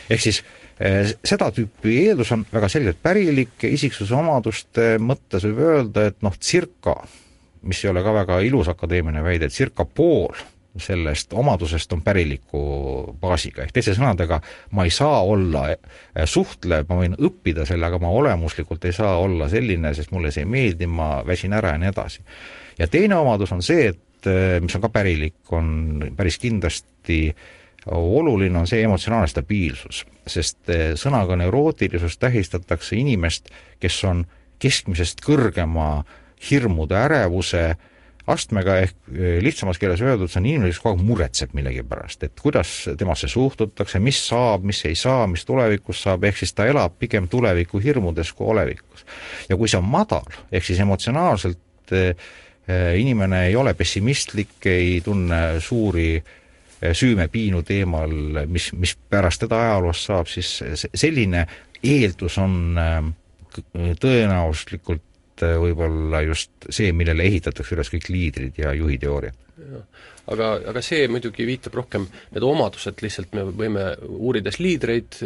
ehk 0.09 0.21
siis 0.21 0.43
eh, 0.79 1.13
seda 1.23 1.49
tüüpi 1.51 1.97
eeldus 2.05 2.31
on 2.35 2.45
väga 2.53 2.69
selgelt 2.69 3.01
pärilik, 3.01 3.55
isiksuse 3.63 4.15
omaduste 4.15 4.97
mõttes 4.99 5.47
võib 5.47 5.61
öelda, 5.65 6.07
et 6.11 6.21
noh, 6.21 6.35
circa, 6.39 6.95
mis 7.63 7.83
ei 7.83 7.89
ole 7.89 8.03
ka 8.03 8.13
väga 8.13 8.39
ilus 8.45 8.69
akadeemiline 8.69 9.23
väide, 9.23 9.49
circa 9.49 9.85
pool 9.85 10.35
sellest 10.79 11.33
omadusest 11.33 11.93
on 11.93 12.01
päriliku 12.01 12.61
baasiga, 13.21 13.63
ehk 13.63 13.73
teise 13.75 13.93
sõnadega, 13.97 14.39
ma 14.73 14.85
ei 14.87 14.93
saa 14.93 15.21
olla 15.21 15.67
eh, 15.73 16.25
suhtlev, 16.29 16.87
ma 16.89 16.99
võin 17.03 17.17
õppida 17.17 17.67
selle, 17.69 17.85
aga 17.87 17.99
ma 18.01 18.09
olemuslikult 18.13 18.85
ei 18.89 18.95
saa 18.95 19.17
olla 19.21 19.49
selline, 19.51 19.93
sest 19.93 20.13
mulle 20.13 20.31
see 20.33 20.45
ei 20.47 20.49
meeldi, 20.49 20.89
ma 20.89 21.15
väsin 21.27 21.53
ära 21.53 21.75
ja 21.75 21.81
nii 21.81 21.91
edasi. 21.93 22.23
ja 22.79 22.87
teine 22.87 23.19
omadus 23.21 23.53
on 23.53 23.61
see, 23.61 23.91
et 23.93 24.29
eh, 24.29 24.57
mis 24.63 24.75
on 24.75 24.85
ka 24.85 24.89
pärilik, 24.93 25.37
on 25.51 26.09
päris 26.17 26.39
kindlasti 26.41 27.27
oluline 27.93 28.59
on 28.59 28.67
see 28.67 28.81
emotsionaalne 28.81 29.29
stabiilsus, 29.29 30.05
sest 30.25 30.73
eh, 30.73 30.93
sõnaga 30.97 31.37
neurootilisus 31.37 32.17
tähistatakse 32.17 32.97
inimest, 32.97 33.53
kes 33.79 34.03
on 34.09 34.25
keskmisest 34.63 35.21
kõrgema 35.21 36.05
hirmude, 36.49 36.95
ärevuse 36.97 37.65
äh, 37.69 37.89
astmega 38.27 38.77
ehk 38.83 38.95
eh, 39.11 39.39
lihtsamas 39.43 39.79
keeles 39.81 40.01
öeldud, 40.03 40.31
see 40.31 40.39
on 40.39 40.47
inimene, 40.47 40.71
kes 40.71 40.79
kogu 40.83 40.95
aeg 40.95 41.07
muretseb 41.07 41.55
millegi 41.57 41.83
pärast, 41.87 42.23
et 42.23 42.39
kuidas 42.39 42.71
temasse 42.99 43.27
suhtutakse, 43.31 43.99
mis 44.03 44.21
saab, 44.29 44.63
mis 44.67 44.79
ei 44.87 44.95
saa, 44.99 45.25
mis 45.31 45.43
tulevikus 45.47 46.05
saab, 46.05 46.23
ehk 46.29 46.39
siis 46.39 46.55
ta 46.55 46.67
elab 46.69 46.95
pigem 46.99 47.27
tuleviku 47.31 47.81
hirmudes 47.83 48.31
kui 48.37 48.47
olevikus. 48.53 49.03
ja 49.49 49.57
kui 49.59 49.67
see 49.67 49.81
on 49.81 49.89
madal, 49.91 50.29
ehk 50.51 50.65
siis 50.69 50.79
emotsionaalselt 50.85 51.95
eh, 51.95 52.15
eh, 52.67 52.93
inimene 53.01 53.47
ei 53.49 53.59
ole 53.59 53.73
pessimistlik, 53.73 54.55
ei 54.71 55.01
tunne 55.03 55.59
suuri 55.59 56.15
süümepiinu 56.83 57.61
teemal, 57.63 58.11
mis, 58.51 58.73
mis 58.75 58.97
pärast 59.09 59.45
teda 59.45 59.61
ajaloos 59.69 60.01
saab, 60.03 60.27
siis 60.27 60.57
selline 60.91 61.45
eeldus 61.79 62.35
on 62.43 62.75
tõenäosuslikult 64.03 65.03
Äh, 65.03 65.12
võib-olla 65.61 66.23
just 66.27 66.67
see, 66.69 66.91
millele 66.95 67.27
ehitatakse 67.29 67.75
üles 67.77 67.91
kõik 67.93 68.09
liidrid 68.13 68.59
ja 68.61 68.73
juhiteooriad. 68.77 69.39
aga, 70.33 70.47
aga 70.71 70.81
see 70.81 71.07
muidugi 71.11 71.45
viitab 71.47 71.75
rohkem, 71.77 72.07
need 72.33 72.45
omadused 72.47 73.03
lihtsalt 73.05 73.35
me 73.37 73.43
võime, 73.51 73.85
uurides 74.01 74.59
liidreid, 74.63 75.19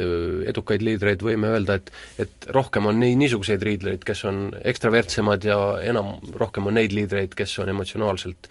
edukaid 0.52 0.84
liidreid, 0.86 1.24
võime 1.24 1.54
öelda, 1.54 1.78
et 1.80 1.92
et 2.26 2.50
rohkem 2.54 2.90
on 2.90 3.00
nii, 3.00 3.16
niisuguseid 3.24 3.64
liidreid, 3.64 4.04
kes 4.08 4.26
on 4.30 4.50
ekstravertsemad 4.64 5.48
ja 5.48 5.60
enam, 5.86 6.18
rohkem 6.36 6.68
on 6.68 6.78
neid 6.80 6.96
liidreid, 6.96 7.38
kes 7.38 7.60
on 7.64 7.72
emotsionaalselt 7.76 8.50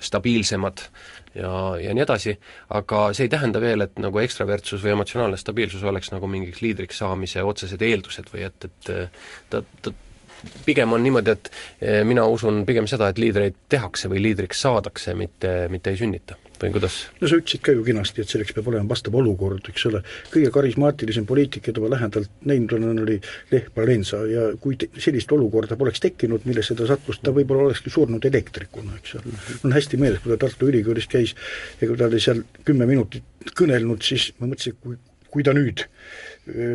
stabiilsemad 0.00 0.80
ja, 1.34 1.50
ja 1.80 1.94
nii 1.94 2.04
edasi, 2.04 2.34
aga 2.76 3.04
see 3.16 3.26
ei 3.26 3.32
tähenda 3.32 3.60
veel, 3.62 3.84
et 3.84 3.98
nagu 4.02 4.20
ekstravertsus 4.22 4.82
või 4.84 4.94
emotsionaalne 4.96 5.40
stabiilsus 5.40 5.84
oleks 5.88 6.12
nagu 6.12 6.28
mingiks 6.30 6.62
liidriks 6.64 7.02
saamise 7.02 7.44
otsesed 7.46 7.82
eeldused 7.86 8.32
või 8.32 8.46
et, 8.48 8.68
et 8.68 8.90
ta, 9.52 9.62
ta 9.82 9.94
pigem 10.66 10.92
on 10.92 11.02
niimoodi, 11.04 11.36
et 11.36 11.50
eh, 11.80 12.00
mina 12.06 12.26
usun 12.30 12.64
pigem 12.68 12.88
seda, 12.90 13.10
et 13.12 13.20
liidreid 13.22 13.58
tehakse 13.72 14.10
või 14.12 14.22
liidriks 14.28 14.62
saadakse, 14.66 15.14
mitte, 15.18 15.52
mitte 15.72 15.92
ei 15.92 16.00
sünnita 16.00 16.38
või 16.62 16.72
kuidas? 16.76 16.96
no 17.20 17.28
sa 17.30 17.38
ütlesid 17.38 17.62
ka 17.64 17.74
ju 17.74 17.84
kenasti, 17.86 18.22
et 18.22 18.32
selleks 18.32 18.54
peab 18.56 18.68
olema 18.70 18.88
vastav 18.92 19.16
olukord, 19.18 19.66
eks 19.72 19.86
ole, 19.90 20.02
kõige 20.32 20.52
karismaatilisem 20.54 21.26
poliitik, 21.28 21.64
keda 21.68 21.82
ma 21.82 21.90
lähedalt 21.94 22.30
näinud 22.48 22.76
olen, 22.78 23.02
oli 23.04 23.18
Lech 23.52 23.70
Valensa 23.76 24.22
ja 24.30 24.48
kui 24.62 24.78
te, 24.80 24.88
sellist 25.02 25.32
olukorda 25.34 25.78
poleks 25.80 26.02
tekkinud, 26.04 26.46
millesse 26.48 26.76
ta 26.78 26.86
sattus, 26.90 27.20
ta 27.22 27.34
võib-olla 27.34 27.68
olekski 27.68 27.92
surnud 27.92 28.24
elektrikuna, 28.30 28.98
eks 29.00 29.16
ole. 29.18 29.34
mul 29.34 29.70
on 29.70 29.78
hästi 29.78 30.02
meeles, 30.02 30.22
kui 30.24 30.34
ta 30.34 30.40
Tartu 30.46 30.70
Ülikoolis 30.70 31.08
käis 31.10 31.34
ja 31.80 31.88
kui 31.88 31.98
ta 31.98 32.10
oli 32.10 32.22
seal 32.22 32.44
kümme 32.66 32.88
minutit 32.90 33.54
kõnelnud, 33.58 34.04
siis 34.06 34.30
ma 34.38 34.50
mõtlesin, 34.50 34.78
kui, 34.82 34.98
kui 35.32 35.46
ta 35.46 35.54
nüüd 35.56 35.86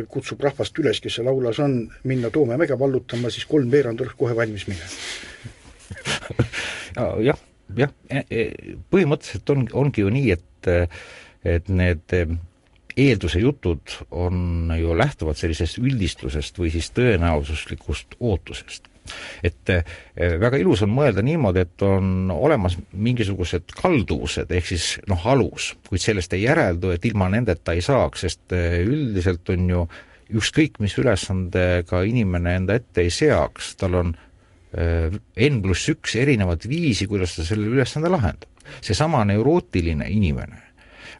kutsub 0.08 0.40
rahvast 0.40 0.78
üles, 0.80 1.00
kes 1.04 1.18
seal 1.18 1.28
aulas 1.28 1.58
on, 1.60 1.80
minna 2.08 2.30
Toome 2.32 2.56
mäge 2.60 2.78
vallutama, 2.78 3.28
siis 3.32 3.44
kolmveerand 3.50 4.00
oleks 4.00 4.16
kohe 4.18 4.36
valmis 4.36 4.64
minema. 4.68 4.88
Jah, 7.22 7.38
jah, 7.78 7.90
e, 8.10 8.22
e, 8.26 8.44
põhimõtteliselt 8.90 9.50
on, 9.52 9.66
ongi 9.84 10.02
ju 10.02 10.10
nii, 10.10 10.32
et 10.34 10.70
et 11.46 11.68
need 11.70 12.14
eelduse 12.98 13.38
jutud 13.38 13.94
on 14.10 14.72
ju, 14.74 14.96
lähtuvad 14.98 15.38
sellisest 15.38 15.78
üldistusest 15.78 16.58
või 16.58 16.72
siis 16.74 16.90
tõenäosuslikust 16.96 18.18
ootusest 18.18 18.90
et 19.44 19.72
eh, 19.72 19.96
väga 20.40 20.60
ilus 20.60 20.82
on 20.86 20.92
mõelda 20.94 21.24
niimoodi, 21.24 21.64
et 21.64 21.86
on 21.86 22.30
olemas 22.34 22.78
mingisugused 22.92 23.74
kalduvused, 23.78 24.50
ehk 24.50 24.70
siis 24.72 24.90
noh, 25.10 25.24
alus, 25.30 25.72
kuid 25.88 26.02
sellest 26.02 26.36
ei 26.36 26.44
järeldu, 26.46 26.92
et 26.94 27.08
ilma 27.08 27.30
nendeta 27.32 27.76
ei 27.76 27.84
saaks, 27.84 28.26
sest 28.26 28.56
eh, 28.56 28.80
üldiselt 28.84 29.48
on 29.54 29.72
ju 29.72 29.88
ükskõik, 30.38 30.78
mis 30.84 30.96
ülesandega 31.00 32.02
inimene 32.04 32.58
enda 32.60 32.76
ette 32.78 33.06
ei 33.06 33.12
seaks, 33.14 33.74
tal 33.80 33.98
on 34.02 34.14
eh, 34.76 35.08
N 35.48 35.60
pluss 35.64 35.88
üks 35.94 36.18
erinevat 36.20 36.68
viisi, 36.68 37.08
kuidas 37.08 37.38
ta 37.38 37.46
selle 37.48 37.70
ülesande 37.72 38.12
lahendab. 38.12 38.48
seesama 38.84 39.22
neurootiline 39.24 40.10
inimene 40.12 40.67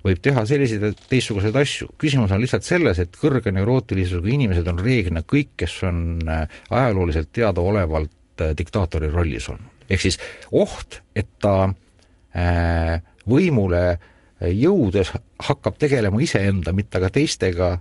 võib 0.04 0.20
teha 0.22 0.44
selliseid 0.48 0.84
ja 0.84 0.92
teistsuguseid 1.10 1.56
asju. 1.56 1.88
küsimus 2.00 2.32
on 2.34 2.42
lihtsalt 2.42 2.66
selles, 2.66 3.00
et 3.02 3.16
kõrge 3.20 3.52
neurootilisusega 3.54 4.32
inimesed 4.34 4.68
on 4.70 4.82
reeglina 4.82 5.24
kõik, 5.26 5.54
kes 5.64 5.78
on 5.88 6.04
äh, 6.28 6.60
ajalooliselt 6.70 7.32
teadaolevalt 7.32 8.44
äh, 8.44 8.54
diktaatori 8.58 9.10
rollis 9.12 9.48
olnud. 9.52 9.74
ehk 9.88 10.04
siis 10.04 10.20
oht, 10.52 11.00
et 11.16 11.30
ta 11.40 11.56
äh, 11.68 12.98
võimule 13.28 13.98
jõudes 14.38 15.10
hakkab 15.48 15.78
tegelema 15.78 16.20
iseenda, 16.22 16.72
mitte 16.72 17.00
aga 17.00 17.10
teistega, 17.10 17.72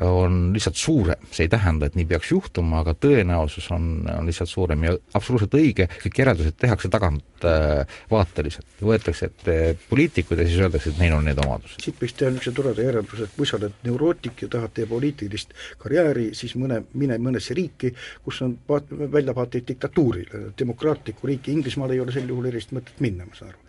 on 0.00 0.52
lihtsalt 0.54 0.76
suurem, 0.76 1.26
see 1.32 1.46
ei 1.46 1.50
tähenda, 1.52 1.88
et 1.88 1.96
nii 1.98 2.06
peaks 2.08 2.30
juhtuma, 2.30 2.82
aga 2.82 2.94
tõenäosus 3.00 3.68
on, 3.74 3.88
on 4.12 4.28
lihtsalt 4.28 4.50
suurem 4.50 4.84
ja 4.86 4.94
absoluutselt 5.18 5.56
õige, 5.58 5.88
kõik 6.02 6.20
järeldused 6.22 6.58
tehakse 6.60 6.90
tagantvaateliselt 6.92 8.68
äh,, 8.68 8.84
võetakse 8.90 9.30
ette 9.30 9.56
poliitikud 9.88 10.38
ja 10.38 10.46
siis 10.46 10.62
öeldakse, 10.62 10.92
et 10.92 11.02
neil 11.02 11.16
on 11.16 11.26
need 11.28 11.42
omadused. 11.42 11.82
siit 11.82 11.98
võiks 12.02 12.14
teha 12.18 12.30
niisuguse 12.34 12.54
toreda 12.60 12.86
järelduse, 12.86 13.26
et 13.28 13.36
kui 13.36 13.48
sa 13.48 13.58
oled 13.58 13.82
neurootik 13.88 14.46
ja 14.46 14.52
tahad 14.54 14.76
teha 14.76 14.90
poliitilist 14.90 15.54
karjääri, 15.82 16.30
siis 16.38 16.54
mõne, 16.60 16.82
mine 16.94 17.18
mõnesse 17.22 17.56
riiki, 17.58 17.92
kus 18.24 18.42
on 18.46 18.58
vaat-, 18.70 18.94
väljavaateid 19.18 19.66
diktatuurile, 19.72 20.48
demokraatlikku 20.58 21.32
riiki, 21.32 21.54
Inglismaal 21.58 21.96
ei 21.96 22.02
ole 22.04 22.14
sel 22.14 22.28
juhul 22.28 22.50
erilist 22.52 22.74
mõtet 22.76 23.02
minna, 23.02 23.26
ma 23.26 23.38
saan 23.38 23.54
aru. 23.54 23.62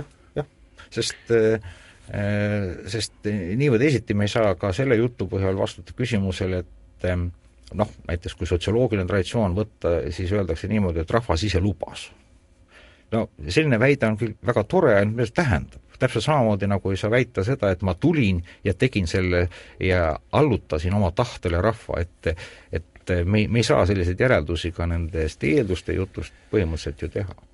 jah, 0.00 0.12
jah, 0.38 0.52
sest 0.94 1.34
äh, 1.34 1.58
Äh, 1.58 1.83
sest 2.06 3.24
nii 3.30 3.70
või 3.72 3.80
teisiti 3.80 4.14
me 4.14 4.26
ei 4.26 4.32
saa 4.32 4.54
ka 4.60 4.72
selle 4.76 4.98
jutu 4.98 5.28
põhjal 5.30 5.56
vastata 5.56 5.94
küsimusele, 5.96 6.60
et 6.64 7.06
ähm, 7.08 7.30
noh, 7.74 7.90
näiteks 8.08 8.36
kui 8.38 8.48
sotsioloogiline 8.48 9.08
traditsioon 9.08 9.56
võtta, 9.56 9.96
siis 10.14 10.32
öeldakse 10.36 10.68
niimoodi, 10.68 11.00
et 11.04 11.14
rahvas 11.14 11.46
ise 11.48 11.62
lubas. 11.64 12.10
no 13.12 13.28
selline 13.48 13.78
väide 13.78 14.06
on 14.06 14.18
küll 14.20 14.34
väga 14.46 14.64
tore, 14.64 14.96
ainult 14.98 15.16
mida 15.16 15.30
see 15.30 15.38
tähendab? 15.40 15.80
täpselt 15.98 16.24
samamoodi, 16.24 16.66
nagu 16.66 16.90
ei 16.90 16.98
saa 16.98 17.10
väita 17.10 17.44
seda, 17.46 17.70
et 17.70 17.82
ma 17.86 17.94
tulin 17.94 18.40
ja 18.64 18.74
tegin 18.74 19.06
selle 19.06 19.46
ja 19.80 20.18
allutasin 20.32 20.94
oma 20.94 21.12
tahtele 21.14 21.60
rahva 21.62 22.00
ette, 22.02 22.34
et 22.72 23.14
me, 23.24 23.46
me 23.48 23.62
ei 23.62 23.64
saa 23.64 23.86
selliseid 23.86 24.20
järeldusi 24.20 24.72
ka 24.74 24.88
nendest 24.90 25.44
eelduste 25.46 25.94
jutust 25.94 26.34
põhimõtteliselt 26.50 27.06
ju 27.06 27.12
teha 27.14 27.53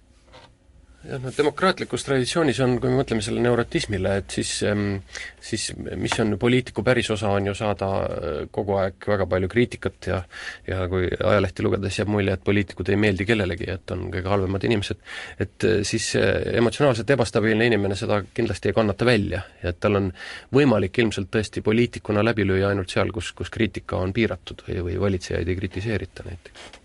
jah, 1.09 1.21
no 1.23 1.33
demokraatlikus 1.37 2.05
traditsioonis 2.05 2.61
on, 2.65 2.77
kui 2.81 2.91
me 2.93 3.01
mõtleme 3.01 3.25
selle 3.25 3.43
neurotismile, 3.45 4.17
et 4.21 4.37
siis, 4.37 4.53
ehm, 4.69 4.99
siis 5.41 5.71
mis 5.97 6.17
on 6.23 6.37
poliitiku 6.41 6.85
pärisosa, 6.87 7.31
on 7.37 7.49
ju 7.51 7.55
saada 7.57 7.89
äh, 8.05 8.41
kogu 8.53 8.77
aeg 8.81 9.09
väga 9.09 9.27
palju 9.31 9.51
kriitikat 9.53 10.11
ja 10.11 10.21
ja 10.69 10.83
kui 10.89 11.09
ajalehti 11.09 11.65
lugedes 11.65 11.99
jääb 11.99 12.11
mulje, 12.13 12.35
et 12.37 12.45
poliitikud 12.45 12.89
ei 12.93 12.99
meeldi 13.01 13.27
kellelegi, 13.29 13.71
et 13.73 13.95
on 13.95 14.09
kõige 14.13 14.33
halvemad 14.33 14.67
inimesed, 14.69 15.01
et 15.41 15.69
äh, 15.69 15.81
siis 15.89 16.13
äh, 16.21 16.43
emotsionaalselt 16.61 17.11
ebastabiilne 17.17 17.71
inimene 17.71 17.97
seda 17.99 18.23
kindlasti 18.35 18.71
ei 18.71 18.77
kannata 18.77 19.09
välja 19.09 19.45
ja 19.63 19.73
et 19.73 19.81
tal 19.81 19.97
on 20.01 20.13
võimalik 20.55 21.01
ilmselt 21.01 21.33
tõesti 21.33 21.65
poliitikuna 21.65 22.25
läbi 22.25 22.45
lüüa 22.49 22.75
ainult 22.75 22.93
seal, 22.93 23.13
kus, 23.15 23.33
kus 23.37 23.53
kriitika 23.53 24.01
on 24.01 24.13
piiratud 24.13 24.67
või, 24.69 24.85
või 24.91 25.01
valitsejaid 25.09 25.49
ei 25.49 25.59
kritiseerita 25.63 26.29
näiteks 26.29 26.80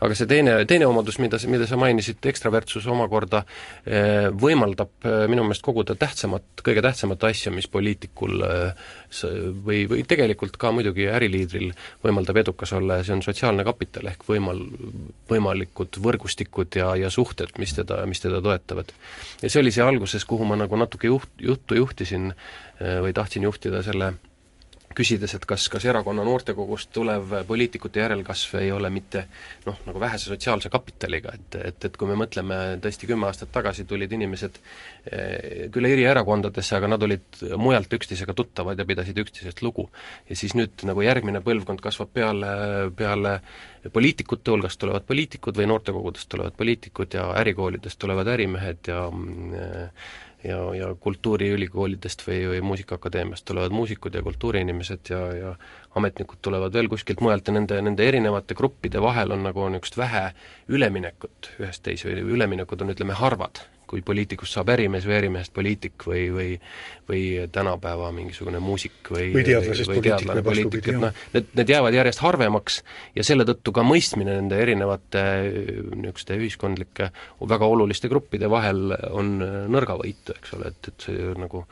aga 0.00 0.16
see 0.16 0.28
teine, 0.28 0.56
teine 0.68 0.86
omadus, 0.88 1.18
mida, 1.22 1.38
mida 1.50 1.66
sa 1.68 1.78
mainisid, 1.80 2.20
ekstravertsus 2.28 2.86
omakorda 2.92 3.42
eh, 3.84 4.28
võimaldab 4.36 5.06
eh, 5.06 5.24
minu 5.30 5.46
meelest 5.46 5.64
koguda 5.64 5.96
tähtsamat, 5.98 6.62
kõige 6.66 6.84
tähtsamat 6.84 7.24
asja, 7.30 7.52
mis 7.54 7.68
poliitikul 7.72 8.44
eh, 8.46 8.84
või, 9.64 9.84
või 9.90 10.04
tegelikult 10.08 10.58
ka 10.60 10.72
muidugi 10.76 11.08
äriliidril 11.08 11.72
võimaldab 12.04 12.42
edukas 12.42 12.74
olla 12.76 13.00
ja 13.00 13.06
see 13.06 13.16
on 13.16 13.24
sotsiaalne 13.24 13.64
kapital 13.66 14.10
ehk 14.12 14.26
võimal-, 14.28 14.66
võimalikud 15.30 16.00
võrgustikud 16.04 16.80
ja, 16.80 16.92
ja 17.00 17.12
suhted, 17.12 17.56
mis 17.62 17.74
teda, 17.76 18.02
mis 18.08 18.22
teda 18.24 18.42
toetavad. 18.44 18.92
ja 19.42 19.50
see 19.50 19.62
oli 19.62 19.74
see 19.74 19.84
alguses, 19.86 20.28
kuhu 20.28 20.48
ma 20.48 20.58
nagu 20.60 20.76
natuke 20.80 21.08
juht, 21.08 21.30
juttu 21.40 21.78
juhtisin 21.78 22.32
või 22.76 23.14
tahtsin 23.16 23.46
juhtida 23.46 23.80
selle 23.80 24.12
küsides, 24.96 25.34
et 25.36 25.44
kas, 25.48 25.66
kas 25.72 25.84
erakonna 25.88 26.24
noortekogust 26.26 26.90
tulev 26.94 27.34
poliitikute 27.48 28.00
järelkasv 28.00 28.56
ei 28.62 28.70
ole 28.72 28.90
mitte 28.92 29.26
noh, 29.66 29.78
nagu 29.88 30.00
vähese 30.00 30.30
sotsiaalse 30.30 30.70
kapitaliga, 30.72 31.34
et, 31.36 31.58
et, 31.70 31.88
et 31.90 31.98
kui 32.00 32.08
me 32.08 32.16
mõtleme 32.18 32.58
tõesti 32.82 33.08
kümme 33.10 33.28
aastat 33.28 33.52
tagasi 33.54 33.84
tulid 33.88 34.12
inimesed 34.16 34.58
eh, 35.10 35.68
küll 35.74 35.90
eri 35.90 36.06
erakondadesse, 36.08 36.76
aga 36.78 36.90
nad 36.94 37.06
olid 37.06 37.42
mujalt 37.60 37.92
üksteisega 37.98 38.36
tuttavad 38.36 38.78
ja 38.78 38.88
pidasid 38.88 39.20
üksteisest 39.24 39.62
lugu. 39.66 39.88
ja 40.28 40.36
siis 40.36 40.56
nüüd 40.56 40.86
nagu 40.88 41.04
järgmine 41.04 41.42
põlvkond 41.44 41.84
kasvab 41.84 42.12
peale, 42.16 42.52
peale 42.96 43.40
poliitikute 43.92 44.50
hulgast 44.50 44.80
tulevad 44.80 45.04
poliitikud 45.06 45.58
või 45.60 45.68
noortekogudest 45.70 46.28
tulevad 46.32 46.56
poliitikud 46.56 47.14
ja 47.14 47.28
ärikoolidest 47.40 47.98
tulevad 48.00 48.32
ärimehed 48.32 48.88
ja 48.88 49.06
mm, 49.10 49.92
ja, 50.48 50.60
ja 50.74 50.88
kultuuriülikoolidest 51.00 52.24
või, 52.26 52.40
või 52.50 52.62
Muusikaakadeemiast 52.70 53.46
tulevad 53.48 53.74
muusikud 53.74 54.14
ja 54.14 54.22
kultuuriinimesed 54.26 55.12
ja, 55.12 55.22
ja 55.36 55.54
ametnikud 55.98 56.42
tulevad 56.42 56.74
veel 56.76 56.90
kuskilt 56.92 57.20
mujalt 57.24 57.48
ja 57.48 57.56
nende, 57.56 57.80
nende 57.82 58.08
erinevate 58.08 58.54
gruppide 58.58 59.02
vahel 59.02 59.34
on 59.36 59.46
nagu 59.46 59.68
niisugust 59.68 59.98
vähe 60.00 60.26
üleminekut 60.68 61.52
ühest 61.60 61.84
teise 61.86 62.10
või 62.10 62.36
üleminekud 62.36 62.82
on, 62.82 62.94
ütleme, 62.96 63.16
harvad 63.18 63.64
kui 63.86 64.02
poliitikust 64.06 64.56
saab 64.56 64.70
ärimees 64.74 65.06
või 65.06 65.16
ärimehest 65.20 65.52
poliitik 65.54 66.06
või, 66.08 66.26
või 66.34 66.48
või 67.06 67.22
tänapäeva 67.52 68.10
mingisugune 68.12 68.58
muusik 68.58 69.10
või 69.14 69.28
või 69.34 69.44
teadlasest 69.46 69.90
või 69.90 70.02
teadlane, 70.02 70.42
poliitik, 70.42 70.88
et 70.90 70.98
noh, 70.98 71.20
need, 71.34 71.52
need 71.54 71.70
jäävad 71.70 71.94
järjest 71.94 72.22
harvemaks 72.24 72.80
ja 73.14 73.26
selle 73.26 73.46
tõttu 73.46 73.74
ka 73.76 73.84
mõistmine 73.86 74.34
nende 74.40 74.58
erinevate 74.62 75.22
niisuguste 75.94 76.38
ühiskondlike 76.40 77.10
väga 77.54 77.68
oluliste 77.70 78.10
gruppide 78.10 78.50
vahel 78.50 78.90
on 79.14 79.36
nõrgavõitu, 79.70 80.34
eks 80.40 80.56
ole, 80.58 80.74
et, 80.74 80.90
et 80.90 81.06
see 81.08 81.30
nagu 81.38 81.62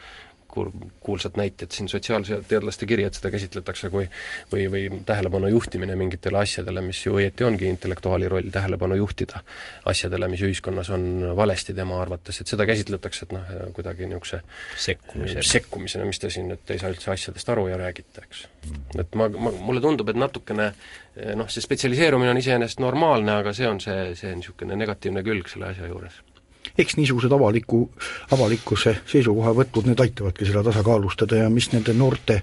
kuul-, 0.54 0.72
kuulsad 1.04 1.38
näited 1.40 1.74
siin 1.74 1.88
sotsiaalteadlaste 1.90 2.86
kiri, 2.86 3.04
et 3.08 3.18
seda 3.18 3.30
käsitletakse 3.34 3.90
kui 3.92 4.06
või, 4.52 4.66
või 4.72 5.00
tähelepanu 5.06 5.50
juhtimine 5.52 5.96
mingitele 5.98 6.40
asjadele, 6.40 6.82
mis 6.86 7.02
ju 7.04 7.16
õieti 7.18 7.46
ongi 7.46 7.68
intellektuaali 7.70 8.30
roll, 8.30 8.50
tähelepanu 8.54 8.98
juhtida 9.00 9.42
asjadele, 9.90 10.28
mis 10.32 10.44
ühiskonnas 10.46 10.90
on 10.94 11.06
valesti 11.36 11.74
tema 11.76 12.00
arvates, 12.02 12.40
et 12.40 12.50
seda 12.50 12.66
käsitletakse, 12.68 13.28
et 13.28 13.36
noh, 13.36 13.54
kuidagi 13.76 14.08
niisuguse 14.10 14.42
sekkumisena. 14.86 15.46
sekkumisena, 15.50 16.08
mis 16.08 16.22
te 16.22 16.30
siin 16.32 16.50
nüüd 16.52 16.74
ei 16.74 16.82
saa 16.82 16.92
üldse 16.94 17.12
asjadest 17.14 17.54
aru 17.54 17.68
ja 17.72 17.80
räägite, 17.80 18.26
eks. 18.26 18.44
Mm.. 18.68 19.00
et 19.04 19.18
ma, 19.18 19.28
ma, 19.28 19.54
mulle 19.70 19.82
tundub, 19.84 20.12
et 20.12 20.20
natukene 20.20 20.70
noh, 21.38 21.50
see 21.50 21.64
spetsialiseerumine 21.64 22.32
on 22.34 22.40
iseenesest 22.40 22.82
normaalne, 22.84 23.40
aga 23.42 23.54
see 23.56 23.68
on 23.68 23.82
see, 23.82 24.14
see 24.18 24.34
niisugune 24.34 24.78
negatiivne 24.78 25.24
külg 25.26 25.50
selle 25.50 25.72
asja 25.72 25.90
juures 25.90 26.22
eks 26.78 26.96
niisugused 26.98 27.32
avaliku, 27.32 27.84
avalikkuse 28.34 28.96
seisukohavõtud, 29.10 29.86
need 29.88 30.00
aitavadki 30.02 30.48
seda 30.48 30.64
tasakaalustada 30.66 31.44
ja 31.44 31.50
mis 31.52 31.70
nende 31.72 31.94
noorte 31.94 32.40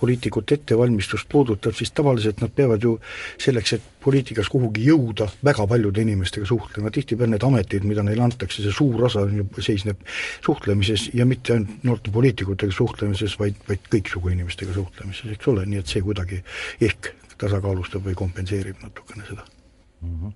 poliitikute 0.00 0.56
ettevalmistust 0.56 1.28
puudutab, 1.28 1.74
siis 1.76 1.92
tavaliselt 1.92 2.40
nad 2.40 2.52
peavad 2.56 2.82
ju 2.82 2.94
selleks, 3.40 3.74
et 3.76 3.88
poliitikas 4.00 4.48
kuhugi 4.48 4.86
jõuda, 4.88 5.28
väga 5.44 5.66
paljude 5.68 6.02
inimestega 6.02 6.48
suhtlema, 6.48 6.90
tihtipeale 6.94 7.34
need 7.34 7.44
ametid, 7.46 7.84
mida 7.86 8.02
neile 8.06 8.24
antakse, 8.24 8.64
see 8.64 8.74
suur 8.74 9.04
osa 9.10 9.26
seisneb 9.60 10.00
suhtlemises 10.46 11.10
ja 11.14 11.28
mitte 11.28 11.54
ainult 11.58 11.84
noorte 11.84 12.14
poliitikutega 12.14 12.74
suhtlemises, 12.74 13.36
vaid, 13.38 13.60
vaid 13.68 13.86
kõiksugu 13.92 14.32
inimestega 14.32 14.74
suhtlemises, 14.78 15.36
eks 15.36 15.52
ole, 15.52 15.68
nii 15.68 15.84
et 15.84 15.92
see 15.92 16.02
kuidagi 16.04 16.40
ehk 16.88 17.12
tasakaalustab 17.40 18.08
või 18.08 18.16
kompenseerib 18.18 18.80
natukene 18.82 19.28
seda 19.28 19.44
mm. 19.44 20.16
-hmm. 20.16 20.32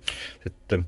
Et 0.47 0.79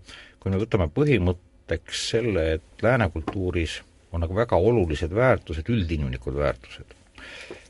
kui 0.41 0.53
me 0.53 0.61
võtame 0.61 0.87
põhimõtte, 0.93 1.46
näiteks 1.67 2.11
selle, 2.11 2.53
et 2.53 2.83
lääne 2.83 3.09
kultuuris 3.11 3.83
on 4.13 4.21
nagu 4.21 4.35
väga 4.35 4.57
olulised 4.57 5.15
väärtused, 5.15 5.67
üldinimlikud 5.69 6.37
väärtused, 6.39 6.95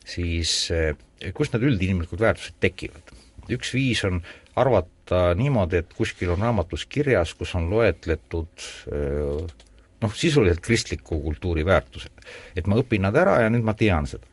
siis 0.05 0.71
eh, 0.71 0.97
kust 1.35 1.55
need 1.55 1.65
üldinimlikud 1.65 2.21
väärtused 2.21 2.61
tekivad? 2.61 3.15
üks 3.49 3.71
viis 3.73 4.03
on 4.05 4.21
arvata 4.59 5.31
niimoodi, 5.39 5.79
et 5.79 5.93
kuskil 5.95 6.33
on 6.35 6.43
raamatus 6.43 6.83
kirjas, 6.91 7.33
kus 7.39 7.55
on 7.55 7.71
loetletud 7.71 8.69
eh, 8.93 9.57
noh, 10.03 10.15
sisuliselt 10.15 10.61
kristliku 10.61 11.21
kultuuri 11.23 11.65
väärtused. 11.65 12.13
et 12.57 12.67
ma 12.67 12.77
õpin 12.77 13.07
nad 13.07 13.17
ära 13.17 13.41
ja 13.47 13.51
nüüd 13.51 13.65
ma 13.65 13.75
tean 13.75 14.07
seda. 14.07 14.27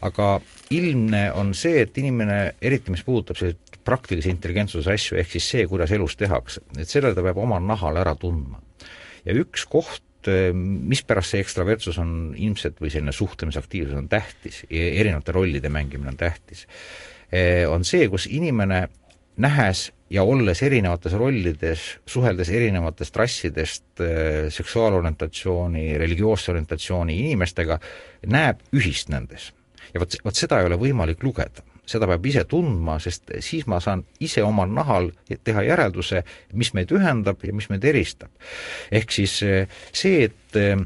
aga 0.00 0.40
ilmne 0.70 1.26
on 1.32 1.52
see, 1.54 1.82
et 1.82 1.98
inimene, 1.98 2.54
eriti 2.62 2.92
mis 2.92 3.04
puudutab 3.04 3.36
selliseid 3.36 3.63
praktilise 3.84 4.32
intelligentsuse 4.32 4.94
asju, 4.94 5.18
ehk 5.20 5.36
siis 5.36 5.50
see, 5.54 5.68
kuidas 5.70 5.92
elus 5.94 6.16
tehakse, 6.20 6.64
et 6.78 6.90
selle 6.90 7.14
ta 7.14 7.24
peab 7.24 7.38
omal 7.44 7.62
nahal 7.64 8.00
ära 8.00 8.16
tundma. 8.18 8.60
ja 9.24 9.32
üks 9.40 9.64
koht, 9.70 10.28
eh, 10.28 10.52
mispärast 10.54 11.34
see 11.34 11.44
ekstravertsus 11.44 11.98
on 12.02 12.34
ilmselt 12.36 12.80
või 12.80 12.92
selline 12.92 13.12
suhtlemisaktiivsus 13.12 13.96
on 13.96 14.08
tähtis 14.08 14.64
erinevate 14.70 15.32
rollide 15.32 15.68
mängimine 15.72 16.12
on 16.12 16.20
tähtis, 16.20 16.66
eh, 17.32 17.64
on 17.70 17.84
see, 17.84 18.08
kus 18.08 18.26
inimene 18.26 18.88
nähes 19.36 19.90
ja 20.10 20.22
olles 20.22 20.62
erinevates 20.62 21.12
rollides, 21.18 21.84
suheldes 22.06 22.50
erinevatest 22.50 23.16
rassidest, 23.16 23.86
eh, 24.00 24.50
seksuaalorientatsiooni, 24.50 25.98
religioosse 25.98 26.52
orientatsiooni 26.52 27.18
inimestega, 27.26 27.78
näeb 28.26 28.60
ühist 28.72 29.08
nendes. 29.08 29.52
ja 29.94 30.00
vot, 30.00 30.16
vot 30.24 30.34
seda 30.34 30.58
ei 30.58 30.66
ole 30.66 30.76
võimalik 30.80 31.22
lugeda 31.22 31.62
seda 31.86 32.08
peab 32.10 32.26
ise 32.26 32.44
tundma, 32.48 32.98
sest 33.02 33.34
siis 33.44 33.66
ma 33.70 33.80
saan 33.84 34.04
ise 34.24 34.42
omal 34.44 34.70
nahal 34.72 35.10
teha 35.44 35.64
järelduse, 35.66 36.24
mis 36.52 36.72
meid 36.76 36.92
ühendab 36.94 37.44
ja 37.44 37.54
mis 37.54 37.70
meid 37.72 37.84
eristab. 37.84 38.30
ehk 38.90 39.12
siis 39.12 39.40
eh, 39.42 39.68
see, 39.92 40.24
et 40.28 40.60
eh, 40.60 40.76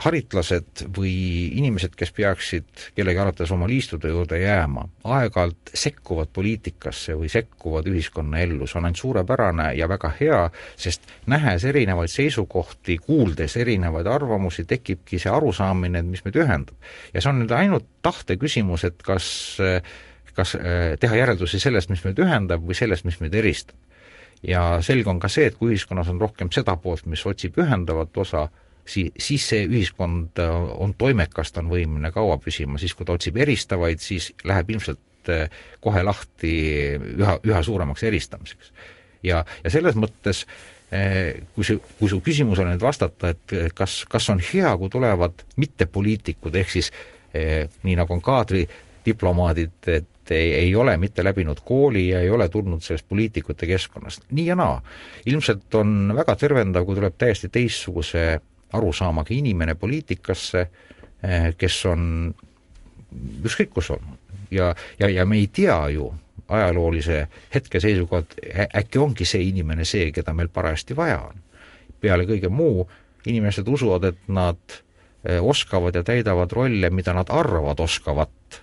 haritlased 0.00 0.86
või 0.96 1.12
inimesed, 1.58 1.94
kes 1.98 2.12
peaksid 2.16 2.84
kellegi 2.96 3.20
arvates 3.20 3.50
oma 3.52 3.68
liistude 3.68 4.10
juurde 4.10 4.38
jääma, 4.40 4.86
aeg-ajalt 5.04 5.72
sekkuvad 5.76 6.32
poliitikasse 6.32 7.16
või 7.18 7.28
sekkuvad 7.32 7.88
ühiskonnaellu, 7.92 8.66
see 8.66 8.80
on 8.80 8.88
ainult 8.88 9.02
suurepärane 9.02 9.68
ja 9.78 9.88
väga 9.90 10.12
hea, 10.20 10.40
sest 10.80 11.06
nähes 11.30 11.66
erinevaid 11.68 12.12
seisukohti, 12.12 12.98
kuuldes 13.04 13.56
erinevaid 13.60 14.08
arvamusi, 14.08 14.64
tekibki 14.68 15.20
see 15.22 15.32
arusaamine, 15.32 16.00
et 16.00 16.08
mis 16.08 16.24
meid 16.24 16.40
ühendab. 16.40 16.74
ja 17.12 17.20
see 17.20 17.32
on 17.32 17.44
nüüd 17.44 17.52
ainult 17.56 17.86
tahte 18.02 18.38
küsimus, 18.40 18.86
et 18.88 19.04
kas 19.04 19.28
äh, 19.60 19.82
kas 20.36 20.54
äh, 20.56 20.94
teha 21.00 21.20
järeldusi 21.20 21.60
sellest, 21.62 21.90
mis 21.92 22.02
meid 22.06 22.20
ühendab, 22.22 22.64
või 22.66 22.76
sellest, 22.76 23.06
mis 23.08 23.20
meid 23.22 23.34
eristab. 23.38 23.76
ja 24.42 24.80
selge 24.82 25.10
on 25.10 25.20
ka 25.22 25.28
see, 25.30 25.46
et 25.46 25.54
kui 25.58 25.70
ühiskonnas 25.70 26.08
on 26.10 26.20
rohkem 26.20 26.50
seda 26.50 26.74
poolt, 26.76 27.06
mis 27.06 27.22
otsib 27.26 27.58
ühendavat 27.62 28.16
osa, 28.18 28.48
sii-, 28.82 29.12
siis 29.18 29.44
see 29.52 29.68
ühiskond 29.68 30.42
äh, 30.42 30.50
on 30.82 30.94
toimekas, 30.98 31.52
ta 31.52 31.62
on 31.62 31.70
võimeline 31.70 32.10
kaua 32.14 32.38
püsima, 32.42 32.80
siis 32.80 32.96
kui 32.98 33.06
ta 33.06 33.14
otsib 33.14 33.38
eristavaid, 33.38 34.02
siis 34.02 34.32
läheb 34.48 34.74
ilmselt 34.74 35.30
äh, 35.30 35.62
kohe 35.80 36.02
lahti 36.02 36.52
üha, 36.98 37.38
üha 37.46 37.62
suuremaks 37.62 38.02
eristamiseks. 38.10 38.72
ja, 39.22 39.44
ja 39.64 39.70
selles 39.70 39.98
mõttes 39.98 40.46
kui 41.54 41.64
su, 41.64 41.78
kui 41.96 42.10
su 42.10 42.18
küsimusele 42.20 42.74
nüüd 42.74 42.82
vastata, 42.84 43.30
et 43.32 43.72
kas, 43.72 44.02
kas 44.12 44.26
on 44.28 44.42
hea, 44.44 44.74
kui 44.76 44.90
tulevad 44.92 45.40
mittepoliitikud, 45.56 46.58
ehk 46.60 46.68
siis 46.68 46.90
nii 47.32 47.94
nagu 47.96 48.12
on 48.12 48.20
kaadridiplomaadid, 48.20 49.88
ei, 50.30 50.54
ei 50.54 50.74
ole 50.76 50.96
mitte 50.96 51.24
läbinud 51.24 51.60
kooli 51.64 52.08
ja 52.08 52.20
ei 52.20 52.30
ole 52.30 52.48
tulnud 52.48 52.82
sellest 52.82 53.08
poliitikute 53.08 53.66
keskkonnast, 53.66 54.24
nii 54.30 54.46
ja 54.46 54.56
naa. 54.56 54.82
ilmselt 55.26 55.74
on 55.74 56.12
väga 56.16 56.36
tervendav, 56.36 56.86
kui 56.86 56.94
tuleb 56.94 57.14
täiesti 57.18 57.48
teistsuguse 57.48 58.40
arusaamaga 58.72 59.34
inimene 59.34 59.74
poliitikasse, 59.74 60.66
eh, 61.22 61.54
kes 61.58 61.86
on 61.86 62.34
ükskõik 63.44 63.74
kus 63.74 63.90
olnud 63.90 64.22
ja, 64.52 64.74
ja, 64.98 65.08
ja 65.08 65.26
me 65.26 65.36
ei 65.36 65.46
tea 65.52 65.88
ju 65.88 66.12
ajaloolise 66.48 67.26
hetke 67.54 67.80
seisukohalt, 67.80 68.34
äkki 68.76 68.98
ongi 68.98 69.24
see 69.28 69.42
inimene 69.48 69.84
see, 69.88 70.10
keda 70.12 70.34
meil 70.36 70.50
parajasti 70.52 70.96
vaja 70.96 71.20
on. 71.30 71.40
peale 72.00 72.26
kõige 72.26 72.48
muu, 72.50 72.88
inimesed 73.30 73.68
usuvad, 73.68 74.04
et 74.10 74.22
nad 74.28 74.58
eh, 75.24 75.38
oskavad 75.38 75.94
ja 75.94 76.02
täidavad 76.02 76.52
rolle, 76.52 76.90
mida 76.90 77.14
nad 77.14 77.30
arvavad 77.30 77.80
oskavat 77.80 78.62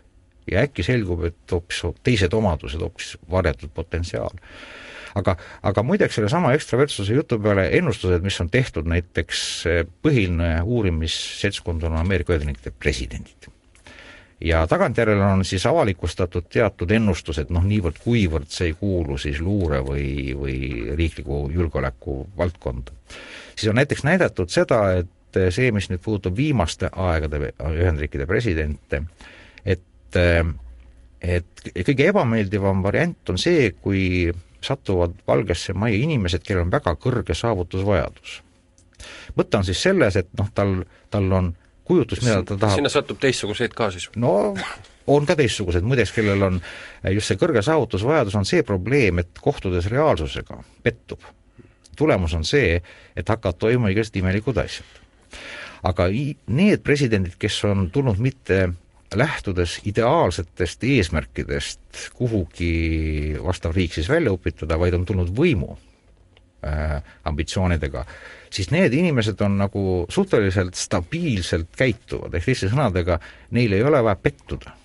ja 0.51 0.63
äkki 0.65 0.85
selgub, 0.85 1.23
et 1.29 1.51
hoopis 1.51 1.81
teised 2.03 2.33
omadused, 2.33 2.81
hoopis 2.81 3.15
varjatud 3.31 3.73
potentsiaal. 3.75 4.35
aga, 5.15 5.35
aga 5.65 5.83
muideks 5.83 6.15
sellesama 6.15 6.53
ekstravertsuse 6.53 7.13
jutu 7.13 7.39
peale 7.41 7.69
ennustused, 7.77 8.23
mis 8.23 8.41
on 8.41 8.49
tehtud, 8.49 8.87
näiteks 8.87 9.45
eh, 9.67 9.85
põhiline 10.05 10.59
uurimisseltskond 10.63 11.83
on 11.83 11.97
Ameerika 11.97 12.35
Ühendriikide 12.35 12.75
presidendid 12.79 13.49
ja 14.41 14.67
tagantjärele 14.67 15.23
on 15.25 15.45
siis 15.45 15.65
avalikustatud 15.65 16.47
teatud 16.49 16.91
ennustused, 16.91 17.51
noh 17.51 17.65
niivõrd-kuivõrd 17.67 18.47
see 18.53 18.71
ei 18.71 18.75
kuulu 18.79 19.17
siis 19.19 19.41
luure 19.43 19.81
või, 19.83 20.35
või 20.37 20.57
riikliku 20.95 21.47
julgeoleku 21.53 22.21
valdkonda. 22.37 22.91
siis 23.55 23.69
on 23.69 23.75
näiteks 23.75 24.03
näidatud 24.03 24.49
seda, 24.49 24.81
et 25.01 25.41
see, 25.53 25.71
mis 25.71 25.89
nüüd 25.89 26.01
puudutab 26.03 26.37
viimaste 26.37 26.89
aegade 26.95 27.51
Ühendriikide 27.59 28.25
presidente, 28.25 29.03
et 29.65 29.83
et 30.15 31.63
kõige 31.85 32.09
ebameeldivam 32.09 32.83
variant 32.83 33.29
on 33.29 33.37
see, 33.37 33.71
kui 33.81 34.31
satuvad 34.63 35.15
Valgesse 35.27 35.73
Majja 35.73 36.03
inimesed, 36.03 36.43
kellel 36.43 36.67
on 36.67 36.71
väga 36.71 36.95
kõrge 36.99 37.35
saavutusvajadus. 37.35 38.41
mõte 39.35 39.57
on 39.57 39.63
siis 39.63 39.81
selles, 39.81 40.15
et 40.15 40.27
noh, 40.37 40.49
tal, 40.53 40.83
tal 41.09 41.31
on 41.31 41.53
kujutlus, 41.83 42.21
mida 42.21 42.43
ta 42.43 42.57
tahab 42.57 42.75
sinna 42.75 42.91
satub 42.91 43.19
teistsuguseid 43.19 43.73
ka 43.73 43.91
siis? 43.91 44.09
no 44.15 44.55
on 45.09 45.25
ka 45.25 45.35
teistsugused, 45.39 45.85
muideks, 45.85 46.13
kellel 46.13 46.43
on 46.45 46.61
just 47.15 47.31
see 47.31 47.39
kõrge 47.39 47.63
saavutusvajadus, 47.65 48.35
on 48.37 48.47
see 48.47 48.63
probleem, 48.67 49.23
et 49.23 49.41
kohtudes 49.41 49.89
reaalsusega 49.91 50.59
pettub. 50.83 51.23
tulemus 51.99 52.33
on 52.33 52.45
see, 52.47 52.77
et 53.15 53.29
hakkavad 53.29 53.57
toimuma 53.59 53.89
igast 53.91 54.15
imelikud 54.15 54.57
asjad. 54.57 54.99
aga 55.83 56.09
need 56.47 56.83
presidendid, 56.83 57.39
kes 57.39 57.63
on 57.65 57.89
tulnud 57.91 58.19
mitte 58.19 58.69
lähtudes 59.15 59.79
ideaalsetest 59.89 60.83
eesmärkidest 60.83 62.09
kuhugi 62.17 63.37
vastav 63.43 63.73
riik 63.75 63.93
siis 63.93 64.09
välja 64.09 64.33
upitada, 64.33 64.77
vaid 64.79 64.93
on 64.93 65.05
tulnud 65.05 65.31
võimu 65.35 65.71
äh, 66.65 66.99
ambitsioonidega, 67.29 68.05
siis 68.53 68.69
need 68.73 68.93
inimesed 68.93 69.41
on 69.45 69.57
nagu 69.63 69.85
suhteliselt 70.09 70.77
stabiilselt 70.77 71.71
käituvad, 71.77 72.35
ehk 72.37 72.51
teiste 72.51 72.69
sõnadega, 72.69 73.19
neil 73.55 73.73
ei 73.77 73.83
ole 73.83 74.03
vaja 74.05 74.19
pettuda. 74.21 74.75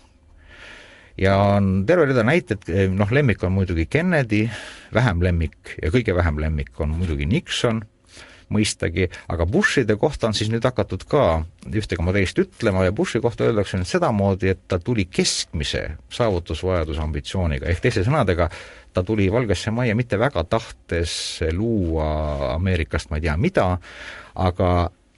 ja 1.18 1.37
on 1.37 1.85
terve 1.87 2.09
rida 2.11 2.25
näiteid, 2.27 2.70
noh, 2.91 3.11
lemmik 3.12 3.43
on 3.45 3.53
muidugi 3.53 3.87
Kennedy, 3.87 4.49
vähem 4.95 5.22
lemmik 5.22 5.77
ja 5.83 5.91
kõige 5.91 6.14
vähem 6.14 6.41
lemmik 6.41 6.81
on 6.81 6.97
muidugi 6.97 7.27
Nixon 7.27 7.85
mõistagi, 8.55 9.09
aga 9.33 9.47
Bushide 9.51 9.97
kohta 10.01 10.31
on 10.31 10.37
siis 10.37 10.51
nüüd 10.53 10.65
hakatud 10.65 11.05
ka 11.11 11.45
ühte 11.73 11.99
koma 11.99 12.15
teist 12.17 12.39
ütlema 12.41 12.87
ja 12.87 12.95
Bushi 12.95 13.21
kohta 13.25 13.49
öeldakse 13.49 13.81
nüüd 13.81 13.91
sedamoodi, 13.91 14.55
et 14.55 14.65
ta 14.69 14.79
tuli 14.83 15.07
keskmise 15.11 15.85
saavutusvajaduse 16.15 17.03
ambitsiooniga, 17.05 17.69
ehk 17.71 17.85
teiste 17.85 18.05
sõnadega, 18.07 18.49
ta 18.95 19.03
tuli 19.07 19.31
Valgesse 19.33 19.73
Majja 19.75 19.97
mitte 19.99 20.19
väga 20.21 20.45
tahtes 20.49 21.41
luua 21.53 22.55
Ameerikast 22.55 23.11
ma 23.11 23.19
ei 23.19 23.27
tea 23.27 23.39
mida, 23.41 23.71
aga 24.35 24.75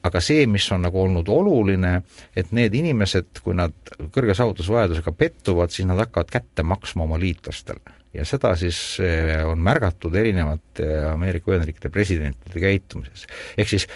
aga 0.07 0.20
see, 0.22 0.45
mis 0.47 0.66
on 0.70 0.84
nagu 0.87 1.01
olnud 1.03 1.26
oluline, 1.34 1.97
et 2.39 2.53
need 2.55 2.74
inimesed, 2.78 3.41
kui 3.43 3.57
nad 3.59 3.74
kõrge 4.14 4.37
saavutusvajadusega 4.39 5.12
pettuvad, 5.18 5.72
siis 5.74 5.89
nad 5.89 5.99
hakkavad 5.99 6.30
kätte 6.30 6.62
maksma 6.62 7.03
oma 7.09 7.18
liitlastele 7.18 7.97
ja 8.16 8.24
seda 8.28 8.52
siis 8.58 8.78
eh, 9.04 9.40
on 9.46 9.60
märgatud 9.64 10.14
erinevate 10.16 10.86
Ameerika 11.10 11.52
Ühendriikide 11.52 11.90
presidentide 11.92 12.62
käitumises. 12.62 13.26
ehk 13.58 13.72
siis 13.72 13.86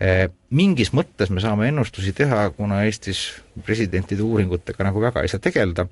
eh, 0.00 0.26
mingis 0.50 0.92
mõttes 0.96 1.32
me 1.32 1.42
saame 1.44 1.70
ennustusi 1.72 2.14
teha, 2.16 2.44
kuna 2.56 2.82
Eestis 2.88 3.24
presidentide 3.66 4.24
uuringutega 4.24 4.88
nagu 4.88 5.02
väga 5.02 5.24
ei 5.24 5.32
saa 5.32 5.42
tegeleda, 5.42 5.86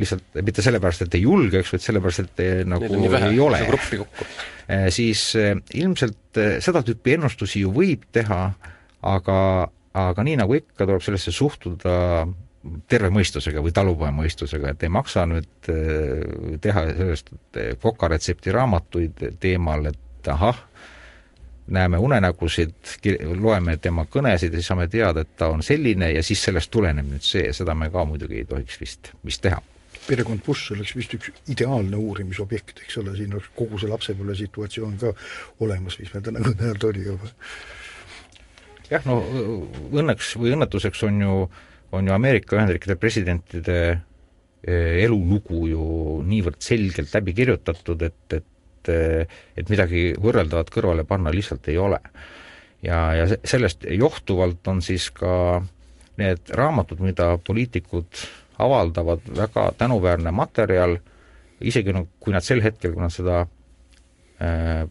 lihtsalt 0.00 0.40
mitte 0.46 0.64
sellepärast, 0.64 1.04
et 1.04 1.18
ei 1.18 1.24
julge, 1.26 1.60
eks, 1.60 1.74
vaid 1.74 1.84
sellepärast, 1.84 2.26
et 2.26 2.44
eh, 2.44 2.62
nagu 2.68 2.88
vähe, 3.10 3.32
ei 3.34 3.42
ole. 3.42 3.64
siis 4.94 5.32
ilmselt 5.74 6.38
seda 6.62 6.84
tüüpi 6.86 7.16
ennustusi 7.16 7.64
ju 7.64 7.72
võib 7.74 8.06
teha, 8.14 8.44
aga, 9.10 9.40
aga 9.98 10.24
nii 10.26 10.38
nagu 10.38 10.54
ikka, 10.60 10.84
tuleb 10.84 11.02
sellesse 11.02 11.34
suhtuda 11.34 11.96
terve 12.88 13.08
mõistusega 13.12 13.62
või 13.64 13.72
talupojamõistusega, 13.72 14.74
et 14.74 14.82
ei 14.84 14.92
maksa 14.92 15.24
nüüd 15.28 15.70
äh, 15.72 16.56
teha 16.60 16.84
sellest 16.92 17.32
kokaretsepti 17.80 18.52
raamatuid 18.52 19.24
teemal, 19.40 19.88
et 19.88 20.28
ahah, 20.28 20.58
näeme 21.70 21.98
unenägusid, 22.02 22.74
loeme 23.40 23.76
tema 23.80 24.04
kõnesid 24.10 24.52
ja 24.52 24.60
siis 24.60 24.68
saame 24.72 24.88
teada, 24.92 25.24
et 25.24 25.36
ta 25.38 25.48
on 25.54 25.62
selline 25.62 26.12
ja 26.12 26.22
siis 26.26 26.42
sellest 26.44 26.70
tuleneb 26.74 27.08
nüüd 27.08 27.24
see, 27.24 27.52
seda 27.56 27.76
me 27.78 27.88
ka 27.94 28.04
muidugi 28.04 28.42
ei 28.42 28.48
tohiks 28.48 28.80
vist, 28.80 29.12
vist 29.24 29.44
teha 29.46 29.62
perekond 30.00 30.40
Bush 30.42 30.72
oleks 30.74 30.94
vist 30.96 31.12
üks 31.14 31.28
ideaalne 31.52 31.98
uurimisobjekt, 32.00 32.80
eks 32.82 32.96
ole, 32.98 33.12
siin 33.14 33.34
oleks 33.36 33.50
kogu 33.54 33.78
see 33.78 33.90
lapsepõlve 33.90 34.34
situatsioon 34.38 34.96
ka 34.98 35.12
olemas, 35.62 35.98
mis 36.00 36.10
meil 36.14 36.24
täna 36.26 36.40
kõne 36.42 36.70
all 36.72 36.86
oli 36.88 37.04
juba. 37.04 37.28
jah, 38.90 39.04
no 39.06 39.20
õnneks 39.92 40.32
või 40.40 40.54
õnnetuseks 40.56 41.04
on 41.06 41.20
ju 41.22 41.34
äh, 41.44 41.69
on 41.92 42.06
ju 42.06 42.14
Ameerika 42.14 42.56
Ühendriikide 42.56 42.96
presidentide 43.00 43.80
eh, 43.90 45.02
elulugu 45.04 45.66
ju 45.70 45.84
niivõrd 46.26 46.60
selgelt 46.62 47.14
läbi 47.14 47.34
kirjutatud, 47.36 48.08
et, 48.08 48.38
et 48.38 48.46
et 48.88 49.68
midagi 49.68 50.14
võrreldavat 50.16 50.70
kõrvale 50.72 51.04
panna 51.04 51.28
lihtsalt 51.34 51.68
ei 51.68 51.76
ole. 51.78 51.98
ja, 52.82 53.12
ja 53.14 53.26
sellest 53.44 53.84
johtuvalt 53.84 54.68
on 54.72 54.80
siis 54.82 55.10
ka 55.12 55.62
need 56.16 56.52
raamatud, 56.56 57.00
mida 57.04 57.34
poliitikud 57.44 58.22
avaldavad, 58.60 59.24
väga 59.36 59.70
tänuväärne 59.78 60.32
materjal, 60.36 60.98
isegi 61.60 61.92
no 61.92 62.06
kui 62.20 62.32
nad 62.32 62.44
sel 62.44 62.62
hetkel, 62.64 62.92
kui 62.94 63.02
nad 63.02 63.12
seda 63.14 63.42
äh, 64.40 64.84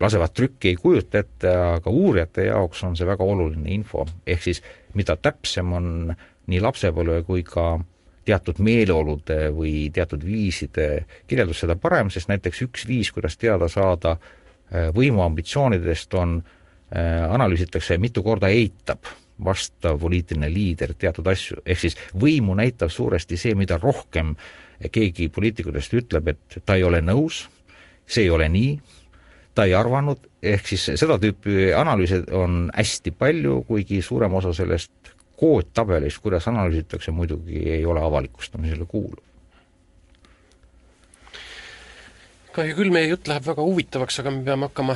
lasevad 0.00 0.32
trükki, 0.36 0.68
ei 0.68 0.76
kujuta 0.80 1.18
ette, 1.22 1.50
aga 1.50 1.90
uurijate 1.90 2.46
jaoks 2.50 2.82
on 2.84 2.96
see 2.96 3.08
väga 3.08 3.24
oluline 3.24 3.72
info, 3.72 4.04
ehk 4.26 4.42
siis 4.44 4.62
mida 4.94 5.16
täpsem 5.16 5.72
on 5.72 5.92
nii 6.46 6.60
lapsepõlve 6.62 7.22
kui 7.26 7.44
ka 7.46 7.76
teatud 8.26 8.58
meeleolude 8.64 9.50
või 9.54 9.86
teatud 9.94 10.24
viiside 10.26 11.06
kirjeldus, 11.30 11.62
seda 11.62 11.76
parem, 11.80 12.10
sest 12.10 12.30
näiteks 12.30 12.64
üks 12.66 12.86
viis, 12.88 13.12
kuidas 13.14 13.38
teada 13.38 13.68
saada 13.70 14.16
äh, 14.16 14.90
võimuambitsioonidest, 14.96 16.14
on, 16.18 16.40
äh, 16.90 17.22
analüüsitakse, 17.30 17.98
mitu 18.02 18.24
korda 18.26 18.50
eitab 18.52 19.06
vastav 19.44 20.00
poliitiline 20.00 20.48
liider 20.50 20.94
teatud 20.98 21.26
asju, 21.30 21.60
ehk 21.64 21.82
siis 21.82 21.98
võimu 22.18 22.56
näitab 22.58 22.90
suuresti 22.92 23.38
see, 23.38 23.54
mida 23.58 23.78
rohkem 23.82 24.34
keegi 24.92 25.28
poliitikutest 25.32 25.94
ütleb, 25.96 26.32
et 26.32 26.58
ta 26.64 26.76
ei 26.76 26.84
ole 26.84 27.02
nõus, 27.04 27.44
see 28.06 28.26
ei 28.26 28.32
ole 28.32 28.48
nii, 28.52 28.76
ta 29.56 29.64
ei 29.64 29.74
arvanud, 29.76 30.26
ehk 30.44 30.68
siis 30.68 30.84
seda 31.00 31.16
tüüpi 31.22 31.70
analüüse 31.76 32.22
on 32.36 32.66
hästi 32.76 33.12
palju, 33.16 33.62
kuigi 33.68 34.02
suurem 34.04 34.34
osa 34.36 34.52
sellest 34.56 35.14
koodtabelist, 35.40 36.20
kuidas 36.24 36.48
analüüsitakse, 36.48 37.12
muidugi 37.12 37.62
ei 37.72 37.86
ole 37.86 38.04
avalikustamisele 38.04 38.88
kuuluv. 38.88 39.22
kahju 42.56 42.72
küll, 42.72 42.88
meie 42.88 43.10
jutt 43.10 43.28
läheb 43.28 43.44
väga 43.44 43.64
huvitavaks, 43.66 44.16
aga 44.22 44.30
me 44.32 44.38
peame 44.46 44.70
hakkama 44.70 44.94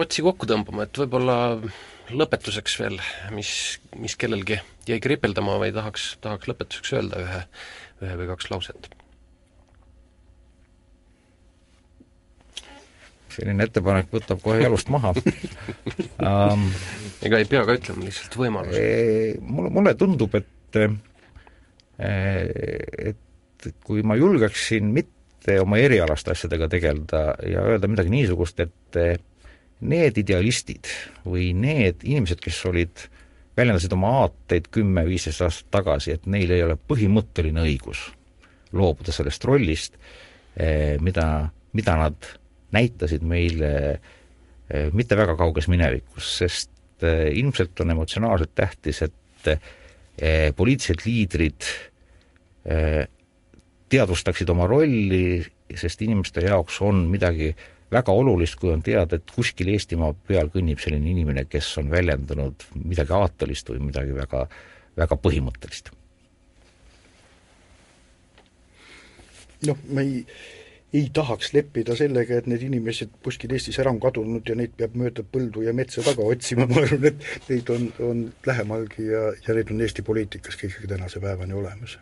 otsi 0.00 0.22
kokku 0.24 0.48
tõmbama, 0.48 0.86
et 0.86 0.96
võib-olla 0.96 1.34
lõpetuseks 2.08 2.78
veel, 2.80 2.96
mis, 3.36 3.50
mis 4.00 4.16
kellelgi 4.16 4.56
jäi 4.88 4.96
kripeldama 5.04 5.58
või 5.60 5.74
tahaks, 5.76 6.14
tahaks 6.24 6.48
lõpetuseks 6.48 6.96
öelda 6.96 7.20
ühe, 7.20 7.42
ühe 8.00 8.16
või 8.22 8.30
kaks 8.32 8.48
lauset 8.48 8.88
selline 13.36 13.66
ettepanek 13.68 14.08
võtab 14.12 14.40
kohe 14.44 14.62
jalust 14.62 14.88
maha 14.92 15.12
um, 15.16 16.64
ega 17.26 17.40
ei 17.40 17.48
pea 17.50 17.64
ka 17.68 17.76
ütlema, 17.76 18.06
lihtsalt 18.08 18.38
võimalus. 18.40 18.80
mulle, 19.44 19.72
mulle 19.76 19.94
tundub, 19.98 20.34
et 20.40 20.80
et 21.96 23.70
kui 23.86 24.02
ma 24.04 24.16
julgeksin 24.18 24.90
mitte 24.92 25.56
oma 25.62 25.78
erialaste 25.80 26.34
asjadega 26.34 26.68
tegeleda 26.72 27.22
ja 27.48 27.62
öelda 27.64 27.88
midagi 27.88 28.12
niisugust, 28.12 28.60
et 28.60 28.98
need 29.80 30.18
idealistid 30.20 30.88
või 31.24 31.50
need 31.56 32.04
inimesed, 32.04 32.40
kes 32.42 32.60
olid, 32.68 33.06
väljendasid 33.56 33.92
oma 33.96 34.12
aateid 34.22 34.68
kümme-viisteist 34.72 35.44
aastat 35.46 35.70
tagasi, 35.78 36.16
et 36.16 36.28
neil 36.28 36.52
ei 36.52 36.64
ole 36.64 36.76
põhimõtteline 36.76 37.64
õigus 37.64 38.02
loobuda 38.76 39.14
sellest 39.14 39.44
rollist, 39.48 39.96
mida, 41.00 41.26
mida 41.76 41.96
nad 42.00 42.28
näitasid 42.76 43.24
meile 43.26 43.72
eh, 43.96 44.88
mitte 44.92 45.18
väga 45.18 45.36
kauges 45.38 45.68
minevikus, 45.72 46.30
sest 46.42 47.04
eh, 47.06 47.28
ilmselt 47.40 47.80
on 47.84 47.94
emotsionaalselt 47.96 48.54
tähtis, 48.54 49.02
et 49.06 49.52
eh, 49.52 50.50
poliitilised 50.56 51.06
liidrid 51.06 51.70
teadvustaksid 53.86 54.48
oma 54.50 54.64
rolli, 54.66 55.38
sest 55.78 56.00
inimeste 56.02 56.42
jaoks 56.42 56.80
on 56.82 57.04
midagi 57.12 57.52
väga 57.92 58.10
olulist, 58.10 58.56
kui 58.58 58.72
on 58.72 58.82
teada, 58.82 59.18
et 59.20 59.30
kuskil 59.30 59.70
Eestimaa 59.70 60.10
peal 60.26 60.50
kõnnib 60.50 60.80
selline 60.82 61.12
inimene, 61.12 61.44
kes 61.46 61.68
on 61.78 61.92
väljendanud 61.92 62.66
midagi 62.82 63.14
aatelist 63.14 63.70
või 63.70 63.84
midagi 63.92 64.16
väga, 64.16 64.42
väga 64.98 65.20
põhimõttelist. 65.22 65.92
noh, 69.66 69.78
ma 69.94 70.02
ei 70.04 70.26
ei 70.94 71.08
tahaks 71.12 71.52
leppida 71.54 71.96
sellega, 71.98 72.38
et 72.38 72.46
need 72.50 72.62
inimesed 72.68 73.16
kuskil 73.24 73.52
Eestis 73.56 73.78
ära 73.82 73.90
on 73.90 73.98
kadunud 74.02 74.46
ja 74.46 74.54
neid 74.58 74.76
peab 74.78 74.94
mööda 74.98 75.24
põldu 75.26 75.64
ja 75.66 75.74
metsa 75.76 76.04
taga 76.06 76.24
otsima, 76.24 76.66
ma 76.70 76.82
arvan, 76.82 77.08
et 77.10 77.48
neid 77.50 77.72
on, 77.74 77.88
on 78.06 78.22
lähemalgi 78.46 79.08
ja, 79.10 79.24
ja 79.46 79.56
neid 79.56 79.72
on 79.74 79.82
Eesti 79.82 80.04
poliitikas 80.06 80.58
ka 80.58 80.68
ikkagi 80.68 80.90
tänase 80.94 81.22
päevani 81.22 81.58
olemas. 81.58 81.98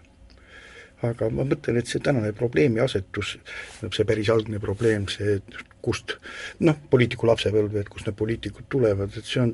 aga 1.05 1.29
ma 1.29 1.45
mõtlen, 1.45 1.77
et 1.77 1.91
see 1.91 2.01
tänane 2.01 2.31
probleemiasetus, 2.37 3.35
see 3.83 4.07
päris 4.09 4.31
algne 4.33 4.61
probleem, 4.61 5.09
see 5.13 5.41
kust 5.85 6.17
noh, 6.65 6.79
poliitiku 6.91 7.29
lapsepõlv, 7.29 7.77
et 7.81 7.91
kust 7.93 8.09
need 8.09 8.17
poliitikud 8.17 8.71
tulevad, 8.73 9.17
et 9.17 9.29
see 9.29 9.43
on 9.43 9.53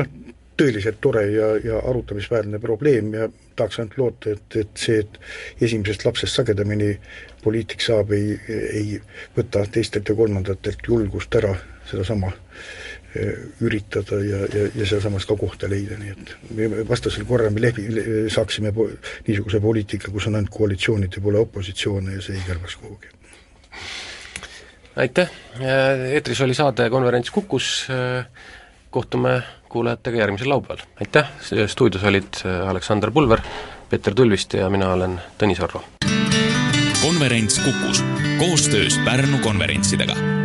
noh, 0.00 0.10
tõeliselt 0.56 1.00
tore 1.04 1.26
ja, 1.32 1.52
ja 1.64 1.80
arutamisväärne 1.90 2.58
probleem 2.62 3.12
ja 3.14 3.28
tahaks 3.56 3.80
ainult 3.80 3.98
loota, 4.00 4.32
et, 4.36 4.58
et 4.62 4.80
see, 4.80 5.02
et 5.04 5.20
esimesest 5.68 6.06
lapsest 6.06 6.40
sagedamini 6.40 6.94
poliitik 7.44 7.84
saab, 7.84 8.12
ei, 8.16 8.36
ei 8.48 9.00
võta 9.36 9.66
teistelt 9.72 10.08
ja 10.08 10.16
kolmandatelt 10.18 10.88
julgust 10.88 11.34
ära 11.38 11.54
sedasama 11.86 12.32
üritada 13.64 14.18
ja, 14.24 14.38
ja, 14.52 14.68
ja 14.74 14.86
sealsamas 14.88 15.26
ka 15.28 15.36
kohta 15.38 15.68
leida, 15.70 15.96
nii 16.00 16.12
et 16.12 16.88
vastasel 16.88 17.24
korral 17.28 17.52
me 17.54 17.62
lebi, 17.64 17.86
saaksime 18.32 18.72
po-, 18.76 18.88
niisuguse 19.28 19.60
poliitika, 19.62 20.10
kus 20.12 20.28
on 20.28 20.38
ainult 20.38 20.52
koalitsioonid 20.54 21.16
ja 21.16 21.22
pole 21.24 21.40
opositsioone 21.40 22.16
ja 22.18 22.24
see 22.24 22.36
ei 22.36 22.44
kõlbaks 22.48 22.78
kuhugi. 22.82 23.12
aitäh, 25.04 25.32
eetris 26.12 26.40
oli 26.44 26.56
saade 26.56 26.90
Konverents 26.90 27.32
Kukus, 27.32 27.70
kohtume 28.90 29.38
kuulajatega 29.76 30.22
järgmisel 30.24 30.48
laupäeval, 30.48 30.84
aitäh, 31.00 31.28
stuudios 31.66 32.04
olid 32.04 32.40
Aleksander 32.68 33.10
Pulver, 33.10 33.44
Peeter 33.90 34.14
Tulvist 34.14 34.56
ja 34.56 34.70
mina 34.72 34.88
olen 34.92 35.20
Tõnis 35.36 35.60
Arro. 35.64 35.84
konverents 37.02 37.60
Kukus. 37.60 38.04
Koostöös 38.38 38.98
Pärnu 39.04 39.38
konverentsidega 39.44 40.35